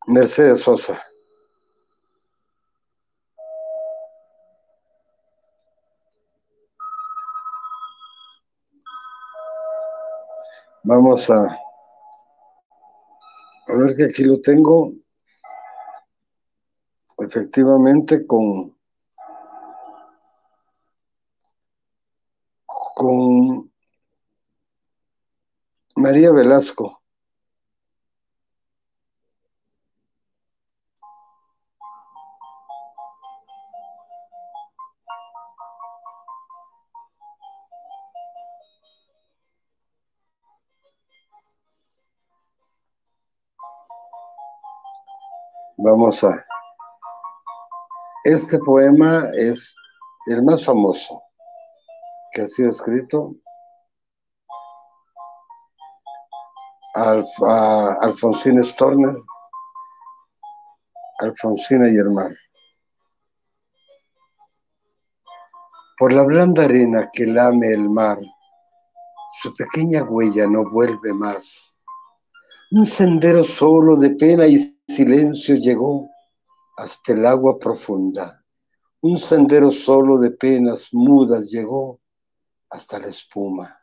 Mercedes 0.07 0.61
Sosa. 0.61 1.03
Vamos 10.83 11.29
a, 11.29 11.59
ver 13.67 13.93
que 13.97 14.05
aquí 14.05 14.23
lo 14.23 14.39
tengo 14.39 14.93
efectivamente 17.17 18.25
con 18.25 18.73
María 26.03 26.33
Velasco. 26.33 27.01
Vamos 45.77 46.21
a... 46.25 46.45
Este 48.25 48.59
poema 48.59 49.29
es 49.35 49.73
el 50.25 50.43
más 50.43 50.65
famoso 50.65 51.23
que 52.33 52.41
ha 52.41 52.47
sido 52.47 52.67
escrito 52.71 53.37
a 57.03 57.97
Alfonsina 58.01 58.63
Storner, 58.63 59.15
Alfonsina 61.19 61.89
y 61.89 61.97
el 61.97 62.09
mar. 62.11 62.35
Por 65.97 66.13
la 66.13 66.23
blanda 66.23 66.63
arena 66.65 67.09
que 67.11 67.25
lame 67.25 67.69
el 67.69 67.89
mar, 67.89 68.19
su 69.41 69.53
pequeña 69.53 70.03
huella 70.03 70.47
no 70.47 70.69
vuelve 70.69 71.13
más. 71.13 71.75
Un 72.71 72.85
sendero 72.85 73.43
solo 73.43 73.97
de 73.97 74.11
pena 74.11 74.47
y 74.47 74.79
silencio 74.87 75.55
llegó 75.55 76.09
hasta 76.77 77.13
el 77.13 77.25
agua 77.25 77.59
profunda. 77.59 78.43
Un 79.01 79.19
sendero 79.19 79.69
solo 79.69 80.17
de 80.17 80.31
penas 80.31 80.89
mudas 80.93 81.51
llegó 81.51 81.99
hasta 82.69 82.99
la 82.99 83.07
espuma. 83.07 83.82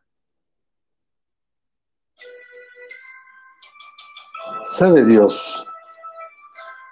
¿Sabe 4.77 5.05
Dios 5.05 5.67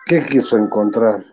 qué 0.04 0.22
quiso 0.26 0.58
encontrar? 0.58 1.24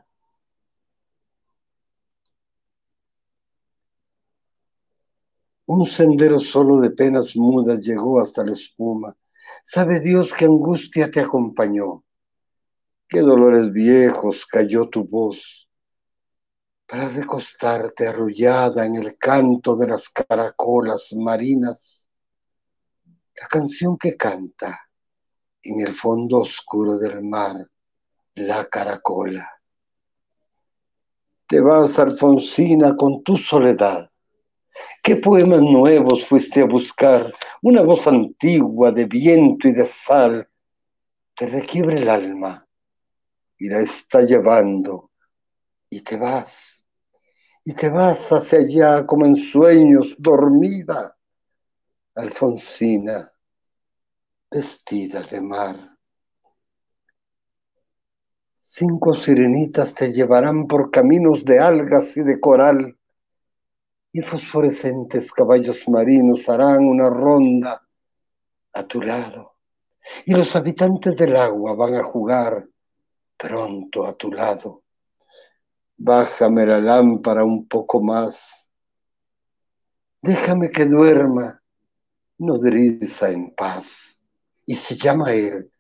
Un 5.65 5.85
sendero 5.85 6.39
solo 6.39 6.79
de 6.79 6.91
penas 6.91 7.35
mudas 7.35 7.83
llegó 7.83 8.21
hasta 8.21 8.45
la 8.45 8.53
espuma. 8.53 9.17
¿Sabe 9.63 9.99
Dios 9.99 10.31
qué 10.37 10.45
angustia 10.45 11.09
te 11.09 11.19
acompañó? 11.19 12.03
¿Qué 13.09 13.19
dolores 13.19 13.71
viejos 13.73 14.45
cayó 14.45 14.87
tu 14.87 15.03
voz? 15.03 15.67
Para 16.85 17.09
recostarte 17.09 18.07
arrullada 18.07 18.85
en 18.85 18.95
el 18.95 19.17
canto 19.17 19.75
de 19.75 19.87
las 19.87 20.09
caracolas 20.09 21.11
marinas, 21.13 22.07
la 23.35 23.47
canción 23.47 23.97
que 23.97 24.15
canta 24.15 24.84
en 25.65 25.79
el 25.79 25.95
fondo 25.95 26.39
oscuro 26.39 26.97
del 26.97 27.23
mar, 27.23 27.67
la 28.35 28.65
caracola. 28.69 29.49
Te 31.47 31.59
vas, 31.59 31.97
Alfonsina, 31.97 32.95
con 32.95 33.23
tu 33.23 33.37
soledad. 33.37 34.09
¿Qué 35.01 35.15
poemas 35.15 35.61
nuevos 35.61 36.27
fuiste 36.27 36.61
a 36.61 36.65
buscar? 36.65 37.33
Una 37.63 37.81
voz 37.81 38.05
antigua 38.07 38.91
de 38.91 39.05
viento 39.05 39.67
y 39.67 39.73
de 39.73 39.85
sal 39.85 40.47
te 41.35 41.47
requiebra 41.47 41.95
el 41.95 42.09
alma 42.09 42.67
y 43.57 43.69
la 43.69 43.79
está 43.79 44.21
llevando 44.21 45.11
y 45.89 46.01
te 46.01 46.17
vas. 46.17 46.85
Y 47.63 47.73
te 47.73 47.89
vas 47.89 48.31
hacia 48.31 48.59
allá 48.59 49.05
como 49.05 49.25
en 49.25 49.35
sueños, 49.35 50.15
dormida, 50.19 51.17
Alfonsina 52.13 53.34
vestida 54.55 55.21
de 55.23 55.41
mar. 55.41 55.75
Cinco 58.63 59.13
sirenitas 59.13 59.93
te 59.93 60.13
llevarán 60.13 60.65
por 60.65 60.91
caminos 60.91 61.43
de 61.43 61.59
algas 61.59 62.15
y 62.15 62.23
de 62.23 62.39
coral, 62.39 62.97
y 64.13 64.21
fosforescentes 64.21 65.33
caballos 65.33 65.83
marinos 65.89 66.47
harán 66.47 66.85
una 66.85 67.09
ronda 67.09 67.85
a 68.71 68.83
tu 68.83 69.01
lado, 69.01 69.55
y 70.25 70.31
los 70.31 70.55
habitantes 70.55 71.17
del 71.17 71.35
agua 71.35 71.73
van 71.73 71.95
a 71.95 72.03
jugar 72.05 72.65
pronto 73.35 74.05
a 74.05 74.13
tu 74.13 74.31
lado. 74.31 74.83
Bájame 75.97 76.65
la 76.65 76.79
lámpara 76.79 77.43
un 77.43 77.67
poco 77.67 78.01
más. 78.01 78.65
Déjame 80.21 80.71
que 80.71 80.85
duerma 80.85 81.61
nodriza 82.37 83.31
en 83.31 83.53
paz 83.53 84.14
y 84.65 84.75
se 84.75 84.95
llama 84.95 85.33
él. 85.33 85.71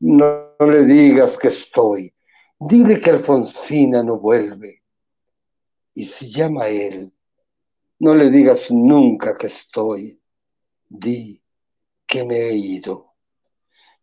No, 0.00 0.54
le 0.58 0.84
digas 0.84 1.38
que 1.38 1.48
estoy. 1.48 2.12
Dile 2.58 3.00
que 3.00 3.10
Alfonsina 3.10 4.02
no 4.02 4.18
vuelve. 4.18 4.82
Y 5.94 6.06
se 6.06 6.28
llama 6.28 6.68
él. 6.68 7.12
No 7.98 8.14
le 8.14 8.30
digas 8.30 8.70
nunca 8.70 9.36
que 9.36 9.46
estoy. 9.46 10.20
Di 10.88 11.40
que 12.06 12.24
me 12.24 12.36
he 12.36 12.54
ido. 12.54 13.14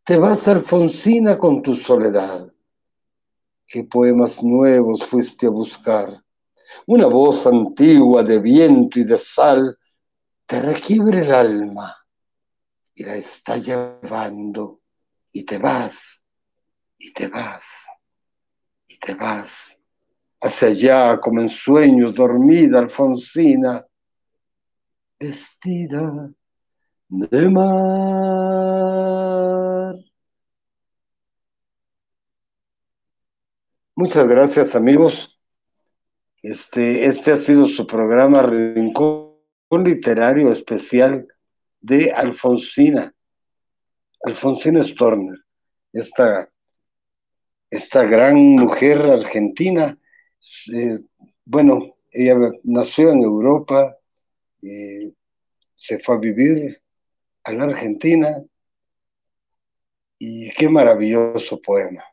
Te 0.03 0.17
vas, 0.17 0.47
Alfonsina, 0.47 1.37
con 1.37 1.61
tu 1.61 1.75
soledad. 1.75 2.51
¿Qué 3.67 3.83
poemas 3.83 4.41
nuevos 4.41 5.03
fuiste 5.05 5.47
a 5.47 5.51
buscar? 5.51 6.23
Una 6.87 7.07
voz 7.07 7.45
antigua 7.45 8.23
de 8.23 8.39
viento 8.39 8.99
y 8.99 9.03
de 9.03 9.17
sal 9.17 9.77
te 10.45 10.61
requiebre 10.61 11.19
el 11.19 11.33
alma 11.33 11.95
y 12.99 13.03
la 13.03 13.15
está 13.15 13.55
llevando 13.57 14.81
y 15.31 15.43
te 15.43 15.57
vas, 15.57 16.21
y 16.97 17.13
te 17.13 17.29
vas, 17.29 17.63
y 18.89 18.99
te 18.99 19.13
vas. 19.13 19.79
Hacia 20.41 20.67
allá, 20.67 21.17
como 21.21 21.39
en 21.39 21.47
sueños, 21.47 22.13
dormida 22.13 22.79
Alfonsina, 22.79 23.85
vestida 25.17 26.29
de 27.07 27.49
mar. 27.49 27.69
Muchas 33.95 34.27
gracias 34.27 34.75
amigos. 34.75 35.39
Este, 36.43 37.05
este 37.05 37.31
ha 37.31 37.37
sido 37.37 37.65
su 37.65 37.87
programa 37.87 38.41
Rincón 38.41 39.37
Literario 39.71 40.51
Especial 40.51 41.25
de 41.81 42.11
Alfonsina, 42.11 43.13
Alfonsina 44.23 44.83
Storner, 44.83 45.39
esta, 45.93 46.49
esta 47.69 48.03
gran 48.05 48.35
mujer 48.37 48.99
argentina. 49.01 49.97
Eh, 50.73 50.99
bueno, 51.45 51.95
ella 52.11 52.35
nació 52.63 53.11
en 53.11 53.23
Europa, 53.23 53.97
eh, 54.61 55.11
se 55.75 55.99
fue 55.99 56.15
a 56.15 56.19
vivir 56.19 56.81
a 57.43 57.53
la 57.53 57.63
Argentina 57.65 58.43
y 60.17 60.49
qué 60.51 60.67
maravilloso 60.67 61.61
poema. 61.61 62.03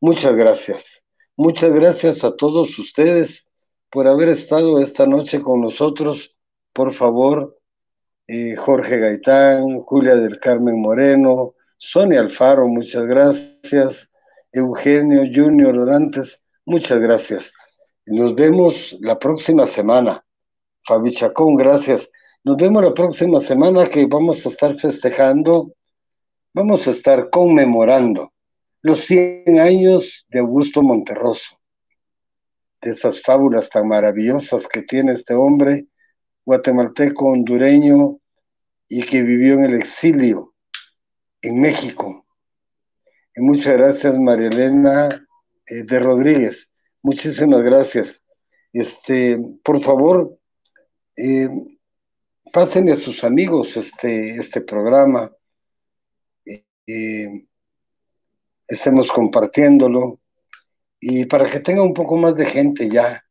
Muchas 0.00 0.36
gracias. 0.36 1.02
Muchas 1.36 1.72
gracias 1.72 2.22
a 2.22 2.36
todos 2.36 2.78
ustedes 2.78 3.44
por 3.90 4.06
haber 4.06 4.28
estado 4.28 4.80
esta 4.80 5.06
noche 5.06 5.40
con 5.40 5.62
nosotros. 5.62 6.36
Por 6.72 6.94
favor, 6.94 7.53
Jorge 8.26 8.98
Gaitán, 8.98 9.80
Julia 9.80 10.16
del 10.16 10.40
Carmen 10.40 10.80
Moreno, 10.80 11.54
Sonia 11.76 12.20
Alfaro, 12.20 12.66
muchas 12.66 13.04
gracias, 13.06 14.08
Eugenio 14.50 15.22
Junior 15.32 15.76
Orantes, 15.78 16.40
muchas 16.64 17.00
gracias. 17.00 17.52
Nos 18.06 18.34
vemos 18.34 18.96
la 19.00 19.18
próxima 19.18 19.66
semana. 19.66 20.24
Fabi 20.86 21.12
Chacón, 21.12 21.56
gracias. 21.56 22.08
Nos 22.44 22.56
vemos 22.56 22.82
la 22.82 22.94
próxima 22.94 23.40
semana 23.40 23.88
que 23.88 24.06
vamos 24.06 24.44
a 24.46 24.48
estar 24.48 24.78
festejando, 24.78 25.74
vamos 26.54 26.86
a 26.88 26.92
estar 26.92 27.28
conmemorando 27.28 28.32
los 28.80 29.00
100 29.00 29.60
años 29.60 30.24
de 30.28 30.38
Augusto 30.38 30.82
Monterroso, 30.82 31.58
de 32.80 32.90
esas 32.92 33.20
fábulas 33.20 33.68
tan 33.68 33.88
maravillosas 33.88 34.66
que 34.66 34.82
tiene 34.82 35.12
este 35.12 35.34
hombre 35.34 35.86
guatemalteco 36.44 37.26
hondureño 37.26 38.18
y 38.88 39.04
que 39.04 39.22
vivió 39.22 39.54
en 39.54 39.64
el 39.64 39.74
exilio 39.74 40.54
en 41.42 41.60
México. 41.60 42.26
Y 43.36 43.40
muchas 43.40 43.74
gracias, 43.74 44.18
María 44.18 44.48
Elena 44.48 45.26
eh, 45.66 45.82
de 45.82 45.98
Rodríguez. 45.98 46.68
Muchísimas 47.02 47.62
gracias. 47.62 48.20
Este, 48.72 49.38
por 49.62 49.82
favor, 49.82 50.38
eh, 51.16 51.48
pasen 52.52 52.90
a 52.90 52.96
sus 52.96 53.24
amigos 53.24 53.76
este, 53.76 54.36
este 54.36 54.60
programa. 54.60 55.30
Eh, 56.86 57.46
estemos 58.68 59.08
compartiéndolo 59.08 60.20
y 61.00 61.24
para 61.26 61.50
que 61.50 61.60
tenga 61.60 61.82
un 61.82 61.94
poco 61.94 62.16
más 62.16 62.34
de 62.34 62.46
gente 62.46 62.88
ya 62.88 63.24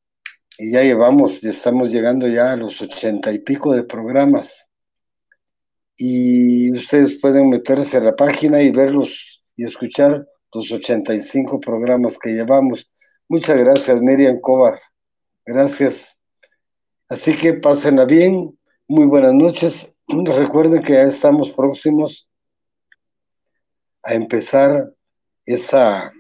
y 0.58 0.72
ya 0.72 0.84
llevamos, 0.84 1.42
ya 1.42 1.50
estamos 1.50 1.90
llegando 1.90 2.28
ya 2.28 2.52
a 2.52 2.56
los 2.56 2.80
ochenta 2.82 3.32
y 3.32 3.40
pico 3.40 3.74
de 3.74 3.84
programas. 3.84 4.68
Y 5.96 6.72
ustedes 6.72 7.20
pueden 7.20 7.50
meterse 7.50 7.98
a 7.98 8.02
la 8.02 8.16
página 8.16 8.62
y 8.62 8.72
verlos 8.72 9.10
y 9.56 9.64
escuchar 9.64 10.28
los 10.54 10.72
85 10.72 11.60
programas 11.60 12.18
que 12.18 12.32
llevamos. 12.32 12.92
Muchas 13.28 13.58
gracias, 13.58 14.02
Miriam 14.02 14.40
Cobar. 14.40 14.80
Gracias. 15.46 16.18
Así 17.10 17.36
que 17.36 17.54
pásenla 17.54 18.06
bien. 18.06 18.58
Muy 18.88 19.06
buenas 19.06 19.34
noches. 19.34 19.74
Recuerden 20.08 20.84
que 20.84 20.94
ya 20.94 21.04
estamos 21.04 21.52
próximos 21.52 22.28
a 24.04 24.14
empezar 24.14 24.92
esa, 25.46 26.12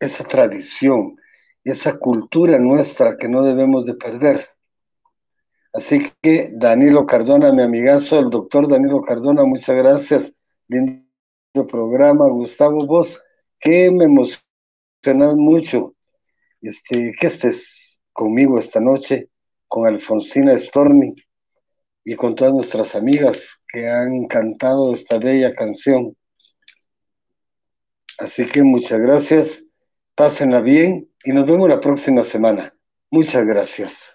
esa 0.00 0.24
tradición 0.24 1.16
esa 1.64 1.98
cultura 1.98 2.58
nuestra 2.58 3.16
que 3.16 3.28
no 3.28 3.42
debemos 3.42 3.86
de 3.86 3.94
perder. 3.94 4.48
Así 5.72 6.12
que 6.20 6.50
Danilo 6.52 7.06
Cardona, 7.06 7.52
mi 7.52 7.62
amigazo, 7.62 8.18
el 8.18 8.30
doctor 8.30 8.68
Danilo 8.68 9.02
Cardona, 9.02 9.44
muchas 9.44 9.76
gracias. 9.76 10.32
Lindo 10.68 11.02
programa. 11.70 12.28
Gustavo, 12.28 12.86
vos, 12.86 13.20
que 13.58 13.90
me 13.90 14.04
emocionas 14.04 15.34
mucho 15.34 15.94
este, 16.60 17.14
que 17.18 17.26
estés 17.26 17.98
conmigo 18.12 18.58
esta 18.58 18.80
noche, 18.80 19.30
con 19.68 19.86
Alfonsina 19.86 20.58
Storni 20.58 21.14
y 22.04 22.14
con 22.16 22.34
todas 22.34 22.52
nuestras 22.52 22.94
amigas 22.94 23.38
que 23.68 23.88
han 23.88 24.26
cantado 24.26 24.92
esta 24.92 25.18
bella 25.18 25.54
canción. 25.54 26.14
Así 28.18 28.46
que 28.46 28.62
muchas 28.62 29.00
gracias 29.00 29.62
Pásenla 30.14 30.60
bien 30.60 31.08
y 31.24 31.32
nos 31.32 31.46
vemos 31.46 31.68
la 31.68 31.80
próxima 31.80 32.22
semana. 32.24 32.74
Muchas 33.10 33.46
gracias. 33.46 34.11